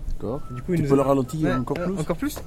D'accord. 0.09 0.41
Du 0.51 0.61
coup, 0.61 0.73
il 0.73 0.77
Tu 0.77 0.83
nous 0.83 0.89
peux 0.89 0.93
a- 0.93 0.97
le 0.97 1.01
ralentir 1.03 1.41
Ouais, 1.49 1.53
encore 1.55 1.77
euh, 1.79 1.85
plus? 1.85 1.99
Encore 1.99 2.17
plus 2.17 2.37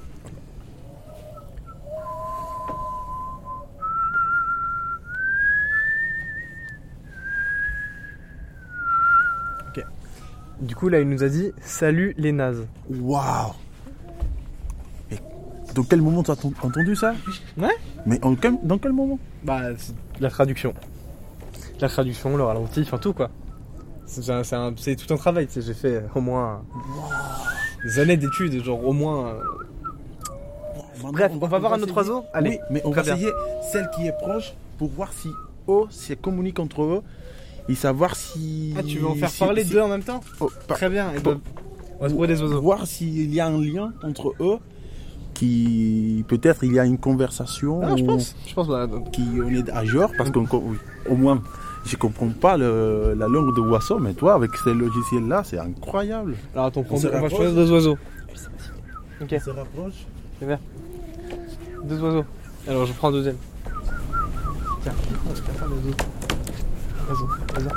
Ok. 9.69 9.85
Du 10.61 10.75
coup, 10.75 10.89
là, 10.89 10.99
il 10.99 11.09
nous 11.09 11.23
a 11.23 11.29
dit 11.29 11.51
Salut 11.61 12.13
les 12.17 12.31
nazes. 12.31 12.67
Waouh 12.89 13.53
Dans 15.75 15.83
quel 15.83 16.01
moment 16.01 16.23
tu 16.23 16.31
as 16.31 16.45
entendu 16.63 16.95
ça? 16.95 17.13
Ouais 17.57 17.67
Mais 18.05 18.23
en 18.25 18.35
quel- 18.35 18.57
dans 18.63 18.77
quel 18.77 18.91
moment? 18.93 19.19
Bah, 19.43 19.61
la 20.19 20.29
traduction. 20.29 20.73
La 21.79 21.87
traduction, 21.89 22.35
le 22.35 22.43
ralenti, 22.43 22.81
enfin 22.81 22.97
tout 22.97 23.13
quoi. 23.13 23.29
C'est 24.05 24.95
tout 24.95 25.13
un 25.13 25.17
travail, 25.17 25.45
tu 25.47 25.53
sais, 25.53 25.61
j'ai 25.61 25.73
fait 25.75 26.03
au 26.15 26.21
moins 26.21 26.63
des 27.85 27.99
années 27.99 28.17
d'études, 28.17 28.63
genre 28.63 28.83
au 28.85 28.93
moins. 28.93 29.27
euh, 29.27 29.43
Bref, 31.13 31.31
on 31.39 31.47
va 31.47 31.59
voir 31.59 31.73
un 31.73 31.81
autre 31.81 31.95
oiseau? 31.95 32.23
Allez, 32.33 32.49
Oui, 32.49 32.59
mais 32.71 32.81
on 32.83 32.91
va 32.91 33.03
bien. 33.03 33.15
essayer 33.15 33.31
celle 33.71 33.89
qui 33.95 34.07
est 34.07 34.11
proche 34.17 34.53
pour 34.77 34.89
voir 34.89 35.13
si 35.13 35.29
eux 35.69 35.83
se 35.89 36.13
communiquent 36.13 36.59
entre 36.59 36.81
eux 36.83 37.01
et 37.69 37.75
savoir 37.75 38.15
si. 38.15 38.73
Ah, 38.77 38.83
tu 38.83 38.97
veux 38.97 39.07
en 39.07 39.15
faire 39.15 39.29
si- 39.29 39.39
parler 39.39 39.63
si- 39.63 39.69
deux 39.71 39.79
en 39.81 39.87
même 39.87 40.03
temps? 40.03 40.19
Oh, 40.41 40.49
par- 40.67 40.77
Très 40.77 40.89
bien, 40.89 41.13
et 41.13 41.19
ben, 41.19 41.39
on 41.99 42.03
va 42.03 42.09
trouver 42.09 42.27
des 42.27 42.41
oiseaux. 42.41 42.59
Voir 42.61 42.85
s'il 42.87 43.33
y 43.33 43.39
a 43.39 43.47
un 43.47 43.61
lien 43.61 43.93
entre 44.03 44.33
eux, 44.41 44.57
qui 45.39 46.25
peut-être 46.27 46.65
il 46.65 46.73
y 46.73 46.79
a 46.79 46.85
une 46.85 46.97
conversation. 46.97 47.79
Ah, 47.81 47.95
je 47.95 48.03
pense. 48.03 48.35
Je 48.45 48.53
pense, 48.53 48.67
bah, 48.67 48.87
Qui 49.13 49.23
on 49.41 49.47
est 49.49 49.69
à 49.69 49.85
jour, 49.85 50.11
parce 50.17 50.29
qu'au 50.31 50.45
moins 51.15 51.41
je 51.85 51.95
comprends 51.95 52.27
pas 52.29 52.57
le- 52.57 53.15
la 53.17 53.27
langue 53.29 53.55
de 53.55 53.61
oiseau, 53.61 53.99
mais 53.99 54.13
toi 54.13 54.33
avec 54.33 54.51
ces 54.63 54.73
logiciels 54.73 55.27
là, 55.27 55.43
c'est 55.45 55.57
incroyable. 55.57 56.35
Alors 56.53 56.65
attends, 56.67 56.83
On 56.89 56.95
on, 56.95 57.21
va 57.21 57.29
choisir 57.29 57.53
deux 57.55 57.71
oiseaux. 57.71 57.97
Ok. 59.21 59.33
On 59.33 59.39
se 59.39 59.49
rapproche. 59.49 59.93
C'est 60.39 60.45
bien. 60.45 60.59
Deux 61.85 62.01
oiseaux. 62.01 62.25
Alors 62.67 62.85
je 62.85 62.93
prends 62.93 63.07
un 63.07 63.11
deuxième. 63.13 63.37
Tiens, 64.83 64.93
on 65.25 65.29
va 65.29 65.35
faire 65.35 65.67
les 65.69 65.89
autres. 65.89 66.05
Oiseau, 67.09 67.27
oiseau. 67.55 67.69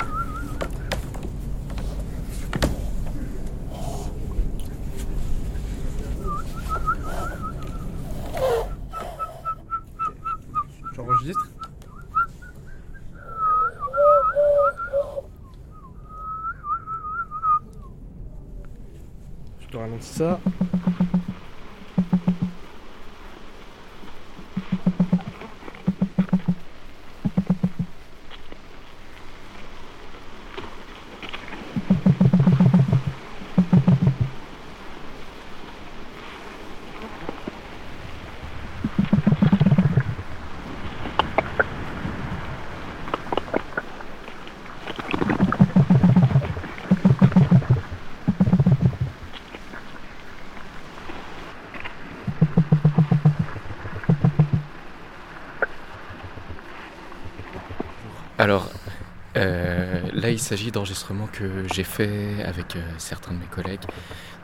Il 60.33 60.39
s'agit 60.39 60.71
d'enregistrements 60.71 61.27
que 61.27 61.63
j'ai 61.73 61.83
fait 61.83 62.43
avec 62.43 62.75
euh, 62.75 62.81
certains 62.97 63.33
de 63.33 63.39
mes 63.39 63.45
collègues 63.45 63.85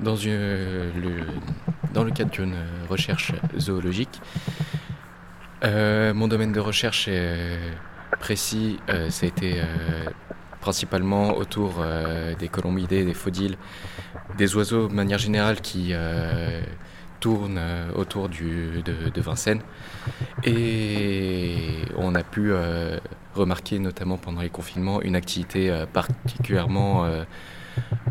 le, 0.03 1.21
dans 1.93 2.03
le 2.03 2.11
cadre 2.11 2.31
d'une 2.31 2.55
recherche 2.89 3.33
zoologique. 3.57 4.21
Euh, 5.63 6.13
mon 6.13 6.27
domaine 6.27 6.53
de 6.53 6.59
recherche 6.59 7.07
est 7.07 7.59
précis, 8.19 8.79
euh, 8.89 9.09
ça 9.09 9.25
a 9.25 9.29
été 9.29 9.59
euh, 9.59 9.65
principalement 10.61 11.35
autour 11.35 11.79
euh, 11.79 12.35
des 12.35 12.47
colombidés, 12.47 13.03
des 13.03 13.13
faudiles, 13.13 13.57
des 14.37 14.55
oiseaux 14.55 14.87
de 14.87 14.93
manière 14.93 15.17
générale 15.17 15.59
qui 15.61 15.89
euh, 15.91 16.61
tournent 17.19 17.57
euh, 17.57 17.91
autour 17.95 18.29
du, 18.29 18.81
de, 18.83 19.09
de 19.09 19.21
Vincennes. 19.21 19.61
Et 20.43 21.81
on 21.97 22.15
a 22.15 22.23
pu 22.23 22.53
remarquer, 23.33 23.79
notamment 23.79 24.17
pendant 24.17 24.41
les 24.41 24.49
confinements, 24.49 25.01
une 25.01 25.15
activité 25.15 25.69
euh, 25.69 25.85
particulièrement, 25.85 27.05
euh, 27.05 27.23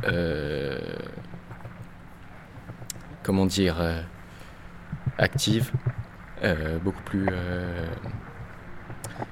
euh, 0.05 0.79
comment 3.23 3.47
dire, 3.47 3.77
active, 5.19 5.73
beaucoup 6.83 7.03
plus 7.03 7.27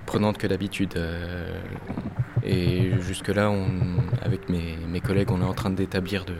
prenante 0.05 0.37
que 0.37 0.47
d'habitude. 0.47 1.01
et 2.43 2.93
jusque-là, 3.01 3.51
avec 4.23 4.51
mes, 4.51 5.01
collègues, 5.01 5.31
on 5.31 5.41
est 5.41 5.45
en 5.45 5.55
train 5.55 5.71
d'établir 5.71 6.27
de, 6.27 6.35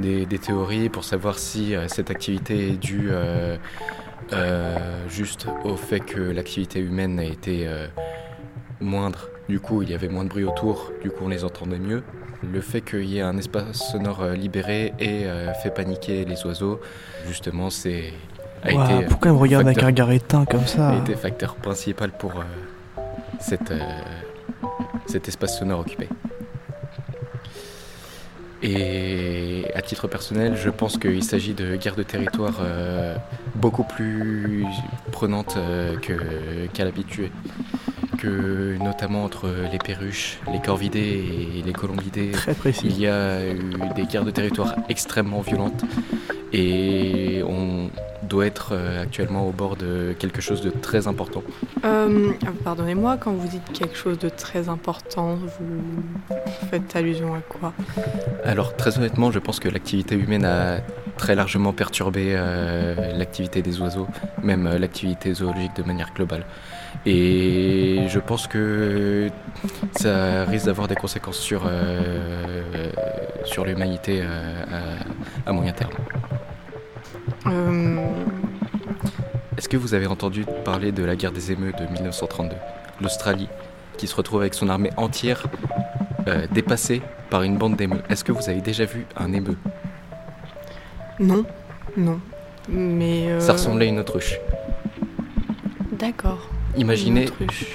des, 0.00 0.26
des 0.26 0.38
théories 0.38 0.88
pour 0.88 1.04
savoir 1.04 1.38
si 1.38 1.74
cette 1.86 2.10
activité 2.10 2.70
est 2.70 2.76
due 2.76 3.10
juste 5.08 5.46
au 5.62 5.76
fait 5.76 6.00
que 6.00 6.20
l'activité 6.20 6.80
humaine 6.80 7.20
a 7.20 7.24
été 7.24 7.68
moindre 8.84 9.28
Du 9.48 9.60
coup, 9.60 9.82
il 9.82 9.90
y 9.90 9.94
avait 9.94 10.08
moins 10.08 10.24
de 10.24 10.28
bruit 10.30 10.44
autour, 10.44 10.90
du 11.02 11.10
coup, 11.10 11.24
on 11.24 11.28
les 11.28 11.44
entendait 11.44 11.78
mieux. 11.78 12.02
Le 12.52 12.60
fait 12.60 12.80
qu'il 12.82 13.04
y 13.06 13.18
ait 13.18 13.22
un 13.22 13.36
espace 13.38 13.78
sonore 13.92 14.22
euh, 14.22 14.34
libéré 14.34 14.92
et 14.98 15.24
euh, 15.26 15.52
fait 15.54 15.70
paniquer 15.70 16.24
les 16.24 16.44
oiseaux, 16.46 16.80
justement, 17.26 17.70
c'est. 17.70 18.12
a 18.62 18.70
été, 18.72 19.06
pourquoi 19.08 19.30
il 19.30 19.34
me 19.34 19.38
regarde 19.40 19.66
avec 19.66 19.76
facteur- 19.80 19.84
un 19.84 19.90
regard 19.92 20.10
éteint 20.12 20.44
comme 20.44 20.66
ça 20.66 20.90
A 20.90 20.96
été 20.98 21.14
facteur 21.14 21.54
principal 21.56 22.10
pour 22.12 22.32
euh, 22.38 23.00
cette, 23.40 23.70
euh, 23.70 23.78
cet 25.06 25.28
espace 25.28 25.58
sonore 25.58 25.80
occupé. 25.80 26.08
Et 28.62 29.66
à 29.74 29.82
titre 29.82 30.08
personnel, 30.08 30.56
je 30.56 30.70
pense 30.70 30.96
qu'il 30.96 31.22
s'agit 31.22 31.52
de 31.52 31.76
guerres 31.76 31.96
de 31.96 32.02
territoire 32.02 32.54
euh, 32.60 33.14
beaucoup 33.56 33.84
plus 33.84 34.64
prenantes 35.12 35.58
qu'à 36.72 36.84
l'habitude. 36.84 37.30
Que 38.24 38.78
notamment 38.82 39.24
entre 39.24 39.50
les 39.70 39.76
perruches, 39.76 40.38
les 40.50 40.58
corvidés 40.58 41.22
et 41.58 41.62
les 41.62 41.72
colombidés, 41.74 42.30
Très 42.30 42.54
précis. 42.54 42.86
il 42.88 42.98
y 42.98 43.06
a 43.06 43.46
eu 43.46 43.58
des 43.94 44.04
guerres 44.04 44.24
de 44.24 44.30
territoire 44.30 44.74
extrêmement 44.88 45.42
violentes 45.42 45.84
et 46.50 47.42
on 47.46 47.90
doit 48.22 48.46
être 48.46 48.70
euh, 48.72 49.02
actuellement 49.02 49.46
au 49.46 49.52
bord 49.52 49.76
de 49.76 50.14
quelque 50.18 50.40
chose 50.40 50.62
de 50.62 50.70
très 50.70 51.06
important. 51.06 51.42
Euh, 51.84 52.30
Pardonnez-moi, 52.64 53.18
quand 53.18 53.32
vous 53.32 53.46
dites 53.48 53.70
quelque 53.74 53.96
chose 53.96 54.18
de 54.18 54.30
très 54.30 54.70
important, 54.70 55.34
vous 55.34 56.02
faites 56.70 56.96
allusion 56.96 57.34
à 57.34 57.40
quoi? 57.40 57.74
Alors 58.44 58.74
très 58.74 58.96
honnêtement, 58.96 59.30
je 59.32 59.38
pense 59.38 59.60
que 59.60 59.68
l'activité 59.68 60.14
humaine 60.14 60.46
a 60.46 60.78
très 61.18 61.34
largement 61.34 61.74
perturbé 61.74 62.28
euh, 62.34 63.12
l'activité 63.18 63.60
des 63.60 63.82
oiseaux, 63.82 64.06
même 64.42 64.66
euh, 64.66 64.78
l'activité 64.78 65.34
zoologique 65.34 65.76
de 65.76 65.82
manière 65.82 66.14
globale. 66.14 66.46
Et 67.06 68.06
je 68.08 68.18
pense 68.18 68.46
que 68.46 69.28
ça 69.92 70.44
risque 70.44 70.66
d'avoir 70.66 70.88
des 70.88 70.94
conséquences 70.94 71.36
sur, 71.38 71.64
euh, 71.66 72.62
sur 73.44 73.64
l'humanité 73.66 74.20
euh, 74.22 74.64
à, 75.46 75.50
à 75.50 75.52
moyen 75.52 75.72
terme. 75.72 75.92
Euh, 77.46 77.98
Est-ce 79.58 79.68
que 79.68 79.76
vous 79.76 79.92
avez 79.94 80.06
entendu 80.06 80.46
parler 80.64 80.92
de 80.92 81.04
la 81.04 81.14
guerre 81.14 81.32
des 81.32 81.52
émeutes 81.52 81.78
de 81.78 81.86
1932 81.92 82.56
L'Australie, 83.02 83.48
qui 83.98 84.06
se 84.06 84.16
retrouve 84.16 84.40
avec 84.40 84.54
son 84.54 84.68
armée 84.70 84.90
entière 84.96 85.44
euh, 86.26 86.46
dépassée 86.52 87.02
par 87.28 87.42
une 87.42 87.58
bande 87.58 87.76
d'émeux. 87.76 88.00
Est-ce 88.08 88.24
que 88.24 88.32
vous 88.32 88.48
avez 88.48 88.62
déjà 88.62 88.86
vu 88.86 89.04
un 89.18 89.30
émeu 89.34 89.56
Non, 91.20 91.44
non. 91.98 92.18
Mais. 92.70 93.26
euh, 93.30 93.40
Ça 93.40 93.52
ressemblait 93.52 93.86
à 93.86 93.88
une 93.90 93.98
autruche. 93.98 94.38
D'accord. 95.92 96.48
Imaginez 96.76 97.26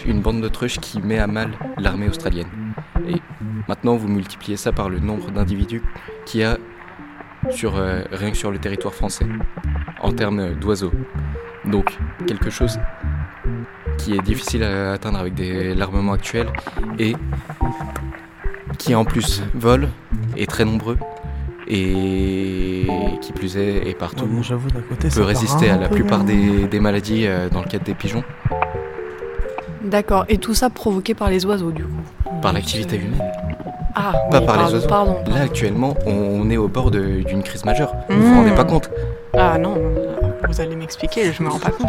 Une 0.05 0.11
une 0.11 0.21
bande 0.21 0.41
d'autruches 0.41 0.79
qui 0.79 1.01
met 1.01 1.19
à 1.19 1.27
mal 1.27 1.51
l'armée 1.77 2.09
australienne. 2.09 2.47
Et 3.07 3.15
maintenant, 3.67 3.95
vous 3.95 4.07
multipliez 4.07 4.57
ça 4.57 4.71
par 4.71 4.89
le 4.89 4.99
nombre 4.99 5.31
d'individus 5.31 5.81
qu'il 6.25 6.41
y 6.41 6.43
a 6.43 6.57
sur, 7.49 7.77
euh, 7.77 8.01
rien 8.11 8.31
que 8.31 8.37
sur 8.37 8.51
le 8.51 8.59
territoire 8.59 8.93
français, 8.93 9.25
en 10.01 10.11
termes 10.11 10.55
d'oiseaux. 10.55 10.91
Donc, 11.65 11.97
quelque 12.27 12.49
chose 12.49 12.77
qui 13.97 14.13
est 14.13 14.21
difficile 14.21 14.63
à 14.63 14.93
atteindre 14.93 15.19
avec 15.19 15.33
l'armement 15.77 16.13
actuel 16.13 16.47
et 16.97 17.15
qui 18.77 18.95
en 18.95 19.05
plus 19.05 19.41
vole, 19.53 19.89
est 20.37 20.49
très 20.49 20.65
nombreux 20.65 20.97
et 21.67 22.87
qui 23.21 23.31
plus 23.33 23.57
est 23.57 23.89
est 23.89 23.93
partout. 23.97 24.25
Ouais, 24.25 24.57
bon, 24.57 24.81
côté, 24.89 25.09
peut 25.09 25.21
résister 25.21 25.69
à 25.69 25.77
la 25.77 25.89
plupart 25.89 26.23
des 26.23 26.79
maladies 26.79 27.27
euh, 27.27 27.49
dans 27.49 27.61
le 27.61 27.67
cadre 27.67 27.83
des 27.83 27.93
pigeons 27.93 28.23
D'accord. 29.89 30.25
Et 30.29 30.37
tout 30.37 30.53
ça 30.53 30.69
provoqué 30.69 31.13
par 31.13 31.29
les 31.29 31.45
oiseaux, 31.45 31.71
du 31.71 31.83
coup 31.83 31.89
par 32.41 32.53
l'activité 32.53 32.95
humaine. 32.95 33.21
Ah, 33.95 34.13
Pas 34.31 34.39
oui, 34.39 34.45
par 34.45 34.55
pardon, 34.55 34.67
les 34.69 34.73
oiseaux. 34.75 34.87
Pardon. 34.87 35.15
Là 35.27 35.41
actuellement, 35.41 35.95
on 36.05 36.49
est 36.49 36.55
au 36.57 36.67
bord 36.69 36.89
d'une 36.91 37.43
crise 37.43 37.65
majeure. 37.65 37.93
Vous 38.09 38.21
vous 38.21 38.33
Mmh. 38.33 38.37
rendez 38.37 38.51
pas 38.55 38.63
compte 38.63 38.89
Ah 39.37 39.57
non, 39.57 39.75
vous 40.47 40.61
allez 40.61 40.75
m'expliquer, 40.75 41.33
je 41.33 41.43
me 41.43 41.49
rends 41.49 41.59
pas 41.59 41.71
compte. 41.71 41.87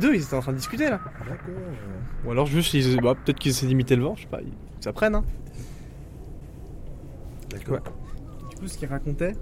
Deux, 0.00 0.08
bah 0.08 0.12
les 0.12 0.18
deux, 0.18 0.22
ils 0.22 0.22
étaient 0.24 0.34
en 0.36 0.40
train 0.40 0.52
de 0.52 0.56
discuter 0.56 0.84
là. 0.90 1.00
D'accord. 1.28 1.54
Ou 2.24 2.30
alors 2.30 2.46
juste, 2.46 2.74
ils, 2.74 3.00
bah, 3.00 3.14
peut-être 3.14 3.38
qu'ils 3.38 3.50
essaient 3.52 3.66
d'imiter 3.66 3.96
le 3.96 4.02
vent, 4.04 4.14
je 4.16 4.22
sais 4.22 4.28
pas, 4.28 4.40
ils 4.40 4.52
s'apprennent 4.82 5.14
hein. 5.14 5.24
D'accord. 7.50 7.74
Ouais. 7.74 8.48
Du 8.50 8.56
coup, 8.56 8.66
ce 8.68 8.78
qu'ils 8.78 8.88
racontaient, 8.88 9.34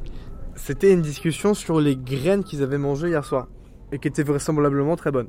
c'était 0.57 0.93
une 0.93 1.03
discussion 1.03 1.55
sur 1.55 1.81
les 1.81 1.97
graines 1.97 2.45
qu'ils 2.45 2.63
avaient 2.63 2.79
mangées 2.79 3.09
hier 3.09 3.25
soir. 3.25 3.49
Et 3.93 3.99
qui 3.99 4.09
étaient 4.09 4.23
vraisemblablement 4.23 4.97
très 4.97 5.11
bonnes. 5.11 5.29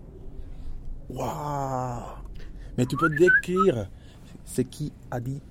Waouh 1.09 2.01
Mais 2.77 2.86
tu 2.86 2.97
peux 2.97 3.09
décrire 3.09 3.88
ce 4.45 4.61
qui 4.61 4.91
a 5.11 5.19
dit 5.21 5.41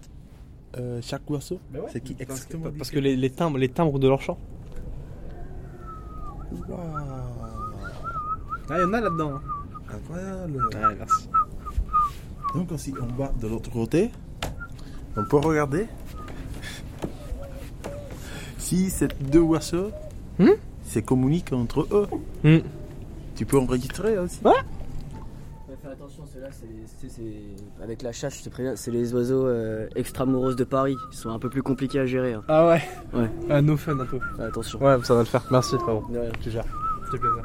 euh, 0.77 1.01
chaque 1.03 1.29
oiseau? 1.31 1.59
C'est 1.91 2.01
qui 2.03 2.15
Parce, 2.15 2.31
exactement 2.43 2.71
parce 2.77 2.91
que 2.91 2.99
les, 2.99 3.17
les 3.17 3.31
timbres, 3.31 3.57
les 3.59 3.71
timbres 3.71 3.99
de 3.99 4.09
leur 4.09 4.21
chant. 4.21 4.37
Waouh 6.69 6.79
Ah, 8.71 8.77
il 8.77 8.81
y 8.81 8.85
en 8.85 8.93
a 8.93 9.01
là-dedans. 9.01 9.37
hein. 9.37 9.43
Incroyable 9.93 10.69
Ouais, 10.75 10.95
merci. 10.99 11.29
Donc 12.55 12.69
si 12.77 12.95
on 13.01 13.07
va 13.23 13.33
de 13.41 13.47
l'autre 13.47 13.71
côté, 13.71 14.11
on 15.17 15.25
peut 15.25 15.37
regarder 15.39 15.87
si 18.59 18.91
ces 18.91 19.09
deux 19.21 19.41
oiseaux 19.41 19.91
Hmm? 20.39 20.51
se 20.87 21.01
communiquent 21.01 21.53
entre 21.53 21.81
eux. 21.93 22.07
Hmm. 22.45 22.59
Tu 23.35 23.45
peux 23.45 23.59
enregistrer 23.59 24.17
aussi 24.19 24.39
Ouais 24.45 24.53
Faire 25.83 25.93
attention, 25.93 26.25
ceux-là, 26.33 26.49
c'est, 26.51 26.67
c'est- 27.01 27.09
c'est- 27.15 27.83
avec 27.85 28.03
la 28.03 28.11
chasse, 28.13 28.39
je 28.39 28.45
te 28.45 28.49
préviens, 28.49 28.75
c'est 28.75 28.91
les 28.91 29.15
oiseaux 29.15 29.47
euh, 29.47 29.87
extramuros 29.95 30.55
de 30.57 30.65
Paris. 30.65 30.97
Ils 31.13 31.17
sont 31.17 31.31
un 31.31 31.39
peu 31.39 31.49
plus 31.49 31.63
compliqués 31.63 32.01
à 32.01 32.07
gérer. 32.07 32.33
hein. 32.35 32.43
Ah 32.49 32.67
ouais? 32.69 32.83
Ouais. 33.15 33.31
Ah, 33.49 33.63
no 33.63 33.77
fun 33.77 33.99
un 34.01 34.05
peu. 34.07 34.19
Attention. 34.43 34.81
Ouais, 34.83 34.97
ça 35.05 35.15
va 35.15 35.21
le 35.21 35.27
faire. 35.27 35.45
Merci, 35.53 35.77
frérot. 35.79 36.05
De 36.11 36.19
rien. 36.19 36.31
Tu 36.41 36.51
gères. 36.51 36.65
Fait 37.13 37.19
plaisir. 37.19 37.43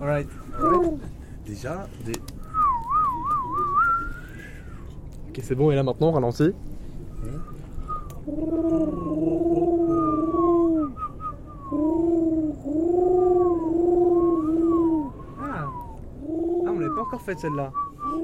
Alright. 0.00 0.28
Déjà, 1.46 1.86
des... 2.04 2.12
Ok, 5.28 5.40
c'est 5.42 5.54
bon, 5.54 5.70
et 5.70 5.74
là 5.74 5.82
maintenant, 5.82 6.08
on 6.08 6.12
ralentit. 6.12 6.52
Ah, 15.40 15.66
ah 16.66 16.70
on 16.70 16.78
l'a 16.78 16.88
pas 16.90 17.02
encore 17.02 17.20
faite 17.22 17.38
celle-là. 17.40 17.72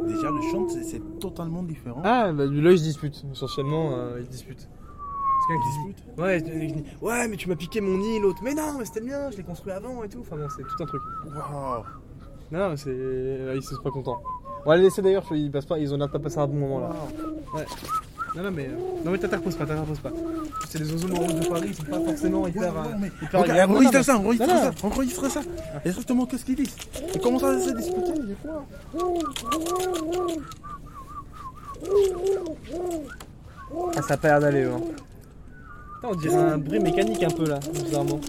déjà 0.07 0.31
le 0.31 0.41
chant 0.51 0.69
c'est- 0.69 0.83
c'est 0.85 1.19
totalement 1.19 1.63
différent. 1.63 2.01
Ah, 2.05 2.33
bah 2.33 2.45
là 2.47 2.71
ils 2.73 2.79
se 2.79 2.85
disputent. 2.85 3.25
Essentiellement, 3.33 3.93
euh, 3.93 4.19
ils 4.21 4.27
se 4.27 4.31
disputent. 4.31 4.69
C'est 5.47 5.53
quelqu'un 5.53 5.63
qui 5.63 5.69
dispute 5.93 6.19
Ouais, 6.19 7.09
ouais, 7.09 7.29
mais 7.29 7.37
tu 7.37 7.49
m'as 7.49 7.57
piqué 7.57 7.81
mon 7.81 7.99
nid, 7.99 8.19
l'autre. 8.21 8.41
Mais 8.43 8.55
non, 8.55 8.77
mais 8.79 8.85
c'était 8.85 9.01
le 9.01 9.07
mien, 9.07 9.31
je 9.31 9.37
l'ai 9.37 9.43
construit 9.43 9.73
avant 9.73 10.03
et 10.05 10.09
tout. 10.09 10.21
Enfin 10.21 10.37
bon, 10.37 10.49
c'est 10.57 10.63
tout 10.63 10.83
un 10.83 10.87
truc. 10.87 11.03
Waouh 11.27 11.83
Non, 12.53 12.71
mais 12.71 12.77
c'est. 12.77 12.91
Là, 13.47 13.55
ils 13.55 13.63
sont 13.63 13.77
pas 13.83 13.91
contents. 13.91 14.23
On 14.65 14.71
va 14.71 14.77
les 14.77 14.85
laisser 14.85 15.03
d'ailleurs, 15.03 15.25
ils 15.33 15.51
passent 15.51 15.67
pas, 15.67 15.79
ils 15.79 15.93
ont 15.93 15.99
l'air 15.99 16.07
de 16.07 16.13
pas 16.13 16.19
passer 16.19 16.39
un 16.39 16.47
bon 16.47 16.55
moment 16.57 16.81
là. 16.81 16.91
Ouais. 17.55 17.67
Non, 18.37 18.43
non, 18.45 18.51
mais. 18.51 18.67
euh, 18.69 18.77
Non, 19.05 19.11
mais 19.13 19.19
t'interposes 19.19 19.55
pas, 19.57 19.67
t'interposes 19.67 20.01
pas. 20.01 20.11
C'est 20.69 20.79
les 20.79 20.91
oiseaux 20.93 21.07
moroses 21.09 21.35
de 21.35 21.47
Paris, 21.47 21.67
ils 21.69 21.75
sont 21.75 21.83
pas 21.85 22.01
forcément 22.01 22.47
hyper. 22.49 22.75
Ouais, 22.75 22.81
ouais, 22.81 22.87
euh, 23.05 23.27
hyper 23.27 23.71
enregistre 23.71 24.03
ça, 24.03 24.17
enregistre 24.19 24.49
ça, 24.49 24.73
enregistre 24.83 25.29
ça. 25.31 25.41
Exactement, 25.85 26.27
qu'est-ce 26.27 26.45
qu'ils 26.47 26.57
disent? 26.57 26.77
Ils 27.15 27.21
commencent 27.21 27.45
à 27.45 27.61
se 27.61 27.71
discuter, 27.73 28.13
des 28.27 28.35
fois. 28.37 28.65
Ah, 33.97 34.03
ça 34.03 34.15
a 34.15 34.17
pas 34.17 34.29
l'air 34.29 34.41
d'aller, 34.41 34.65
hein. 34.65 34.81
On 36.07 36.15
dirait 36.15 36.35
un 36.35 36.59
bruit 36.59 36.81
mécanique 36.81 37.23
un 37.23 37.31
peu 37.31 37.47
là, 37.47 37.59
bizarrement. 37.73 38.21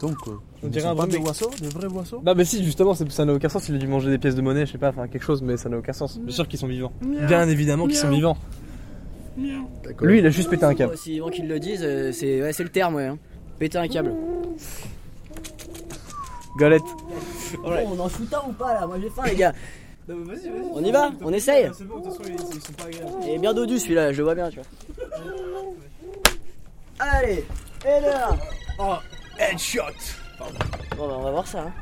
Donc, 0.00 0.16
euh, 0.28 0.32
On 0.62 0.68
dirait 0.68 0.86
un 0.86 0.94
pas 0.94 1.06
vrai 1.06 1.18
des 1.18 1.24
oiseaux, 1.24 1.50
des 1.60 1.68
vrais 1.68 1.88
oiseaux 1.88 2.22
Non 2.24 2.34
mais 2.36 2.44
si 2.44 2.62
justement 2.62 2.94
ça 2.94 3.24
n'a 3.24 3.32
aucun 3.34 3.48
sens, 3.48 3.68
il 3.68 3.74
a 3.74 3.78
dû 3.78 3.88
manger 3.88 4.10
des 4.10 4.18
pièces 4.18 4.36
de 4.36 4.42
monnaie, 4.42 4.64
je 4.64 4.72
sais 4.72 4.78
pas, 4.78 4.90
enfin 4.90 5.08
quelque 5.08 5.24
chose, 5.24 5.42
mais 5.42 5.56
ça 5.56 5.68
n'a 5.68 5.78
aucun 5.78 5.92
sens. 5.92 6.20
Bien 6.20 6.34
sûr 6.34 6.46
qu'ils 6.46 6.58
sont 6.58 6.68
vivants. 6.68 6.92
Bien 7.02 7.48
évidemment 7.48 7.86
qu'ils 7.86 7.96
sont 7.96 8.10
vivants. 8.10 8.36
Lui 9.36 10.18
il 10.18 10.26
a 10.26 10.30
juste 10.30 10.50
pété 10.50 10.64
un 10.64 10.74
câble. 10.74 10.96
Si 10.96 11.18
avant 11.18 11.30
qu'ils 11.30 11.48
le 11.48 11.58
disent, 11.58 11.82
euh, 11.82 12.12
c'est 12.12 12.42
ouais, 12.42 12.52
le 12.58 12.68
terme, 12.68 12.94
ouais. 12.96 13.06
hein. 13.06 13.18
Péter 13.58 13.78
un 13.78 13.88
câble. 13.88 14.14
Galette. 16.58 16.82
Bon, 17.62 17.72
on 17.92 18.00
en 18.00 18.08
shoot 18.08 18.32
un 18.34 18.48
ou 18.48 18.52
pas 18.52 18.74
là? 18.74 18.86
Moi 18.86 18.98
j'ai 19.00 19.10
faim, 19.10 19.22
les 19.26 19.36
gars. 19.36 19.52
On 20.74 20.82
y 20.82 20.90
va? 20.90 21.10
On 21.22 21.32
essaye? 21.32 21.70
Bon, 21.86 22.02
ils, 22.26 22.38
sont 22.60 22.72
pas 22.72 23.38
bien 23.38 23.52
dodu 23.52 23.78
celui-là, 23.78 24.12
je 24.12 24.18
le 24.18 24.24
vois 24.24 24.34
bien, 24.34 24.48
tu 24.48 24.56
vois. 24.56 25.06
Allez 26.98 27.44
Et 27.86 28.00
là 28.00 28.30
Oh, 28.78 28.96
headshot 29.38 29.82
Bon 30.38 30.46
bah 31.08 31.14
on 31.18 31.22
va 31.22 31.30
voir 31.30 31.46
ça. 31.46 31.60
hein. 31.60 31.72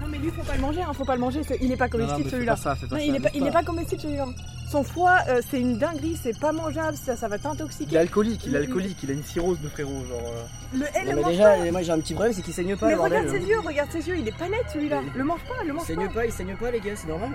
Non 0.00 0.06
mais 0.08 0.18
lui 0.18 0.30
faut 0.30 0.42
pas 0.42 0.54
le 0.54 0.60
manger, 0.62 0.82
hein, 0.82 0.92
faut 0.94 1.04
pas 1.04 1.14
le 1.14 1.20
manger, 1.20 1.42
c'est- 1.44 1.58
il 1.60 1.70
est 1.72 1.76
pas 1.76 1.88
Non, 1.88 1.98
non, 1.98 2.06
comestible 2.06 2.30
celui-là. 2.30 2.52
pas 2.52 2.60
ça, 2.60 2.74
fais 2.76 2.86
Non, 2.86 2.96
ça, 2.96 3.02
il 3.02 3.14
est 3.16 3.20
pas, 3.20 3.28
il 3.34 3.46
est 3.46 3.50
pas 3.50 3.62
comestible 3.62 4.00
celui-là. 4.00 4.26
Son 4.70 4.84
foie 4.84 5.16
euh, 5.28 5.40
c'est 5.50 5.58
une 5.60 5.78
dinguerie, 5.78 6.16
c'est 6.22 6.38
pas 6.38 6.52
mangeable, 6.52 6.96
ça, 6.96 7.16
ça 7.16 7.26
va 7.26 7.38
t'intoxiquer. 7.38 7.86
Il 7.90 7.96
est 7.96 7.98
alcoolique, 7.98 8.46
il 8.46 8.54
est 8.54 8.58
alcoolique, 8.58 8.98
il 9.02 9.10
a 9.10 9.14
une 9.14 9.24
cirrhose 9.24 9.58
de 9.60 9.68
frérot, 9.68 10.04
genre. 10.08 10.20
euh. 10.24 10.78
Le 10.78 10.84
L 10.84 10.90
Non, 10.94 11.00
le 11.10 11.16
mais 11.16 11.22
mange 11.22 11.30
déjà, 11.32 11.50
pas. 11.56 11.70
moi 11.72 11.82
j'ai 11.82 11.90
un 11.92 11.98
petit 11.98 12.14
problème, 12.14 12.32
c'est 12.34 12.42
qu'il 12.42 12.54
saigne 12.54 12.76
pas 12.76 12.86
Mais 12.86 12.92
le 12.92 12.98
bordel. 12.98 13.18
regarde 13.18 13.36
ses 13.42 13.48
yeux, 13.48 13.58
regarde 13.58 13.90
ses 13.90 14.08
yeux, 14.08 14.16
il 14.18 14.28
est 14.28 14.38
pas 14.38 14.48
net 14.48 14.62
celui-là. 14.72 15.00
Le 15.16 15.24
mange 15.24 15.40
pas, 15.40 15.62
le 15.64 15.68
Il 15.70 15.72
mange 15.72 15.86
saigne 15.86 16.06
pas. 16.06 16.14
pas, 16.14 16.26
il 16.26 16.32
saigne 16.32 16.54
pas 16.54 16.70
les 16.70 16.78
gars, 16.80 16.92
c'est 16.94 17.08
normal. 17.08 17.30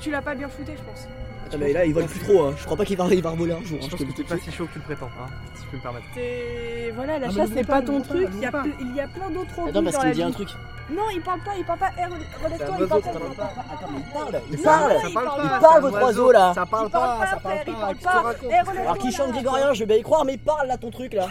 Tu 0.00 0.10
l'as 0.10 0.20
pas 0.22 0.34
bien 0.34 0.48
shooté 0.50 0.74
je 0.76 0.82
pense. 0.82 1.06
Attends 1.46 1.58
mais 1.58 1.72
là 1.72 1.84
il 1.86 1.94
vole 1.94 2.06
plus 2.06 2.18
trop, 2.20 2.42
hein. 2.42 2.54
je 2.58 2.64
crois 2.64 2.76
pas 2.76 2.84
qu'il 2.84 2.96
va, 2.96 3.06
il 3.10 3.22
va 3.22 3.30
revoler 3.30 3.52
un 3.52 3.62
jour. 3.62 3.78
hein, 3.80 3.84
Je 3.84 3.88
pense 3.90 4.00
te 4.00 4.04
que 4.04 4.08
le 4.08 4.14
t'es 4.14 4.22
dis. 4.24 4.28
pas 4.28 4.36
si 4.38 4.50
chaud 4.52 4.66
que 4.66 4.72
tu 4.72 4.78
le 4.80 4.84
prétends, 4.84 5.06
hein, 5.18 5.26
si 5.54 5.62
je 5.64 5.70
peux 5.70 5.76
me 5.78 5.82
permettre. 5.82 6.06
C'est 6.14 6.92
voilà, 6.94 7.18
la 7.20 7.26
Ah, 7.26 7.28
mais 7.32 7.34
chasse 7.40 7.48
c'est 7.54 7.62
bon 7.62 7.66
pas 7.68 7.80
pas, 7.80 7.82
ton 7.86 7.92
bon 7.98 8.02
truc, 8.02 8.24
pas, 8.24 8.30
il 8.34 8.40
y, 8.42 8.46
a 8.46 8.50
ple- 8.50 8.74
il 8.80 8.96
y 8.96 9.00
a 9.00 9.06
plein 9.08 9.30
d'autres 9.30 9.58
hobbies 9.60 9.70
Attends 9.70 9.82
parce 9.84 9.94
dans 9.94 10.00
qu'il 10.00 10.08
la 10.08 10.14
dit 10.14 10.22
un 10.22 10.26
vie. 10.28 10.32
truc. 10.34 10.48
Non, 10.90 11.02
il 11.14 11.20
parle 11.20 11.40
pas, 11.40 11.50
il 11.58 11.64
parle 11.64 11.78
pas. 11.80 11.90
Eh, 11.98 12.04
relève- 12.04 12.26
relève-toi, 12.44 12.76
il 12.80 12.86
parle 12.86 13.00
pas. 13.02 13.06
ça 13.06 13.12
il 13.14 13.18
parle 13.20 13.34
pas. 13.36 13.44
Attends 13.72 13.90
mais 13.92 13.98
il 13.98 14.12
parle, 14.12 14.40
il 14.50 14.58
parle 14.58 14.92
il 15.06 15.12
parle 15.48 15.60
pas, 15.60 15.80
votre 15.80 15.94
oiseau. 15.94 16.06
oiseau 16.06 16.32
là 16.32 16.52
Ça 16.54 16.65
parle 16.66 16.86
Il 16.86 16.90
parle 16.90 17.18
pas, 17.18 17.26
ça 17.26 17.36
parle 17.36 17.58
frère, 17.58 17.64
il 17.66 17.72
pas, 17.74 17.80
parle 17.80 17.94
qu'est-ce 17.94 17.94
que 17.94 17.98
tu 17.98 18.04
pas. 18.04 18.22
racontes 18.22 18.50
Eh. 18.76 18.80
Alors 18.80 18.98
qu'il 18.98 19.12
chante 19.12 19.32
grégorien, 19.32 19.72
je 19.72 19.80
vais 19.80 19.86
bien 19.86 19.96
y 19.96 20.02
croire, 20.02 20.24
mais 20.24 20.34
il 20.34 20.40
parle 20.42 20.66
là 20.68 20.76
ton 20.76 20.90
truc 20.90 21.14
là. 21.14 21.28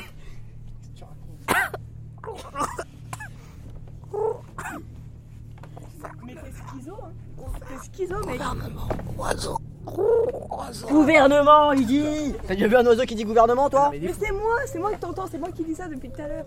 Mais 6.26 6.34
t'es 6.34 6.52
schizo, 6.52 6.94
hein. 7.04 7.12
T'es 7.68 7.78
schizo, 7.94 8.16
mec. 8.26 8.42
Gouvernement, 10.90 11.72
il 11.74 11.86
dit 11.86 12.34
T'as 12.48 12.56
déjà 12.56 12.68
vu 12.68 12.76
un 12.76 12.86
oiseau 12.88 13.04
qui 13.04 13.16
dit 13.16 13.24
gouvernement 13.24 13.70
toi 13.70 13.90
Mais 13.92 14.02
c'est 14.20 14.32
moi, 14.32 14.56
c'est 14.66 14.80
moi 14.80 14.92
qui 14.92 15.00
t'entends, 15.00 15.28
c'est 15.30 15.38
moi 15.38 15.50
qui 15.52 15.64
dis 15.64 15.76
ça 15.76 15.88
depuis 15.88 16.10
tout 16.10 16.22
à 16.22 16.28
l'heure. 16.28 16.46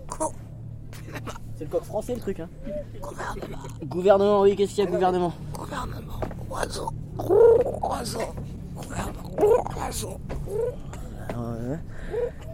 C'est 1.57 1.63
le 1.65 1.69
coq 1.69 1.83
français 1.83 2.15
le 2.15 2.21
truc 2.21 2.39
hein. 2.41 2.49
Gouvernement, 3.83 4.41
oui, 4.41 4.55
qu'est-ce 4.55 4.75
qu'il 4.75 4.83
y 4.83 4.87
a 4.87 4.89
gouvernement? 4.89 5.33
Euh, 7.19 8.05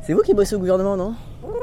C'est 0.04 0.14
vous 0.14 0.22
qui 0.22 0.34
bossez 0.34 0.56
au 0.56 0.60
gouvernement, 0.60 0.96
non? 0.96 1.16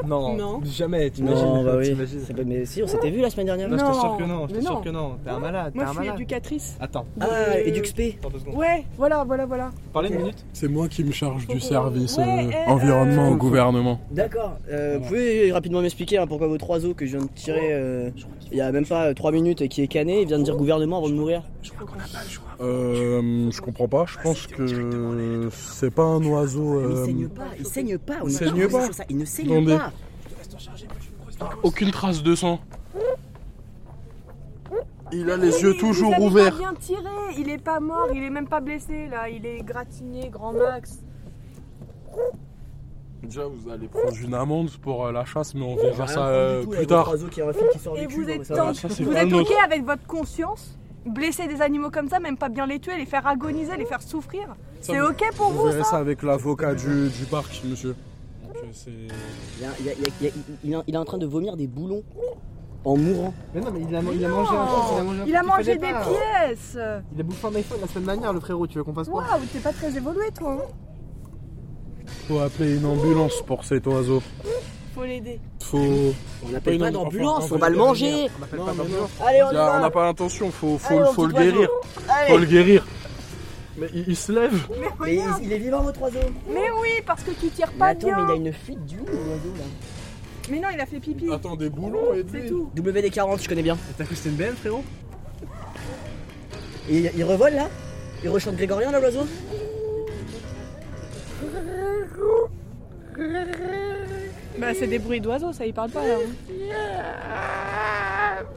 Non, 0.07 0.37
Non. 0.37 0.61
jamais, 0.65 1.11
t'imagines. 1.11 1.45
Non, 1.45 1.65
bah 1.65 1.75
oui. 1.79 1.89
t'imagines. 1.91 2.21
C'est 2.27 2.35
pas- 2.35 2.43
Mais 2.45 2.65
si, 2.65 2.83
on 2.83 2.87
s'était 2.87 3.11
vu 3.11 3.21
la 3.21 3.31
semaine 3.31 3.47
dernière. 3.47 3.69
Non, 3.69 3.79
je 3.79 3.83
Non, 3.83 3.89
t'assure 3.93 4.17
que 4.19 4.23
non, 4.25 4.47
je 4.49 4.53
mais 4.55 4.59
t'assure 4.61 4.75
non. 4.75 4.81
que 4.83 4.89
non. 4.91 5.17
T'es 5.25 5.31
un 5.31 5.39
malade, 5.39 5.73
Moi 5.75 5.85
t'es 5.85 5.87
je 5.87 5.91
un 5.91 5.93
suis 5.93 5.99
malade. 6.09 6.21
éducatrice. 6.21 6.77
Attends, 6.81 7.07
Ah, 7.21 7.27
Euh, 7.31 7.67
EduxP. 7.69 8.17
attends 8.19 8.31
deux 8.31 8.39
secondes. 8.41 8.57
Ouais, 8.57 8.85
voilà, 8.97 9.25
voilà, 9.25 9.47
voilà. 9.47 9.71
Parlez 9.93 10.09
une 10.11 10.17
minute. 10.19 10.45
C'est 10.53 10.69
moi 10.69 10.89
qui 10.89 11.05
me 11.05 11.13
charge 11.13 11.47
du 11.47 11.55
Ouais, 11.55 11.61
service 11.61 12.17
eh, 12.19 12.23
euh, 12.23 12.25
euh, 12.25 12.71
environnement 12.71 13.29
au 13.31 13.35
euh, 13.35 13.37
gouvernement. 13.37 14.01
D'accord. 14.11 14.57
Euh, 14.71 14.99
Vous 15.01 15.07
pouvez 15.09 15.53
rapidement 15.53 15.81
m'expliquer 15.83 16.19
hein, 16.19 16.27
pourquoi 16.27 16.47
votre 16.49 16.69
oiseau 16.71 16.95
que 16.95 17.07
je 17.07 17.17
viens 17.17 17.27
de 17.27 17.31
tirer 17.35 17.69
euh, 17.73 18.11
il 18.51 18.59
y 18.59 18.61
a 18.61 18.71
même 18.73 18.87
pas 18.87 19.15
3 19.15 19.33
minutes 19.33 19.63
et 19.63 19.69
qui 19.69 19.83
est 19.83 19.87
cané, 19.89 20.23
il 20.23 20.27
vient 20.29 20.39
de 20.39 20.45
dire 20.45 20.57
gouvernement 20.57 20.99
avant 20.99 21.09
de 21.09 21.15
mourir 21.15 21.43
Euh, 22.61 23.51
je 23.51 23.61
comprends 23.61 23.89
pas, 23.89 24.05
je 24.07 24.19
pense 24.23 24.47
que 24.47 25.49
c'est 25.51 25.91
pas 25.91 26.03
un 26.05 26.23
oiseau. 26.25 26.75
Euh, 26.79 27.05
saigne 27.07 27.29
pas, 27.29 27.43
il 27.59 27.67
saigne 27.67 27.99
pas, 27.99 28.15
on 28.23 28.29
il 28.29 28.35
est 28.35 28.37
saigne 28.39 28.55
d'accord 28.55 28.81
pas. 28.81 28.85
sur 28.87 28.95
ça, 28.95 29.05
il 29.09 29.17
ne 29.17 29.25
saigne 29.25 29.47
Attendez. 29.53 29.72
Aucune 31.63 31.91
trace 31.91 32.23
de 32.23 32.35
sang. 32.35 32.61
Il 35.15 35.31
a 35.31 35.37
les 35.37 35.61
yeux 35.63 35.73
vous 35.73 35.79
toujours 35.79 36.15
avez 36.15 36.25
ouverts. 36.25 36.53
Pas 36.53 36.59
bien 36.59 36.75
tiré, 36.75 37.03
il 37.37 37.51
est 37.51 37.59
pas 37.63 37.81
mort, 37.81 38.09
il 38.15 38.23
est 38.23 38.31
même 38.31 38.49
pas 38.49 38.61
blessé 38.61 39.09
là, 39.09 39.29
il 39.29 39.45
est 39.45 39.63
gratigné, 39.63 40.31
grand 40.31 40.53
max. 40.53 41.01
Déjà, 43.23 43.43
vous 43.47 43.71
allez 43.71 43.87
prendre 43.89 44.17
une 44.21 44.35
amende 44.35 44.71
pour 44.79 45.07
euh, 45.07 45.13
la 45.13 45.25
chasse, 45.25 45.55
mais 45.55 45.63
on 45.63 45.77
verra 45.77 46.07
ça 46.09 46.27
euh, 46.27 46.67
plus 46.67 46.87
tard. 46.87 47.13
Et 47.15 48.07
vous 48.07 48.25
cul, 48.25 48.31
êtes, 48.31 48.49
tant- 48.49 48.75
ça, 48.75 48.89
vous 48.89 49.13
ok 49.39 49.53
avec 49.65 49.85
votre 49.85 50.07
conscience 50.07 50.77
Blesser 51.05 51.47
des 51.49 51.61
animaux 51.63 51.91
comme 51.91 52.09
ça, 52.09 52.21
même 52.21 52.37
pas 52.37 52.49
bien 52.49 52.67
les 52.67 52.79
tuer, 52.79 52.97
les 52.97 53.07
faire 53.07 53.27
agoniser, 53.27 53.77
les 53.77 53.87
faire 53.87 54.03
souffrir 54.03 54.55
C'est 54.81 55.01
ok 55.01 55.23
pour 55.37 55.51
Vous 55.51 55.59
vous 55.59 55.65
verrez 55.67 55.83
ça 55.85 55.91
ça 55.91 55.97
avec 55.99 56.23
l'avocat 56.23 56.75
du, 56.75 57.09
du 57.11 57.25
parc, 57.31 57.63
monsieur. 57.65 57.95
Il, 60.65 60.73
est- 60.89 60.97
en 60.97 61.05
train 61.05 61.19
de 61.19 61.27
vomir 61.27 61.57
des 61.57 61.67
boulons 61.67 62.03
en 62.85 62.97
mourant. 62.97 63.33
Mais 63.55 63.61
non, 63.61 63.71
mais 63.73 63.81
il 63.89 63.95
a, 63.95 64.01
il 64.13 64.25
a 64.25 64.29
mangé 64.29 64.57
un 64.57 64.67
truc, 64.67 64.85
il 64.93 64.99
a 64.99 65.03
mangé 65.03 65.21
un 65.21 65.27
Il 65.27 65.37
a 65.37 65.41
truc 65.41 65.51
mangé 65.51 65.73
qu'il 65.73 65.81
des 65.81 65.93
pas. 65.93 66.05
pièces 66.05 66.79
Il 67.15 67.21
a 67.21 67.23
bouffé 67.23 67.47
un 67.47 67.55
iPhone 67.55 67.79
la 67.81 67.87
semaine 67.89 68.07
dernière, 68.07 68.33
le 68.33 68.41
frérot, 68.41 68.67
tu 68.67 68.79
veux 68.79 68.85
qu'on 68.85 68.95
fasse 68.95 69.09
quoi 69.09 69.23
Waouh, 69.23 69.41
t'es 69.53 69.59
pas 69.61 69.73
très 69.73 69.97
évolué 69.97 70.31
toi 70.37 70.53
hein 70.61 72.03
Faut 72.29 72.41
appeler 72.41 72.77
une 72.77 72.87
ambulance 72.87 73.43
pour 73.47 73.65
cet 73.65 73.87
oiseau. 73.87 74.23
Faut 74.95 75.05
l'aider. 75.05 75.41
Faut. 75.61 75.79
On 76.45 76.49
n'appelle 76.51 76.79
pas 76.79 76.89
une- 76.89 76.93
d'ambulance, 76.95 77.51
on 77.51 77.57
va 77.57 77.69
le 77.71 77.77
manger 77.77 78.29
On 78.39 78.43
appelle 78.43 78.59
Non, 78.59 78.65
pas 78.67 78.73
mais 78.73 78.79
d'ambulance. 78.79 79.11
non. 79.21 79.27
Allez, 79.27 79.43
on 79.43 79.53
n'a 79.81 79.91
pas 79.91 80.05
l'intention, 80.05 80.51
faut, 80.51 80.77
faut, 80.79 80.95
Allez, 80.99 81.13
faut 81.15 81.27
le 81.27 81.33
guérir. 81.33 81.69
Faut 82.29 82.39
le 82.39 82.47
guérir. 82.47 82.87
Mais 83.79 83.87
il, 83.95 84.05
il 84.09 84.17
se 84.17 84.33
lève. 84.33 84.53
Mais 84.71 84.77
Mais 85.01 85.15
il, 85.15 85.21
regarde 85.21 85.43
il 85.45 85.53
est 85.53 85.59
vivant 85.59 85.83
votre 85.83 86.03
oiseau 86.03 86.19
Mais 86.53 86.71
oui, 86.81 86.91
parce 87.07 87.23
que 87.23 87.31
tu 87.31 87.49
tires 87.49 87.71
Mais 87.73 87.79
pas 87.79 87.87
attends, 87.87 88.09
bien 88.09 88.17
mais 88.17 88.23
il 88.25 88.33
a 88.33 88.49
une 88.49 88.53
fuite 88.53 88.85
d'huile 88.85 89.05
l'oiseau 89.07 89.55
là. 89.59 89.65
Mais 90.51 90.59
non, 90.61 90.69
il 90.75 90.81
a 90.81 90.87
fait 90.87 90.99
pipi 91.01 91.33
Attends, 91.33 91.57
des 91.57 91.71
boulons 91.71 92.13
et 92.15 92.25
C'est 92.31 92.43
des. 92.43 92.49
tout 92.49 92.71
WD-40, 92.77 93.43
je 93.43 93.49
connais 93.49 93.63
bien. 93.63 93.79
T'as 93.97 94.05
cru 94.05 94.15
que 94.15 94.21
c'était 94.21 94.31
une 94.31 94.37
BM, 94.37 94.57
frérot 94.57 94.85
Et 96.91 96.99
il, 96.99 97.11
il 97.17 97.25
revole 97.25 97.55
là? 97.55 97.69
Il 98.25 98.29
rechante 98.29 98.57
grégorien 98.57 98.91
là 98.91 99.01
l'oiseau? 99.01 99.25
Bah 104.59 104.69
c'est 104.79 104.87
des 104.87 104.99
bruits 104.99 105.21
d'oiseaux, 105.21 105.53
ça 105.53 105.65
il 105.67 105.73
parle 105.73 105.91
pas 105.91 106.07
là. 106.07 106.15
hein. 106.17 106.75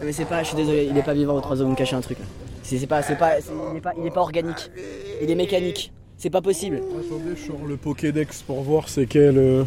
Mais 0.03 0.11
c'est 0.11 0.25
pas, 0.25 0.43
je 0.43 0.47
suis 0.49 0.57
désolé, 0.57 0.87
il 0.89 0.97
est 0.97 1.03
pas 1.03 1.13
vivant 1.13 1.33
votre 1.33 1.49
oiseau, 1.49 1.65
vous 1.65 1.71
me 1.71 1.75
cachez 1.75 1.95
un 1.95 2.01
truc 2.01 2.19
là. 2.19 2.25
C'est 2.65 2.79
c'est 2.79 2.87
pas, 2.87 3.03
c'est 3.03 3.15
pas, 3.15 3.33
il 3.71 3.77
est 3.77 3.81
pas, 3.81 3.93
il 3.99 4.07
est 4.07 4.11
pas 4.11 4.21
organique. 4.21 4.71
Il 5.21 5.29
est 5.29 5.35
mécanique. 5.35 5.93
C'est 6.17 6.31
pas 6.31 6.41
possible. 6.41 6.77
Attendez, 6.77 7.35
je 7.35 7.45
sors 7.45 7.63
le 7.67 7.77
Pokédex 7.77 8.41
pour 8.41 8.61
voir 8.63 8.89
c'est 8.89 9.05
quel. 9.05 9.37
euh, 9.37 9.63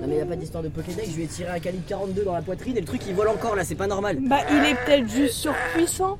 Non 0.00 0.06
mais 0.08 0.16
y 0.16 0.20
a 0.20 0.24
pas 0.24 0.36
d'histoire 0.36 0.62
de 0.62 0.68
Pokédex, 0.70 1.10
je 1.10 1.16
lui 1.16 1.24
ai 1.24 1.26
tiré 1.26 1.50
un 1.50 1.58
calibre 1.58 1.84
42 1.86 2.24
dans 2.24 2.32
la 2.32 2.40
poitrine 2.40 2.76
et 2.78 2.80
le 2.80 2.86
truc 2.86 3.02
il 3.06 3.14
vole 3.14 3.28
encore 3.28 3.56
là, 3.56 3.64
c'est 3.64 3.74
pas 3.74 3.86
normal. 3.88 4.18
Bah 4.26 4.38
il 4.50 4.64
est 4.64 4.74
peut-être 4.86 5.08
juste 5.08 5.34
surpuissant 5.34 6.16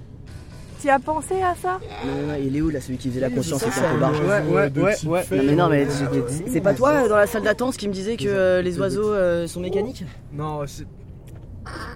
Tu 0.83 0.91
as 0.91 0.99
pensé 0.99 1.41
à 1.41 1.55
ça? 1.55 1.81
Non, 2.05 2.13
non, 2.13 2.27
non, 2.33 2.39
il 2.45 2.55
est 2.55 2.61
où 2.61 2.69
là 2.69 2.81
celui 2.83 2.99
qui 2.99 3.09
faisait 3.09 3.21
la 3.21 3.31
conscience 3.31 3.65
un 3.65 3.99
barge? 3.99 4.21
ouais, 4.21 4.71
ouais, 4.75 4.97
ouais. 5.07 5.23
fée, 5.23 5.37
Non 5.37 5.43
mais 5.45 5.55
non 5.55 5.69
mais 5.71 5.87
euh, 5.87 6.23
c'est- 6.49 6.61
pas 6.61 6.75
toi 6.75 7.05
euh, 7.05 7.09
dans 7.09 7.17
la 7.17 7.27
salle 7.27 7.45
d'attente 7.45 7.77
qui 7.79 7.89
me 7.89 7.95
disait 7.95 8.17
que 8.19 8.29
euh, 8.29 8.61
les 8.61 8.79
oiseaux 8.79 9.11
euh, 9.11 9.47
sont 9.47 9.61
mécaniques? 9.61 10.05
Non, 10.35 10.61
c'est. 10.67 10.85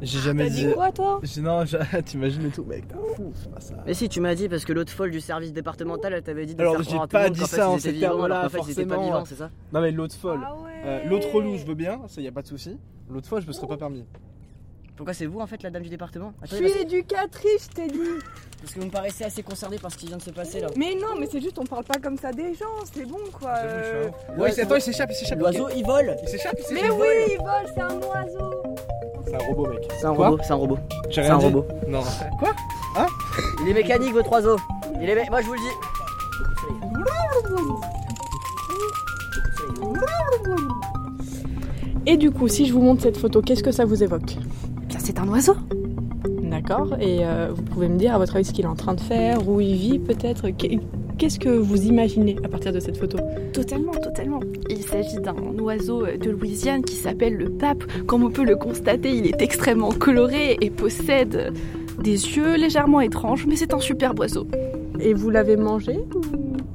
J'ai 0.02 0.18
jamais 0.18 0.44
T'as 0.44 0.50
dit. 0.50 0.66
dit 0.66 0.72
quoi 0.74 0.92
toi 0.92 1.20
J'ai- 1.22 1.40
Non, 1.40 1.64
j'ai- 1.64 1.78
t'imagines 2.04 2.46
et 2.46 2.50
tout, 2.50 2.64
mec, 2.64 2.86
t'es 2.88 2.94
un 2.94 3.14
fou, 3.14 3.32
c'est 3.34 3.50
pas 3.50 3.60
ça. 3.60 3.74
Mais 3.86 3.94
si 3.94 4.08
tu 4.08 4.20
m'as 4.20 4.34
dit 4.34 4.48
parce 4.48 4.64
que 4.64 4.72
l'autre 4.72 4.92
folle 4.92 5.10
du 5.10 5.20
service 5.20 5.52
départemental 5.52 6.12
elle 6.12 6.22
t'avait 6.22 6.46
dit 6.46 6.54
de 6.54 6.60
Alors, 6.60 6.74
faire 6.74 6.82
j'ai 6.82 6.88
croire 6.90 7.02
à 7.04 7.06
tout 7.06 7.12
pas 7.12 7.22
le 7.22 7.24
monde 7.28 7.34
dit 7.34 7.40
qu'en 7.40 7.46
fait, 7.46 7.56
ça 7.56 7.68
en 7.70 7.72
étaient 7.74 7.80
ces 7.82 7.92
vivants, 7.92 8.08
termes-là, 8.08 8.24
alors 8.40 8.50
qu'en 8.52 8.58
fait, 8.64 8.68
ils 8.68 8.72
étaient 8.72 8.84
pas 8.86 8.94
forcément. 8.94 9.12
vivants, 9.14 9.24
c'est 9.26 9.34
ça 9.36 9.50
Non, 9.72 9.80
mais 9.80 9.90
l'autre 9.92 10.14
folle. 10.14 10.40
Ah 10.44 10.54
ouais. 10.54 10.70
Euh, 10.84 11.04
l'autre 11.08 11.28
relou, 11.32 11.56
je 11.56 11.64
veux 11.64 11.74
bien, 11.74 12.00
ça 12.08 12.20
y 12.20 12.28
a 12.28 12.32
pas 12.32 12.42
de 12.42 12.46
souci. 12.48 12.78
L'autre 13.10 13.28
fois, 13.28 13.40
je 13.40 13.46
me 13.46 13.52
serais 13.52 13.66
pas 13.66 13.76
permis. 13.76 14.04
Pourquoi 14.96 15.12
c'est 15.12 15.26
vous 15.26 15.40
en 15.40 15.46
fait 15.46 15.62
la 15.62 15.68
dame 15.68 15.82
du 15.82 15.90
département 15.90 16.32
Je 16.40 16.54
Attendez, 16.54 16.70
suis 16.70 16.80
éducatrice, 16.80 17.68
je 17.70 17.74
t'ai 17.74 17.86
dit 17.88 17.98
parce 18.62 18.72
que 18.72 18.80
vous 18.80 18.86
me 18.86 18.90
paraissez 18.90 19.24
assez 19.24 19.42
concerné 19.42 19.76
par 19.78 19.92
ce 19.92 19.98
qui 19.98 20.06
vient 20.06 20.16
de 20.16 20.22
se 20.22 20.30
passer 20.30 20.60
là. 20.60 20.68
Mais 20.74 20.94
non, 20.94 21.20
mais 21.20 21.26
c'est 21.30 21.42
juste, 21.42 21.58
on 21.58 21.64
parle 21.64 21.84
pas 21.84 21.98
comme 22.02 22.16
ça 22.16 22.32
des 22.32 22.54
gens, 22.54 22.64
c'est 22.90 23.04
bon 23.04 23.18
quoi. 23.38 23.56
euh. 23.62 24.08
Ouais, 24.38 24.52
c'est- 24.52 24.62
attends, 24.62 24.76
il 24.76 24.80
s'échappe, 24.80 25.10
il 25.12 25.14
s'échappe. 25.16 25.38
L'oiseau 25.38 25.68
il 25.76 25.84
vole 25.84 26.16
Il 26.22 26.28
s'échappe, 26.30 26.54
il 26.58 26.74
Mais 26.74 26.80
s'échappe. 26.80 26.96
oui, 26.98 27.06
il 27.32 27.36
vole, 27.36 27.72
c'est 27.74 27.80
un 27.82 28.00
oiseau 28.00 28.62
C'est 29.26 29.34
un 29.34 29.46
robot, 29.48 29.66
mec. 29.68 29.88
C'est 29.98 30.06
un 30.06 30.14
Quoi 30.14 30.28
robot, 30.30 30.42
c'est 30.44 30.52
un 30.52 30.56
robot. 30.56 30.78
J'ai 31.08 31.14
C'est 31.14 31.20
rien 31.22 31.34
un 31.34 31.38
dit. 31.38 31.44
robot. 31.46 31.64
Non. 31.88 32.00
Quoi 32.38 32.50
Il 33.62 33.68
est 33.68 33.74
mécanique 33.74 34.12
votre 34.12 34.30
oiseau. 34.32 34.56
Il 35.02 35.08
est 35.08 35.14
mé- 35.14 35.28
Moi 35.30 35.40
je 35.42 35.46
vous 35.46 35.54
le 35.54 35.58
dis. 35.60 35.76
Et 42.06 42.16
du 42.16 42.30
coup, 42.30 42.48
si 42.48 42.66
je 42.66 42.72
vous 42.72 42.80
montre 42.80 43.02
cette 43.02 43.16
photo, 43.16 43.42
qu'est-ce 43.42 43.62
que 43.62 43.72
ça 43.72 43.84
vous 43.84 44.02
évoque 44.02 44.36
Bien, 44.86 44.98
c'est 45.00 45.18
un 45.18 45.26
oiseau. 45.28 45.56
D'accord. 46.42 46.96
Et 47.00 47.24
euh, 47.26 47.50
vous 47.54 47.62
pouvez 47.62 47.88
me 47.88 47.98
dire, 47.98 48.14
à 48.14 48.18
votre 48.18 48.36
avis, 48.36 48.44
ce 48.44 48.52
qu'il 48.52 48.64
est 48.64 48.68
en 48.68 48.76
train 48.76 48.94
de 48.94 49.00
faire, 49.00 49.48
où 49.48 49.60
il 49.60 49.74
vit 49.74 49.98
peut-être 49.98 50.50
que- 50.50 50.76
qu'est-ce 51.18 51.38
que 51.38 51.48
vous 51.48 51.86
imaginez 51.86 52.36
à 52.44 52.48
partir 52.48 52.72
de 52.72 52.80
cette 52.80 52.96
photo 52.96 53.18
Totalement, 53.52 53.92
totalement. 53.92 54.40
Il 54.70 54.82
s'agit 54.82 55.16
d'un 55.16 55.36
oiseau 55.60 56.06
de 56.06 56.30
Louisiane 56.30 56.82
qui 56.82 56.94
s'appelle 56.94 57.34
le 57.34 57.50
pape. 57.50 57.84
Comme 58.06 58.24
on 58.24 58.30
peut 58.30 58.44
le 58.44 58.56
constater, 58.56 59.10
il 59.10 59.26
est 59.26 59.40
extrêmement 59.40 59.90
coloré 59.90 60.56
et 60.60 60.70
possède 60.70 61.52
des 62.02 62.10
yeux 62.36 62.56
légèrement 62.56 63.00
étranges, 63.00 63.46
mais 63.46 63.56
c'est 63.56 63.72
un 63.72 63.80
super 63.80 64.18
oiseau. 64.18 64.46
Et 65.00 65.14
vous 65.14 65.30
l'avez 65.30 65.56
mangé 65.56 65.98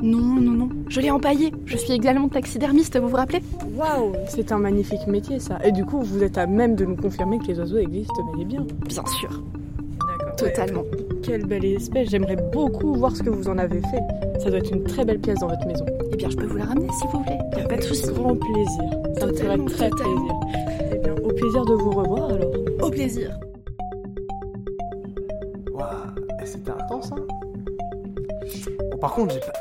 Non, 0.01 0.19
non, 0.19 0.51
non. 0.51 0.69
Je 0.89 0.99
l'ai 1.01 1.11
empaillé. 1.11 1.51
Je 1.65 1.77
suis 1.77 1.93
également 1.93 2.27
taxidermiste, 2.27 2.99
vous 2.99 3.09
vous 3.09 3.15
rappelez? 3.15 3.41
Waouh 3.75 4.13
C'est 4.27 4.51
un 4.51 4.57
magnifique 4.57 5.07
métier 5.07 5.39
ça. 5.39 5.59
Et 5.63 5.71
du 5.71 5.85
coup, 5.85 6.01
vous 6.01 6.23
êtes 6.23 6.37
à 6.37 6.47
même 6.47 6.75
de 6.75 6.85
nous 6.85 6.95
confirmer 6.95 7.39
que 7.39 7.47
les 7.47 7.59
oiseaux 7.59 7.77
existent 7.77 8.23
bel 8.31 8.41
et 8.41 8.45
bien. 8.45 8.65
Bien 8.87 9.05
sûr. 9.05 9.43
D'accord. 10.19 10.35
Totalement. 10.35 10.83
Quelle 11.24 11.45
belle 11.45 11.65
espèce. 11.65 12.09
J'aimerais 12.09 12.36
beaucoup 12.36 12.93
voir 12.95 13.15
ce 13.15 13.24
que 13.24 13.30
vous 13.30 13.47
en 13.47 13.57
avez 13.57 13.80
fait. 13.82 14.39
Ça 14.39 14.49
doit 14.49 14.59
être 14.59 14.72
une 14.72 14.84
très 14.84 15.05
belle 15.05 15.19
pièce 15.19 15.39
dans 15.39 15.47
votre 15.47 15.65
maison. 15.67 15.86
Eh 16.11 16.15
bien, 16.15 16.30
je 16.30 16.36
peux 16.36 16.45
vous 16.45 16.57
la 16.57 16.65
ramener 16.65 16.89
si 16.89 17.03
vous 17.11 17.19
voulez. 17.19 17.38
Y 17.57 17.61
a 17.61 17.67
pas 17.67 17.78
de 17.78 17.82
souci. 17.82 18.11
Grand 18.11 18.36
plaisir. 18.36 18.84
Ça 19.19 19.28
me 19.28 19.34
ferait 19.34 19.57
très 19.67 19.89
totalement. 19.89 20.39
plaisir. 20.39 20.91
Eh 20.93 20.97
bien, 20.97 21.15
au 21.15 21.34
plaisir 21.34 21.65
de 21.65 21.74
vous 21.74 21.91
revoir 21.91 22.30
alors. 22.30 22.51
Au 22.82 22.89
plaisir. 22.89 23.39
Waouh, 25.74 25.88
eh, 26.41 26.45
c'était 26.45 26.72
intense, 26.72 27.11
hein 27.11 27.24
Bon, 28.91 28.97
par 28.97 29.13
contre, 29.13 29.34
j'ai 29.34 29.39
pas... 29.39 29.53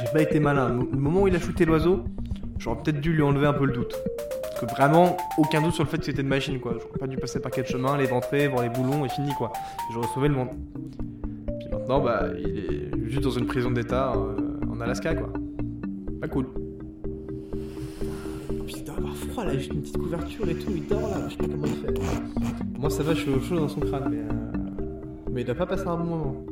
J'ai 0.00 0.12
pas 0.12 0.22
été 0.22 0.40
malin. 0.40 0.68
Le 0.68 0.98
moment 0.98 1.22
où 1.22 1.28
il 1.28 1.34
a 1.34 1.40
shooté 1.40 1.64
l'oiseau, 1.64 2.04
j'aurais 2.58 2.76
peut-être 2.82 3.00
dû 3.00 3.12
lui 3.12 3.22
enlever 3.22 3.46
un 3.46 3.52
peu 3.52 3.64
le 3.64 3.72
doute. 3.72 3.96
Que 4.60 4.66
vraiment, 4.66 5.16
aucun 5.38 5.62
doute 5.62 5.72
sur 5.72 5.84
le 5.84 5.88
fait 5.88 5.96
que 5.98 6.04
c'était 6.04 6.20
une 6.20 6.28
machine, 6.28 6.60
quoi. 6.60 6.74
J'aurais 6.78 6.98
pas 6.98 7.06
dû 7.06 7.16
passer 7.16 7.40
par 7.40 7.50
quatre 7.50 7.68
chemins, 7.68 7.96
l'éventrer, 7.96 8.46
voir 8.48 8.62
les 8.62 8.68
boulons 8.68 9.06
et 9.06 9.08
fini, 9.08 9.32
quoi. 9.32 9.52
J'aurais 9.92 10.08
sauvé 10.08 10.28
le 10.28 10.34
monde. 10.34 10.48
Puis 11.60 11.68
maintenant, 11.72 12.00
bah, 12.00 12.26
il 12.38 12.58
est 12.58 13.08
juste 13.08 13.22
dans 13.22 13.30
une 13.30 13.46
prison 13.46 13.70
d'état 13.70 14.12
euh, 14.14 14.36
en 14.70 14.78
Alaska, 14.82 15.14
quoi. 15.14 15.32
Pas 16.20 16.28
cool. 16.28 16.46
Puis 18.66 18.74
il 18.76 18.84
doit 18.84 18.96
avoir 18.96 19.14
froid, 19.16 19.44
là, 19.46 19.56
juste 19.56 19.72
une 19.72 19.80
petite 19.80 19.96
couverture 19.96 20.48
et 20.50 20.54
tout, 20.54 20.72
il 20.76 20.86
dort 20.86 21.00
là, 21.08 21.16
je 21.26 21.30
sais 21.30 21.36
pas 21.38 21.46
comment 21.48 21.66
il 21.66 21.76
fait. 21.76 21.94
Moi, 22.78 22.90
ça 22.90 23.02
va, 23.02 23.14
je 23.14 23.20
suis 23.22 23.30
au 23.30 23.40
chaud 23.40 23.56
dans 23.56 23.68
son 23.68 23.80
crâne, 23.80 24.08
mais. 24.10 24.18
euh, 24.18 24.82
Mais 25.32 25.40
il 25.40 25.44
doit 25.46 25.54
pas 25.54 25.66
passer 25.66 25.86
un 25.86 25.96
bon 25.96 26.04
moment. 26.04 26.44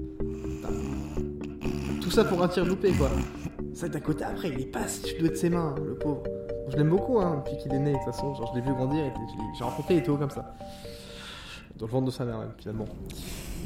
Tout 2.00 2.10
ça 2.10 2.24
pour 2.24 2.42
un 2.42 2.48
tir 2.48 2.64
loupé, 2.64 2.92
quoi. 2.92 3.10
Ça, 3.74 3.86
d'un 3.86 4.00
côté, 4.00 4.24
après, 4.24 4.48
il 4.48 4.60
est 4.62 4.72
pas 4.72 4.88
si 4.88 5.02
tu 5.02 5.20
dois 5.20 5.28
de 5.28 5.34
ses 5.34 5.50
mains, 5.50 5.74
le 5.86 5.94
pauvre. 5.94 6.22
Je 6.70 6.76
l'aime 6.76 6.90
beaucoup, 6.90 7.18
hein, 7.20 7.42
depuis 7.44 7.56
qu'il 7.62 7.72
est 7.74 7.78
né, 7.78 7.92
de 7.92 7.96
toute 7.96 8.04
façon. 8.06 8.34
Genre, 8.34 8.50
je 8.54 8.58
l'ai 8.60 8.66
vu 8.66 8.72
grandir, 8.74 9.04
et 9.04 9.12
j'ai 9.56 9.64
rencontré, 9.64 9.94
il 9.94 9.98
était 9.98 10.10
haut 10.10 10.16
comme 10.16 10.30
ça. 10.30 10.54
Dans 11.78 11.86
le 11.86 11.92
ventre 11.92 12.06
de 12.06 12.10
sa 12.10 12.24
mère, 12.24 12.38
même, 12.38 12.52
finalement. 12.58 12.86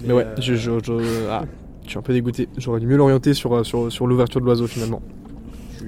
Mais, 0.04 0.12
ouais, 0.12 0.26
je, 0.38 0.54
je, 0.54 0.70
je- 0.82 1.28
ah, 1.30 1.44
je 1.84 1.88
suis 1.90 1.98
un 1.98 2.02
peu 2.02 2.12
dégoûté. 2.12 2.48
J'aurais 2.58 2.80
dû 2.80 2.86
mieux 2.86 2.96
l'orienter 2.96 3.34
sur, 3.34 3.54
euh, 3.54 3.64
sur, 3.64 3.90
sur 3.90 4.06
l'ouverture 4.06 4.40
de 4.40 4.46
l'oiseau, 4.46 4.66
finalement. 4.66 5.00
Je 5.78 5.84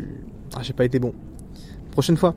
Ah, 0.56 0.62
j'ai 0.62 0.72
pas 0.72 0.84
été 0.84 0.98
bon. 0.98 1.12
Prochaine 1.92 2.16
fois. 2.16 2.34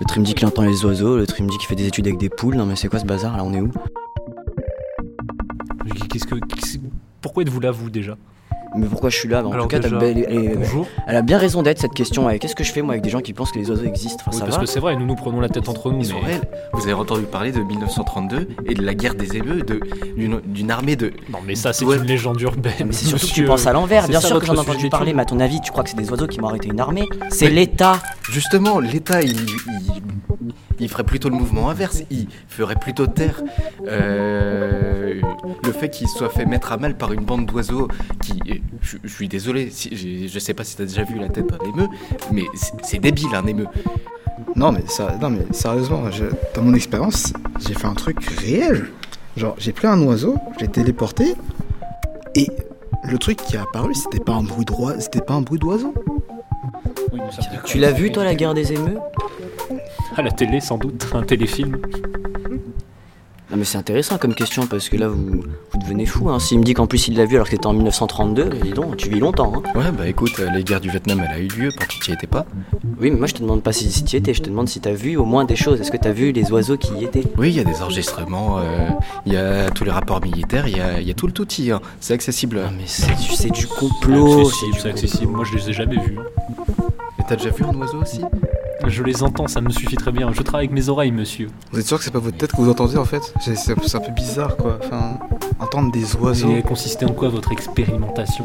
Le 0.00 0.04
trim 0.06 0.22
dit 0.24 0.34
qu'il 0.34 0.46
entend 0.46 0.62
les 0.62 0.84
oiseaux, 0.84 1.16
le 1.16 1.26
trim 1.26 1.46
dit 1.48 1.56
qu'il 1.58 1.66
fait 1.68 1.74
des 1.76 1.86
études 1.86 2.06
avec 2.06 2.18
des 2.18 2.28
poules. 2.28 2.56
Non 2.56 2.66
mais 2.66 2.76
c'est 2.76 2.88
quoi 2.88 2.98
ce 2.98 3.04
bazar 3.06 3.36
là? 3.36 3.44
On 3.44 3.52
est 3.52 3.60
où? 3.60 3.70
Qu'est-ce 6.14 6.26
que, 6.28 6.36
qu'est-ce- 6.36 6.78
pourquoi 7.20 7.42
êtes-vous 7.42 7.58
là, 7.58 7.72
vous, 7.72 7.90
déjà? 7.90 8.16
Mais 8.76 8.86
pourquoi 8.86 9.10
je 9.10 9.16
suis 9.16 9.28
là 9.28 9.42
Bah, 9.42 9.48
En 9.48 9.52
Alors 9.52 9.66
tout 9.66 9.70
cas, 9.70 9.78
déjà, 9.78 9.98
elle, 10.02 10.26
elle- 10.28 10.58
bonjour. 10.58 10.86
elle 11.06 11.16
a 11.16 11.22
bien 11.22 11.38
raison 11.38 11.62
d'être 11.62 11.78
cette 11.80 11.94
question. 11.94 12.26
Ouais, 12.26 12.38
Qu'est-ce 12.38 12.54
que 12.56 12.64
je 12.64 12.72
fais 12.72 12.82
moi 12.82 12.94
avec 12.94 13.02
des 13.04 13.10
gens 13.10 13.20
qui 13.20 13.32
pensent 13.32 13.52
que 13.52 13.58
les 13.58 13.70
oiseaux 13.70 13.84
existent? 13.84 14.22
Enfin, 14.26 14.30
Oui, 14.32 14.38
ça 14.38 14.44
parce 14.44 14.56
va 14.56 14.62
que 14.62 14.68
c'est 14.68 14.80
vrai, 14.80 14.96
nous 14.96 15.06
nous 15.06 15.14
prenons 15.14 15.40
la 15.40 15.48
tête 15.48 15.68
entre 15.68 15.90
nous. 15.92 15.98
Mais- 15.98 16.26
réels. 16.26 16.42
Vous 16.72 16.82
avez 16.82 16.92
entendu 16.94 17.22
parler 17.24 17.52
de 17.52 17.60
1932 17.60 18.48
et 18.66 18.74
de 18.74 18.82
la 18.82 18.94
guerre 18.94 19.14
des 19.14 19.26
de- 19.26 19.80
d'une 20.46 20.70
armée 20.70 20.96
de. 20.96 21.12
Non, 21.30 21.38
mais 21.46 21.54
ça, 21.54 21.72
c'est 21.72 21.84
Ouais. 21.84 21.96
une 21.96 22.04
légende 22.04 22.40
urbaine. 22.40 22.72
Mais 22.86 22.92
c'est 22.92 23.06
surtout 23.06 23.26
que 23.28 23.32
tu 23.32 23.44
penses 23.44 23.66
à 23.66 23.72
l'envers. 23.72 24.08
Bien 24.08 24.20
ça 24.20 24.28
sûr 24.28 24.38
que 24.40 24.46
j'en 24.46 24.54
ai 24.54 24.58
entendu 24.58 24.88
parler, 24.88 25.12
mais 25.14 25.22
à 25.22 25.26
ton 25.26 25.40
avis, 25.40 25.60
tu 25.60 25.70
crois 25.70 25.84
que 25.84 25.90
c'est 25.90 25.96
des 25.96 26.10
oiseaux 26.10 26.26
qui 26.26 26.38
vont 26.40 26.48
arrêter 26.48 26.68
une 26.68 26.80
armée? 26.80 27.04
C'est 27.30 27.50
l'État 27.50 28.00
Justement, 28.30 28.80
l'État, 28.80 29.22
il, 29.22 29.32
il, 29.38 30.02
il 30.80 30.88
ferait 30.88 31.04
plutôt 31.04 31.28
le 31.28 31.36
mouvement 31.36 31.68
inverse. 31.68 32.02
Il 32.10 32.26
ferait 32.48 32.74
plutôt 32.76 33.06
taire 33.06 33.42
euh, 33.86 35.20
le 35.62 35.72
fait 35.72 35.90
qu'il 35.90 36.08
soit 36.08 36.30
fait 36.30 36.46
mettre 36.46 36.72
à 36.72 36.76
mal 36.76 36.96
par 36.96 37.12
une 37.12 37.24
bande 37.24 37.46
d'oiseaux 37.46 37.88
qui. 38.22 38.62
Je, 38.82 38.96
je 39.02 39.08
suis 39.12 39.28
désolé, 39.28 39.70
si, 39.70 39.94
je, 39.96 40.28
je 40.32 40.38
sais 40.38 40.54
pas 40.54 40.64
si 40.64 40.76
t'as 40.76 40.84
déjà 40.84 41.04
vu 41.04 41.18
la 41.18 41.28
tête 41.28 41.46
d'un 41.46 41.58
émeu, 41.74 41.88
mais 42.32 42.42
c'est 42.82 42.98
débile 42.98 43.34
un 43.34 43.46
émeu. 43.46 43.66
Non 44.56 44.72
mais, 44.72 44.82
ça, 44.86 45.16
non, 45.20 45.30
mais 45.30 45.40
sérieusement, 45.52 46.10
je- 46.10 46.24
dans 46.54 46.62
mon 46.62 46.74
expérience, 46.74 47.32
j'ai 47.66 47.74
fait 47.74 47.86
un 47.86 47.94
truc 47.94 48.24
réel. 48.40 48.86
Genre, 49.36 49.54
j'ai 49.58 49.72
pris 49.72 49.86
un 49.86 50.00
oiseau, 50.02 50.36
j'ai 50.60 50.68
téléporté, 50.68 51.34
et 52.34 52.46
le 53.08 53.18
truc 53.18 53.38
qui 53.38 53.56
est 53.56 53.58
apparu, 53.60 53.94
c'était 53.94 54.22
pas 54.22 54.32
un 54.32 54.42
bruit 54.42 54.64
droit, 54.64 54.98
c'était 55.00 55.20
pas 55.20 55.34
un 55.34 55.40
bruit 55.42 55.58
d'oiseau. 55.58 55.94
Tu 57.64 57.78
l'as 57.78 57.92
vu 57.92 58.12
toi 58.12 58.24
la 58.24 58.34
guerre 58.34 58.54
des 58.54 58.72
émeux 58.72 58.98
À 60.16 60.22
la 60.22 60.30
télé, 60.30 60.60
sans 60.60 60.78
doute, 60.78 61.06
un 61.14 61.22
téléfilm. 61.22 61.78
Non 63.54 63.58
mais 63.60 63.64
c'est 63.64 63.78
intéressant 63.78 64.18
comme 64.18 64.34
question 64.34 64.66
parce 64.66 64.88
que 64.88 64.96
là 64.96 65.06
vous, 65.06 65.44
vous 65.70 65.78
devenez 65.78 66.06
fou. 66.06 66.28
Hein. 66.28 66.40
S'il 66.40 66.58
me 66.58 66.64
dit 66.64 66.74
qu'en 66.74 66.88
plus 66.88 67.06
il 67.06 67.16
l'a 67.16 67.24
vu 67.24 67.36
alors 67.36 67.46
que 67.46 67.52
c'était 67.52 67.68
en 67.68 67.72
1932, 67.72 68.50
dis 68.64 68.70
donc, 68.72 68.96
tu 68.96 69.08
vis 69.08 69.20
longtemps. 69.20 69.52
Hein. 69.54 69.78
Ouais, 69.78 69.92
bah 69.96 70.08
écoute, 70.08 70.32
euh, 70.40 70.50
la 70.52 70.60
guerre 70.60 70.80
du 70.80 70.90
Vietnam, 70.90 71.22
elle 71.24 71.32
a 71.32 71.38
eu 71.38 71.46
lieu, 71.46 71.68
pourtant 71.78 71.94
tu 72.02 72.10
y 72.10 72.14
étais 72.14 72.26
pas. 72.26 72.46
Oui 73.00 73.12
mais 73.12 73.16
moi 73.16 73.28
je 73.28 73.34
te 73.34 73.42
demande 73.42 73.62
pas 73.62 73.72
si, 73.72 73.92
si 73.92 74.02
tu 74.02 74.16
y 74.16 74.18
étais, 74.18 74.34
je 74.34 74.42
te 74.42 74.50
demande 74.50 74.68
si 74.68 74.80
t'as 74.80 74.90
vu 74.92 75.16
au 75.16 75.24
moins 75.24 75.44
des 75.44 75.54
choses. 75.54 75.80
Est-ce 75.80 75.92
que 75.92 75.96
t'as 75.96 76.10
vu 76.10 76.32
les 76.32 76.50
oiseaux 76.50 76.76
qui 76.76 76.94
y 76.94 77.04
étaient? 77.04 77.22
Oui, 77.38 77.50
il 77.50 77.54
y 77.54 77.60
a 77.60 77.64
des 77.64 77.80
enregistrements, 77.80 78.58
euh, 78.58 78.88
il 79.24 79.34
y 79.34 79.36
a 79.36 79.70
tous 79.70 79.84
les 79.84 79.92
rapports 79.92 80.20
militaires, 80.20 80.66
il 80.66 80.76
y 80.76 80.80
a, 80.80 81.00
il 81.00 81.06
y 81.06 81.12
a 81.12 81.14
tout 81.14 81.28
le 81.28 81.32
touti, 81.32 81.70
hein. 81.70 81.80
c'est 82.00 82.14
accessible. 82.14 82.60
mais 82.76 82.82
c'est 82.86 83.06
du, 83.14 83.36
c'est 83.36 83.50
du 83.50 83.60
C'est 83.60 83.68
complot. 83.68 84.40
accessible, 84.40 84.78
c'est 84.82 84.88
accessible. 84.88 85.30
Moi, 85.32 85.44
je 85.44 85.56
les 85.56 85.70
ai 85.70 85.72
jamais 85.72 85.98
vus. 85.98 86.18
Mais 87.18 87.24
t'as 87.28 87.36
déjà 87.36 87.50
vu 87.50 87.64
un 87.64 87.74
oiseau 87.78 87.98
aussi? 88.02 88.20
Je 88.86 89.02
les 89.02 89.22
entends, 89.22 89.46
ça 89.46 89.60
me 89.60 89.70
suffit 89.70 89.96
très 89.96 90.12
bien. 90.12 90.32
Je 90.32 90.42
travaille 90.42 90.66
avec 90.66 90.74
mes 90.74 90.88
oreilles, 90.88 91.12
monsieur. 91.12 91.48
Vous 91.72 91.78
êtes 91.78 91.86
sûr 91.86 91.98
que 91.98 92.04
c'est 92.04 92.10
pas 92.10 92.18
votre 92.18 92.36
tête 92.36 92.52
que 92.52 92.56
vous 92.56 92.70
entendez 92.70 92.96
en 92.96 93.04
fait 93.04 93.32
C'est 93.40 93.70
un 93.72 94.00
peu 94.00 94.12
bizarre 94.12 94.56
quoi. 94.56 94.78
Enfin, 94.84 95.18
entendre 95.58 95.90
des 95.90 96.16
oiseaux. 96.16 96.54
Et 96.54 96.62
consistait 96.62 97.06
en 97.06 97.12
quoi 97.12 97.28
votre 97.28 97.52
expérimentation 97.52 98.44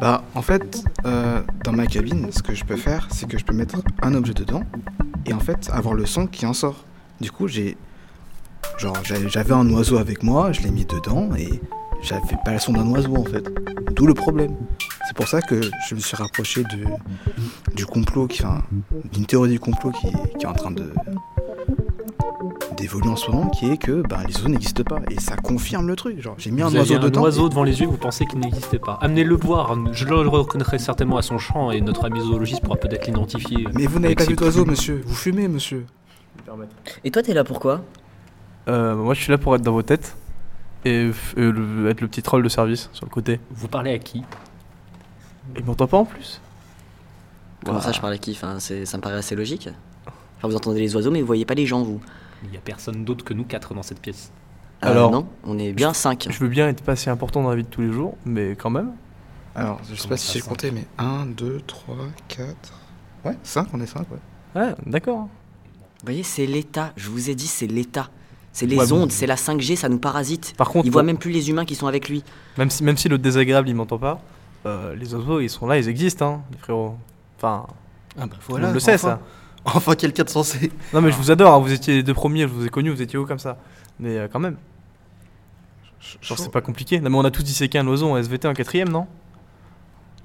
Bah, 0.00 0.22
en 0.34 0.42
fait, 0.42 0.82
euh, 1.04 1.42
dans 1.64 1.72
ma 1.72 1.86
cabine, 1.86 2.28
ce 2.32 2.42
que 2.42 2.54
je 2.54 2.64
peux 2.64 2.76
faire, 2.76 3.08
c'est 3.10 3.28
que 3.28 3.38
je 3.38 3.44
peux 3.44 3.54
mettre 3.54 3.76
un 4.02 4.14
objet 4.14 4.34
dedans 4.34 4.62
et 5.26 5.32
en 5.32 5.40
fait 5.40 5.68
avoir 5.72 5.94
le 5.94 6.06
son 6.06 6.26
qui 6.26 6.46
en 6.46 6.52
sort. 6.52 6.84
Du 7.20 7.30
coup, 7.30 7.48
j'ai. 7.48 7.76
Genre, 8.78 8.96
j'avais 9.04 9.54
un 9.54 9.68
oiseau 9.70 9.96
avec 9.96 10.22
moi, 10.22 10.52
je 10.52 10.60
l'ai 10.62 10.70
mis 10.70 10.84
dedans 10.84 11.30
et 11.38 11.60
j'avais 12.02 12.20
pas 12.44 12.52
le 12.52 12.58
son 12.58 12.72
d'un 12.72 12.86
oiseau 12.88 13.16
en 13.16 13.24
fait. 13.24 13.44
D'où 13.94 14.06
le 14.06 14.14
problème. 14.14 14.54
C'est 15.06 15.16
pour 15.16 15.28
ça 15.28 15.40
que 15.40 15.60
je 15.88 15.94
me 15.94 16.00
suis 16.00 16.16
rapproché 16.16 16.62
de, 16.64 16.84
du 17.74 17.86
complot, 17.86 18.26
qui, 18.26 18.44
enfin, 18.44 18.62
d'une 19.12 19.24
théorie 19.24 19.50
du 19.50 19.60
complot 19.60 19.92
qui, 19.92 20.08
qui 20.38 20.44
est 20.44 20.48
en 20.48 20.52
train 20.52 20.70
de 20.72 20.90
d'évoluer 22.76 23.08
en 23.08 23.16
ce 23.16 23.30
moment, 23.30 23.48
qui 23.48 23.70
est 23.70 23.78
que 23.78 24.02
ben, 24.06 24.18
les 24.28 24.34
oiseaux 24.34 24.48
n'existent 24.48 24.82
pas. 24.82 25.00
Et 25.10 25.18
ça 25.18 25.36
confirme 25.36 25.88
le 25.88 25.96
truc. 25.96 26.20
Genre, 26.20 26.34
j'ai 26.36 26.50
mis 26.50 26.60
un 26.62 26.68
Vous 26.68 26.76
aviez 26.76 26.96
oiseau 26.96 27.06
un 27.06 27.08
dedans. 27.08 27.22
oiseau 27.22 27.48
devant 27.48 27.62
les 27.64 27.80
yeux, 27.80 27.86
vous 27.86 27.96
pensez 27.96 28.26
qu'il 28.26 28.38
n'existait 28.38 28.78
pas. 28.78 28.98
Amenez-le 29.00 29.34
voir, 29.34 29.74
je 29.92 30.04
le 30.04 30.16
reconnaîtrai 30.28 30.78
certainement 30.78 31.16
à 31.16 31.22
son 31.22 31.38
chant 31.38 31.70
et 31.70 31.80
notre 31.80 32.04
ami 32.04 32.20
zoologiste 32.20 32.62
pourra 32.62 32.76
peut-être 32.76 33.06
l'identifier. 33.06 33.66
Mais 33.74 33.86
vous 33.86 33.98
n'avez 33.98 34.14
pas 34.14 34.24
vu 34.24 34.34
d'oiseau, 34.34 34.64
monsieur. 34.66 35.02
Vous 35.06 35.14
fumez, 35.14 35.48
monsieur. 35.48 35.86
Et 37.04 37.10
toi 37.10 37.22
t'es 37.22 37.32
là 37.34 37.44
pourquoi 37.44 37.80
Euh, 38.68 38.94
moi, 38.94 39.14
je 39.14 39.22
suis 39.22 39.30
là 39.30 39.38
pour 39.38 39.54
être 39.54 39.62
dans 39.62 39.72
vos 39.72 39.82
têtes 39.82 40.14
et 40.86 41.10
euh, 41.38 41.50
le- 41.52 41.88
être 41.90 42.00
le 42.00 42.08
petit 42.08 42.22
troll 42.22 42.42
de 42.42 42.48
service 42.48 42.88
sur 42.92 43.04
le 43.06 43.10
côté. 43.10 43.40
Vous 43.50 43.68
parlez 43.68 43.92
à 43.92 43.98
qui? 43.98 44.22
Il 45.56 45.64
m'entend 45.64 45.86
pas 45.86 45.98
en 45.98 46.04
plus? 46.04 46.40
Comment 47.64 47.80
ça 47.80 47.92
je 47.92 48.00
parle 48.00 48.12
à 48.12 48.18
qui? 48.18 48.32
Enfin, 48.32 48.58
Ça 48.60 48.74
me 48.96 49.00
paraît 49.00 49.16
assez 49.16 49.34
logique. 49.34 49.68
Enfin, 50.38 50.48
vous 50.48 50.56
entendez 50.56 50.80
les 50.80 50.94
oiseaux 50.94 51.10
mais 51.10 51.20
vous 51.20 51.26
voyez 51.26 51.44
pas 51.44 51.54
les 51.54 51.66
gens 51.66 51.82
vous. 51.82 52.00
Il 52.44 52.50
n'y 52.50 52.56
a 52.56 52.60
personne 52.60 53.04
d'autre 53.04 53.24
que 53.24 53.32
nous 53.34 53.44
quatre 53.44 53.74
dans 53.74 53.82
cette 53.82 54.00
pièce. 54.00 54.30
Euh, 54.84 54.90
Alors, 54.90 55.10
non, 55.10 55.26
on 55.44 55.58
est 55.58 55.72
bien 55.72 55.92
5. 55.94 56.26
Je 56.30 56.38
veux 56.38 56.48
bien 56.48 56.68
être 56.68 56.82
pas 56.82 56.96
si 56.96 57.08
important 57.08 57.42
dans 57.42 57.48
la 57.50 57.56
vie 57.56 57.62
de 57.64 57.68
tous 57.68 57.80
les 57.80 57.90
jours, 57.90 58.16
mais 58.26 58.50
quand 58.50 58.68
même. 58.70 58.92
Alors, 59.54 59.80
je 59.90 59.94
sais 60.00 60.06
pas 60.06 60.18
si 60.18 60.32
j'ai 60.34 60.40
compté, 60.42 60.70
mais 60.70 60.86
1, 60.98 61.24
2, 61.26 61.62
3, 61.66 61.96
4. 62.28 62.46
Ouais, 63.24 63.36
5, 63.42 63.68
on 63.72 63.80
est 63.80 63.86
5, 63.86 64.00
ouais. 64.10 64.18
Ouais, 64.62 64.74
d'accord. 64.84 65.20
Vous 65.22 66.04
voyez, 66.04 66.22
c'est 66.22 66.44
l'État. 66.46 66.92
Je 66.96 67.08
vous 67.08 67.30
ai 67.30 67.34
dit, 67.34 67.46
c'est 67.46 67.66
l'État. 67.66 68.10
C'est 68.56 68.64
les 68.64 68.76
Ouais, 68.78 68.86
bon. 68.86 69.02
ondes, 69.02 69.12
c'est 69.12 69.26
la 69.26 69.34
5G, 69.34 69.76
ça 69.76 69.90
nous 69.90 69.98
parasite. 69.98 70.54
Par 70.56 70.70
contre, 70.70 70.86
il 70.86 70.90
voit 70.90 71.02
même 71.02 71.18
plus 71.18 71.30
les 71.30 71.50
humains 71.50 71.66
qui 71.66 71.74
sont 71.74 71.88
avec 71.88 72.08
lui. 72.08 72.24
Même 72.56 72.70
si, 72.70 72.82
même 72.84 72.96
si 72.96 73.06
le 73.06 73.18
désagréable 73.18 73.68
il 73.68 73.74
m'entend 73.74 73.98
pas, 73.98 74.18
euh, 74.64 74.94
les 74.96 75.14
oiseaux 75.14 75.40
ils 75.40 75.50
sont 75.50 75.66
là, 75.66 75.76
ils 75.76 75.90
existent, 75.90 76.26
hein, 76.26 76.40
les 76.52 76.56
frérots. 76.56 76.96
Enfin. 77.36 77.66
Ah 78.18 78.24
bah 78.26 78.36
voilà, 78.48 78.72
le 78.72 78.80
sait 78.80 78.94
enfin. 78.94 79.20
ça. 79.66 79.74
Enfin, 79.76 79.94
quelqu'un 79.94 80.24
de 80.24 80.30
sensé. 80.30 80.72
Non 80.94 81.02
mais 81.02 81.10
je 81.10 81.16
vous 81.18 81.30
adore, 81.30 81.52
hein, 81.52 81.58
vous 81.58 81.70
étiez 81.70 81.96
les 81.96 82.02
deux 82.02 82.14
premiers, 82.14 82.42
je 82.42 82.46
vous 82.54 82.64
ai 82.64 82.70
connus, 82.70 82.88
vous 82.88 83.02
étiez 83.02 83.18
haut 83.18 83.26
comme 83.26 83.38
ça. 83.38 83.58
Mais 84.00 84.16
euh, 84.16 84.26
quand 84.32 84.40
même. 84.40 84.56
Genre 86.22 86.38
c'est 86.38 86.50
pas 86.50 86.62
compliqué. 86.62 86.98
Non 87.00 87.10
mais 87.10 87.16
on 87.18 87.24
a 87.26 87.30
tous 87.30 87.42
disséqué 87.42 87.78
un 87.78 87.86
oiseau 87.86 88.08
en 88.10 88.16
SVT 88.16 88.48
en 88.48 88.54
quatrième, 88.54 88.88
non? 88.88 89.06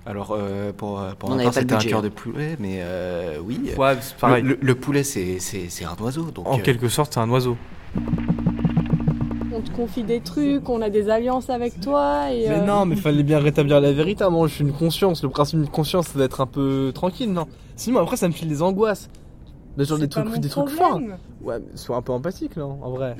Alors, 0.06 0.32
euh, 0.32 0.72
pour, 0.72 1.04
pour 1.20 1.30
On 1.32 1.36
ma 1.36 1.44
part, 1.44 1.54
c'était 1.54 1.74
un 1.76 1.80
cœur 1.80 2.02
de 2.02 2.10
poulet, 2.10 2.56
mais 2.60 2.78
euh, 2.82 3.38
oui. 3.44 3.60
Ouais, 3.78 3.98
pareil. 4.20 4.42
Le, 4.42 4.50
le- 4.52 4.58
le 4.62 4.76
poulet, 4.76 5.04
c'est 5.04 5.40
c'est- 5.40 5.70
c'est 5.70 5.86
un 5.86 5.96
oiseau. 6.00 6.32
Donc, 6.32 6.48
En 6.48 6.58
euh, 6.58 6.62
quelque 6.62 6.88
sorte, 6.88 7.14
c'est 7.14 7.20
un 7.20 7.30
oiseau. 7.30 7.56
On 9.54 9.62
te 9.62 9.70
confie 9.72 10.04
des 10.04 10.22
trucs, 10.22 10.68
on 10.70 10.82
a 10.82 10.90
des 10.90 11.10
alliances 11.10 11.50
avec 11.50 11.80
toi 11.82 12.32
et. 12.32 12.48
Mais 12.48 12.60
euh, 12.62 12.66
non, 12.66 12.86
mais 12.86 12.96
fallait 12.96 13.24
bien 13.24 13.40
rétablir 13.40 13.82
la 13.82 13.92
vérité. 13.92 14.26
Moi, 14.30 14.48
je 14.48 14.56
suis 14.56 14.64
une 14.64 14.72
conscience. 14.74 15.22
Le 15.24 15.30
principe 15.30 15.60
d'une 15.60 15.70
conscience, 15.70 16.08
c'est 16.08 16.18
d'être 16.18 16.42
un 16.42 16.46
peu 16.48 16.92
tranquille, 16.94 17.32
non? 17.32 17.46
Sinon, 17.76 18.00
après, 18.00 18.16
ça 18.18 18.28
me 18.28 18.34
file 18.34 18.48
des 18.48 18.62
angoisses. 18.62 19.10
Des 19.78 19.86
genre 19.86 19.98
des 20.00 20.08
trucs, 20.10 20.26
forts. 20.70 21.00
Ouais, 21.42 21.60
mais 21.60 21.78
sois 21.78 21.98
un 21.98 22.02
peu 22.02 22.12
empathique, 22.14 22.56
là, 22.56 22.66
en 22.66 22.90
vrai. 22.92 23.16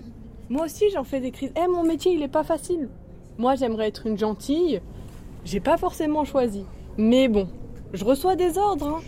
Moi 0.50 0.66
aussi, 0.66 0.86
j'en 0.94 1.04
fais 1.04 1.20
des 1.22 1.32
crises. 1.32 1.52
Eh, 1.56 1.68
mon 1.68 1.84
métier, 1.84 2.14
il 2.14 2.22
est 2.22 2.28
pas 2.28 2.44
facile. 2.44 2.90
Moi, 3.38 3.56
j'aimerais 3.56 3.88
être 3.88 4.06
une 4.08 4.18
gentille. 4.18 4.82
J'ai 5.46 5.60
pas 5.60 5.78
forcément 5.78 6.24
choisi. 6.26 6.66
Mais 6.98 7.28
bon, 7.28 7.48
je 7.94 8.04
reçois 8.04 8.36
des 8.36 8.58
ordres. 8.58 8.88
hein. 9.00 9.02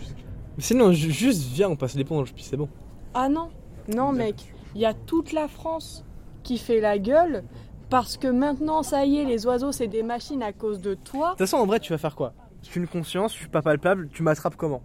Mais 0.56 0.62
sinon, 0.62 0.92
ju- 0.92 1.10
juste 1.10 1.42
viens, 1.52 1.68
on 1.68 1.76
passe 1.76 1.94
l'éponge, 1.94 2.32
puis 2.32 2.42
c'est 2.44 2.56
bon. 2.56 2.68
Ah 3.12 3.28
non, 3.28 3.48
non, 3.94 4.12
mec. 4.12 4.53
Il 4.74 4.80
y 4.80 4.86
a 4.86 4.94
toute 4.94 5.32
la 5.32 5.48
France 5.48 6.04
qui 6.42 6.58
fait 6.58 6.80
la 6.80 6.98
gueule 6.98 7.44
parce 7.90 8.16
que 8.16 8.26
maintenant, 8.28 8.82
ça 8.82 9.04
y 9.04 9.18
est, 9.18 9.24
les 9.24 9.46
oiseaux, 9.46 9.72
c'est 9.72 9.86
des 9.86 10.02
machines 10.02 10.42
à 10.42 10.52
cause 10.52 10.80
de 10.80 10.94
toi. 10.94 11.26
De 11.26 11.30
toute 11.32 11.38
façon, 11.40 11.58
en 11.58 11.66
vrai, 11.66 11.80
tu 11.80 11.92
vas 11.92 11.98
faire 11.98 12.16
quoi? 12.16 12.32
Je 12.62 12.68
suis 12.68 12.80
une 12.80 12.88
conscience, 12.88 13.32
je 13.34 13.38
suis 13.38 13.48
pas 13.48 13.62
palpable, 13.62 14.08
tu 14.12 14.22
m'attrapes 14.22 14.56
comment? 14.56 14.82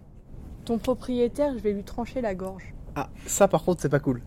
Ton 0.64 0.78
propriétaire, 0.78 1.54
je 1.54 1.62
vais 1.62 1.72
lui 1.72 1.82
trancher 1.82 2.20
la 2.20 2.34
gorge. 2.34 2.74
Ah, 2.94 3.08
ça 3.26 3.48
par 3.48 3.64
contre, 3.64 3.80
c'est 3.80 3.88
pas 3.88 4.00
cool. 4.00 4.22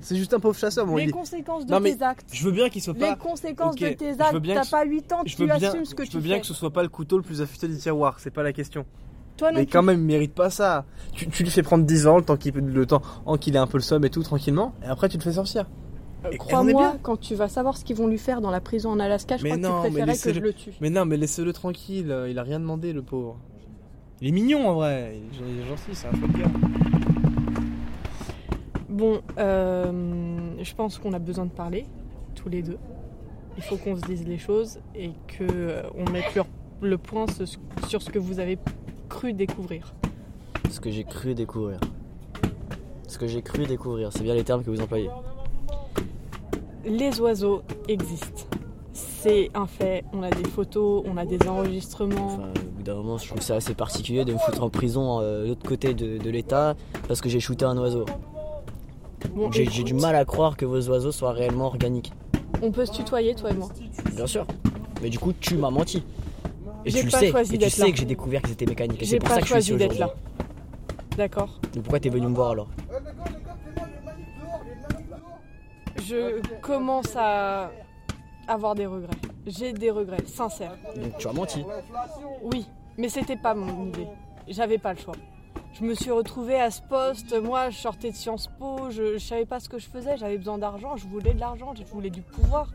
C'est 0.00 0.16
juste 0.16 0.32
un 0.32 0.40
pauvre 0.40 0.56
chasseur, 0.58 0.86
bon, 0.86 0.96
les 0.96 1.10
conséquences 1.10 1.66
de 1.66 1.72
Non, 1.72 1.80
mais 1.80 1.94
tes 1.94 2.02
actes. 2.02 2.30
Je 2.32 2.44
veux 2.44 2.52
bien 2.52 2.68
qu'il 2.70 2.80
soit 2.80 2.94
pas. 2.94 3.10
Les 3.10 3.16
conséquences 3.16 3.74
Ok, 3.74 3.80
de 3.80 3.88
tes 3.90 4.12
je 4.12 4.16
veux 4.16 4.22
actes. 4.22 4.36
bien 4.38 4.54
T'as 4.54 4.64
que- 4.64 4.70
pas 4.70 4.84
8 4.84 5.12
ans, 5.12 5.22
je 5.26 5.36
tu 5.36 5.42
veux 5.42 5.46
bien, 5.58 5.68
assumes 5.68 5.84
ce 5.84 5.94
que 5.94 6.04
je 6.04 6.10
tu 6.10 6.16
veux 6.16 6.22
bien 6.22 6.36
fais. 6.36 6.40
que 6.40 6.46
ce 6.46 6.54
soit 6.54 6.72
pas 6.72 6.82
le 6.82 6.88
couteau 6.88 7.16
le 7.18 7.22
plus 7.22 7.42
affûté 7.42 7.68
du 7.68 7.76
tiroir, 7.76 8.18
c'est 8.18 8.30
pas 8.30 8.42
la 8.42 8.52
question. 8.52 8.86
Toi 9.36 9.50
non 9.52 9.58
mais 9.58 9.64
plus. 9.66 9.72
quand 9.72 9.82
même, 9.82 10.00
il 10.00 10.04
mérite 10.06 10.34
pas 10.34 10.50
ça. 10.50 10.84
Tu, 11.12 11.28
tu 11.28 11.42
lui 11.42 11.50
fais 11.50 11.62
prendre 11.62 11.84
10 11.84 12.06
ans, 12.06 12.16
le 12.16 12.22
temps 12.24 12.36
qu'il 12.36 12.54
le 12.54 12.86
temps 12.86 13.02
en 13.26 13.36
qu'il 13.36 13.54
ait 13.56 13.58
un 13.58 13.66
peu 13.66 13.78
le 13.78 13.82
somme 13.82 14.04
et 14.04 14.10
tout 14.10 14.22
tranquillement, 14.22 14.74
et 14.84 14.86
après 14.86 15.08
tu 15.08 15.16
le 15.16 15.22
fais 15.22 15.32
sortir. 15.32 15.66
Euh, 16.24 16.30
Crois-moi, 16.38 16.94
quand 17.02 17.16
tu 17.18 17.34
vas 17.34 17.48
savoir 17.48 17.76
ce 17.76 17.84
qu'ils 17.84 17.96
vont 17.96 18.06
lui 18.06 18.18
faire 18.18 18.40
dans 18.40 18.50
la 18.52 18.60
prison 18.60 18.90
en 18.90 19.00
Alaska, 19.00 19.38
je 19.38 19.42
Mais 19.42 19.50
crois 19.58 19.60
non, 19.60 19.82
que 19.82 19.88
tu 19.88 19.92
préférais 19.94 20.16
que 20.18 20.32
je 20.34 20.40
le 20.40 20.52
tue. 20.52 20.70
Mais 20.80 20.88
non, 20.90 21.04
mais 21.04 21.16
laissez-le 21.16 21.52
tranquille. 21.52 22.12
euh, 22.12 22.30
Il 22.30 22.38
a 22.38 22.42
rien 22.44 22.60
demandé, 22.60 22.92
le 22.92 23.02
pauvre. 23.02 23.38
Il 24.20 24.28
est 24.28 24.32
mignon 24.32 24.68
en 24.68 24.74
vrai. 24.74 25.16
Il 25.16 25.44
est 25.44 25.50
il 25.50 25.60
est 25.62 25.66
gentil, 25.68 25.82
c'est 25.94 26.06
un 26.06 26.12
chouette 26.12 26.32
gars. 26.38 26.46
Bon, 28.88 29.20
euh, 29.38 29.90
je 30.62 30.74
pense 30.74 30.98
qu'on 30.98 31.12
a 31.12 31.18
besoin 31.18 31.46
de 31.46 31.50
parler, 31.50 31.86
tous 32.34 32.48
les 32.48 32.62
deux. 32.62 32.78
Il 33.56 33.62
faut 33.62 33.76
qu'on 33.76 33.96
se 33.96 34.02
dise 34.02 34.24
les 34.26 34.38
choses 34.38 34.78
et 34.94 35.10
que 35.26 35.44
euh, 35.50 35.82
on 35.96 36.10
mette 36.10 36.34
le, 36.34 36.42
le 36.88 36.98
point 36.98 37.26
ce- 37.26 37.56
sur 37.88 38.00
ce 38.02 38.10
que 38.10 38.18
vous 38.18 38.38
avez 38.38 38.56
cru 39.12 39.34
découvrir. 39.34 39.92
Ce 40.70 40.80
que 40.80 40.90
j'ai 40.90 41.04
cru 41.04 41.34
découvrir. 41.34 41.78
Ce 43.06 43.18
que 43.18 43.26
j'ai 43.26 43.42
cru 43.42 43.66
découvrir, 43.66 44.10
c'est 44.10 44.22
bien 44.22 44.34
les 44.34 44.42
termes 44.42 44.64
que 44.64 44.70
vous 44.70 44.80
employez. 44.80 45.10
Les 46.86 47.20
oiseaux 47.20 47.62
existent. 47.88 48.44
C'est 48.94 49.50
un 49.54 49.66
fait. 49.66 50.04
On 50.14 50.22
a 50.22 50.30
des 50.30 50.48
photos, 50.48 51.04
on 51.06 51.18
a 51.18 51.26
des 51.26 51.46
enregistrements. 51.46 52.26
Enfin, 52.26 52.52
au 52.56 52.70
bout 52.76 52.82
d'un 52.82 52.94
moment, 52.94 53.18
je 53.18 53.28
trouve 53.28 53.42
c'est 53.42 53.54
assez 53.54 53.74
particulier 53.74 54.24
de 54.24 54.32
me 54.32 54.38
foutre 54.38 54.62
en 54.62 54.70
prison 54.70 55.20
euh, 55.20 55.42
de 55.44 55.48
l'autre 55.48 55.68
côté 55.68 55.92
de, 55.92 56.16
de 56.16 56.30
l'État 56.30 56.74
parce 57.06 57.20
que 57.20 57.28
j'ai 57.28 57.38
shooté 57.38 57.66
un 57.66 57.76
oiseau. 57.76 58.06
Bon, 59.34 59.52
j'ai 59.52 59.66
du 59.66 59.94
mal 59.94 60.16
à 60.16 60.24
croire 60.24 60.56
que 60.56 60.64
vos 60.64 60.88
oiseaux 60.88 61.12
soient 61.12 61.32
réellement 61.32 61.66
organiques. 61.66 62.12
On 62.62 62.72
peut 62.72 62.86
se 62.86 62.92
tutoyer, 62.92 63.34
toi 63.34 63.50
et 63.50 63.54
moi. 63.54 63.68
Bien 64.16 64.26
sûr. 64.26 64.46
Mais 65.02 65.10
du 65.10 65.18
coup, 65.18 65.34
tu 65.38 65.56
m'as 65.56 65.70
menti. 65.70 66.02
Et 66.84 66.92
tu 66.92 67.04
le 67.04 67.10
pas 67.10 67.18
sais. 67.18 67.54
Et 67.54 67.58
tu 67.58 67.70
sais 67.70 67.84
là. 67.84 67.90
que 67.90 67.96
j'ai 67.98 68.04
découvert 68.04 68.42
qu'ils 68.42 68.52
étaient 68.52 68.66
mécaniques. 68.66 69.02
Et 69.02 69.04
J'ai 69.04 69.18
pour 69.18 69.28
pas 69.28 69.40
que 69.40 69.46
choisi 69.46 69.74
d'être 69.74 69.98
là. 69.98 70.12
D'accord. 71.16 71.60
Mais 71.74 71.82
pourquoi 71.82 72.00
t'es 72.00 72.08
venu 72.08 72.26
me 72.26 72.34
voir 72.34 72.50
alors? 72.52 72.68
Je 76.04 76.40
commence 76.60 77.14
à 77.16 77.70
avoir 78.48 78.74
des 78.74 78.86
regrets. 78.86 79.16
J'ai 79.46 79.72
des 79.72 79.90
regrets, 79.90 80.24
sincères. 80.26 80.76
Donc 80.96 81.18
tu 81.18 81.28
as 81.28 81.32
menti. 81.32 81.64
Oui, 82.42 82.66
mais 82.98 83.08
c'était 83.08 83.36
pas 83.36 83.54
mon 83.54 83.86
idée. 83.88 84.06
J'avais 84.48 84.78
pas 84.78 84.92
le 84.92 84.98
choix. 84.98 85.14
Je 85.74 85.84
me 85.84 85.94
suis 85.94 86.10
retrouvée 86.10 86.60
à 86.60 86.70
ce 86.70 86.82
poste. 86.82 87.34
Moi, 87.40 87.70
je 87.70 87.78
sortais 87.78 88.10
de 88.10 88.16
Sciences 88.16 88.48
Po. 88.58 88.90
Je, 88.90 89.14
je 89.14 89.18
savais 89.18 89.46
pas 89.46 89.58
ce 89.58 89.68
que 89.68 89.78
je 89.78 89.88
faisais. 89.88 90.16
J'avais 90.18 90.36
besoin 90.36 90.58
d'argent. 90.58 90.96
Je 90.96 91.06
voulais 91.06 91.32
de 91.32 91.40
l'argent. 91.40 91.72
Je 91.74 91.82
voulais 91.84 92.10
du 92.10 92.20
pouvoir. 92.20 92.68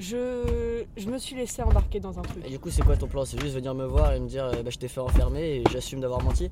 Je, 0.00 0.82
je 0.96 1.10
me 1.10 1.18
suis 1.18 1.36
laissée 1.36 1.62
embarquer 1.62 2.00
dans 2.00 2.18
un 2.18 2.22
truc. 2.22 2.42
Et 2.46 2.48
du 2.48 2.58
coup, 2.58 2.70
c'est 2.70 2.82
quoi 2.82 2.96
ton 2.96 3.06
plan? 3.06 3.26
C'est 3.26 3.38
juste 3.38 3.54
venir 3.54 3.74
me 3.74 3.84
voir 3.84 4.14
et 4.14 4.18
me 4.18 4.26
dire 4.26 4.50
bah, 4.64 4.70
je 4.70 4.78
t'ai 4.78 4.88
fait 4.88 5.00
enfermer 5.00 5.56
et 5.56 5.64
j'assume 5.70 6.00
d'avoir 6.00 6.22
menti? 6.22 6.50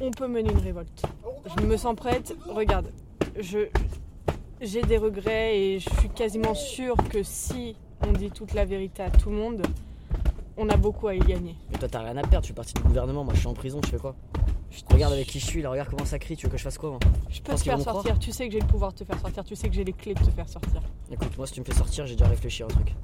On 0.00 0.12
peut 0.12 0.28
mener 0.28 0.52
une 0.52 0.58
révolte. 0.58 1.02
Je 1.58 1.64
me 1.64 1.76
sens 1.76 1.96
prête. 1.96 2.36
Regarde, 2.48 2.86
je 3.40 3.66
j'ai 4.60 4.82
des 4.82 4.98
regrets 4.98 5.58
et 5.58 5.78
je 5.80 5.90
suis 5.98 6.08
quasiment 6.08 6.54
sûre 6.54 6.94
que 7.10 7.24
si 7.24 7.74
on 8.06 8.12
dit 8.12 8.30
toute 8.30 8.54
la 8.54 8.64
vérité 8.64 9.02
à 9.02 9.10
tout 9.10 9.30
le 9.30 9.36
monde, 9.36 9.62
on 10.56 10.68
a 10.68 10.76
beaucoup 10.76 11.08
à 11.08 11.14
y 11.14 11.18
gagner. 11.18 11.56
Mais 11.70 11.78
toi, 11.78 11.88
t'as 11.88 12.00
rien 12.00 12.16
à 12.16 12.22
perdre. 12.22 12.42
Tu 12.42 12.48
fais 12.48 12.54
partie 12.54 12.74
du 12.74 12.82
gouvernement. 12.82 13.24
Moi, 13.24 13.34
je 13.34 13.40
suis 13.40 13.48
en 13.48 13.54
prison. 13.54 13.80
Je 13.84 13.90
fais 13.90 13.98
quoi 13.98 14.14
Regarde 14.90 15.12
avec 15.12 15.26
qui 15.26 15.38
je 15.38 15.46
suis 15.46 15.62
là. 15.62 15.70
Regarde 15.70 15.88
comment 15.88 16.04
ça 16.04 16.18
crie. 16.18 16.36
Tu 16.36 16.46
veux 16.46 16.52
que 16.52 16.58
je 16.58 16.62
fasse 16.62 16.78
quoi 16.78 16.90
moi 16.90 16.98
Je 17.30 17.40
peux 17.40 17.54
te 17.54 17.62
faire 17.62 17.80
sortir. 17.80 18.18
Tu 18.18 18.32
sais 18.32 18.46
que 18.46 18.52
j'ai 18.52 18.60
le 18.60 18.66
pouvoir 18.66 18.92
de 18.92 18.98
te 18.98 19.04
faire 19.04 19.18
sortir. 19.18 19.44
Tu 19.44 19.56
sais 19.56 19.68
que 19.68 19.74
j'ai 19.74 19.84
les 19.84 19.92
clés 19.92 20.14
de 20.14 20.20
te 20.20 20.30
faire 20.30 20.48
sortir. 20.48 20.82
Écoute, 21.10 21.36
moi, 21.36 21.46
si 21.46 21.54
tu 21.54 21.60
me 21.60 21.64
fais 21.64 21.74
sortir, 21.74 22.06
j'ai 22.06 22.14
déjà 22.14 22.28
réfléchi 22.28 22.62
à 22.62 22.66
un 22.66 22.68
truc. 22.68 22.94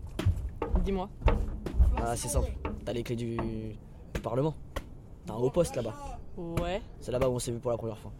Dis-moi. 0.85 1.09
Ah, 1.97 2.17
c'est 2.17 2.29
simple. 2.29 2.53
T'as 2.85 2.93
les 2.93 3.03
clés 3.03 3.17
du, 3.17 3.37
du 3.37 4.21
Parlement. 4.23 4.55
T'as 5.27 5.35
un 5.35 5.37
haut 5.37 5.51
poste 5.51 5.77
là-bas. 5.77 5.95
Ouais. 6.37 6.81
C'est 7.01 7.13
là-bas 7.13 7.29
où 7.29 7.35
on 7.35 7.39
s'est 7.39 7.53
vu 7.53 7.59
pour 7.59 7.71
la 7.71 7.77
première 7.77 7.99
fois. 7.99 8.13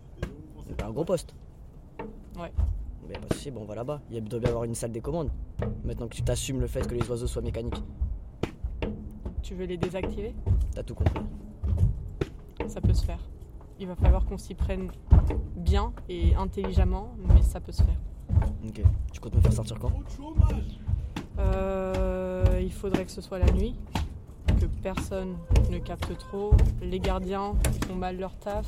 T'as 0.77 0.87
un 0.87 0.91
gros 0.91 1.05
poste. 1.05 1.35
Ouais. 2.39 2.53
Mais 3.09 3.15
pas 3.15 3.27
de 3.29 3.35
soucis, 3.35 3.51
bon, 3.51 3.63
on 3.63 3.65
va 3.65 3.75
là-bas. 3.75 4.01
Il 4.11 4.17
y 4.17 4.21
doit 4.21 4.39
bien 4.39 4.51
avoir 4.51 4.65
une 4.65 4.75
salle 4.75 4.93
des 4.93 5.01
commandes. 5.01 5.31
Maintenant 5.85 6.09
que 6.09 6.15
tu 6.15 6.23
t'assumes 6.23 6.61
le 6.61 6.67
fait 6.67 6.87
que 6.87 6.95
les 6.95 7.09
oiseaux 7.11 7.27
soient 7.27 7.43
mécaniques. 7.43 7.83
Tu 9.43 9.55
veux 9.55 9.65
les 9.65 9.77
désactiver 9.77 10.35
T'as 10.75 10.83
tout 10.83 10.95
compris. 10.95 11.21
Ça 12.69 12.81
peut 12.81 12.95
se 12.95 13.05
faire. 13.05 13.19
Il 13.79 13.89
va 13.89 13.97
falloir 13.97 14.25
qu'on 14.25 14.39
s'y 14.39 14.55
prenne 14.55 14.91
bien 15.57 15.93
et 16.09 16.35
intelligemment, 16.37 17.09
mais 17.19 17.43
ça 17.43 17.61
peut 17.61 17.73
se 17.73 17.83
faire. 17.83 17.99
Ok. 18.67 18.83
Tu 19.13 19.21
comptes 19.21 19.35
me 19.35 19.41
faire 19.41 19.53
sortir 19.53 19.79
quand? 19.79 19.93
Euh, 21.39 22.61
il 22.63 22.73
faudrait 22.73 23.05
que 23.05 23.11
ce 23.11 23.21
soit 23.21 23.39
la 23.39 23.51
nuit, 23.51 23.75
que 24.61 24.67
personne 24.83 25.37
ne 25.71 25.79
capte 25.79 26.17
trop. 26.19 26.53
Les 26.81 27.01
gardiens, 27.01 27.55
ils 27.75 27.85
font 27.87 27.97
mal 27.97 28.19
leur 28.19 28.37
taf, 28.39 28.67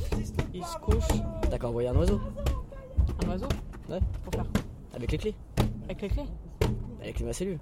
ils 0.52 0.64
se 0.64 0.76
couchent. 0.78 1.20
T'as 1.48 1.58
qu'à 1.58 1.68
envoyer 1.68 1.88
un 1.88 1.96
oiseau 1.96 2.20
Un 3.24 3.28
oiseau? 3.28 3.48
Ouais. 3.88 4.00
Pour 4.24 4.34
faire 4.34 4.50
quoi? 4.50 4.62
Avec 4.94 5.12
les 5.12 5.18
clés 5.18 5.34
Avec 5.84 6.02
les 6.02 6.08
clés? 6.08 6.26
Avec 7.00 7.20
les 7.20 7.26
ma 7.26 7.32
cellule. 7.32 7.58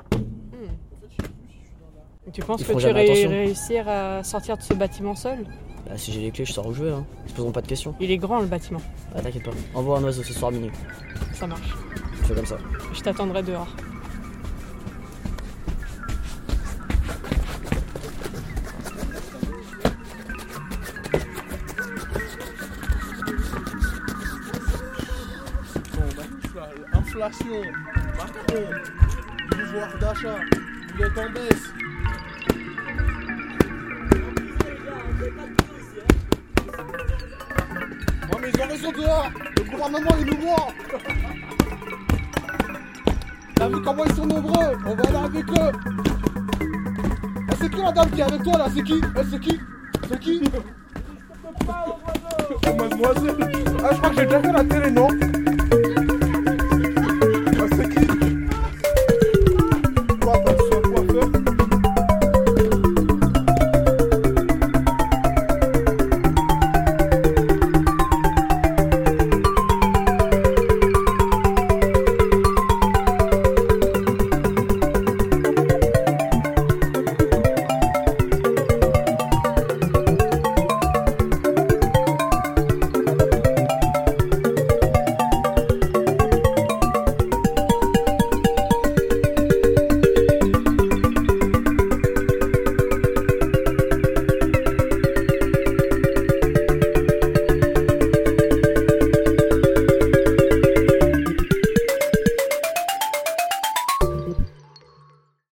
Tu 2.30 2.40
penses 2.42 2.60
Ils 2.60 2.66
que 2.66 2.72
tu 2.74 2.86
vas 2.86 2.92
réussir 3.28 3.88
à 3.88 4.22
sortir 4.22 4.56
de 4.56 4.62
ce 4.62 4.74
bâtiment 4.74 5.16
seul 5.16 5.44
Bah, 5.86 5.96
si 5.96 6.12
j'ai 6.12 6.20
les 6.20 6.30
clés, 6.30 6.44
je 6.44 6.52
sors 6.52 6.66
où 6.66 6.72
je 6.72 6.84
veux. 6.84 6.92
Hein. 6.92 7.04
Ils 7.24 7.30
se 7.30 7.34
poseront 7.34 7.50
pas 7.50 7.62
de 7.62 7.66
questions. 7.66 7.94
Il 7.98 8.10
est 8.12 8.16
grand 8.16 8.40
le 8.40 8.46
bâtiment. 8.46 8.80
Ah, 9.14 9.20
t'inquiète 9.20 9.42
pas. 9.42 9.50
Envoie 9.74 9.98
un 9.98 10.04
oiseau 10.04 10.22
ce 10.22 10.32
soir 10.32 10.50
à 10.50 10.54
minuit. 10.54 10.70
Ça 11.32 11.48
marche. 11.48 11.74
Je 12.20 12.26
fais 12.28 12.34
comme 12.34 12.46
ça. 12.46 12.58
Je 12.92 13.00
t'attendrai 13.00 13.42
dehors. 13.42 13.66
Inflation, 26.94 27.62
Macron, 28.16 28.64
pouvoir 29.50 29.98
d'achat, 29.98 30.36
vous 30.94 31.02
êtes 31.02 31.18
en 31.18 31.30
baisse. 31.32 31.71
Ouais 38.82 38.90
mais 38.90 38.98
ils 38.98 39.06
ont 39.06 39.06
raison 39.06 39.06
dehors. 39.06 39.30
Le 39.56 39.70
gouvernement 39.70 40.16
nous 40.26 40.36
voit. 40.40 40.68
T'as 43.54 43.68
vu 43.68 43.82
comment 43.82 44.04
ils 44.04 44.14
sont 44.14 44.26
nombreux. 44.26 44.76
On 44.86 44.94
va 44.94 45.02
aller 45.08 45.16
avec 45.24 45.44
eux. 45.50 45.72
Ah, 47.48 47.54
C'est 47.60 47.70
qui 47.70 47.80
la 47.80 47.92
dame 47.92 48.10
qui 48.10 48.20
est 48.20 48.24
avec 48.24 48.42
toi 48.42 48.58
là? 48.58 48.66
C'est 48.74 48.82
qui? 48.82 48.94
Eh, 49.00 49.20
C'est 49.30 49.40
qui? 49.40 49.60
C'est 50.08 50.18
qui? 50.18 50.42
Mademoiselle. 52.66 53.36
Ah 53.84 53.88
je 53.92 53.96
crois 53.98 54.10
que 54.10 54.16
j'ai 54.16 54.26
déjà 54.26 54.52
la 54.52 54.64
télé 54.64 54.90
non? 54.90 55.08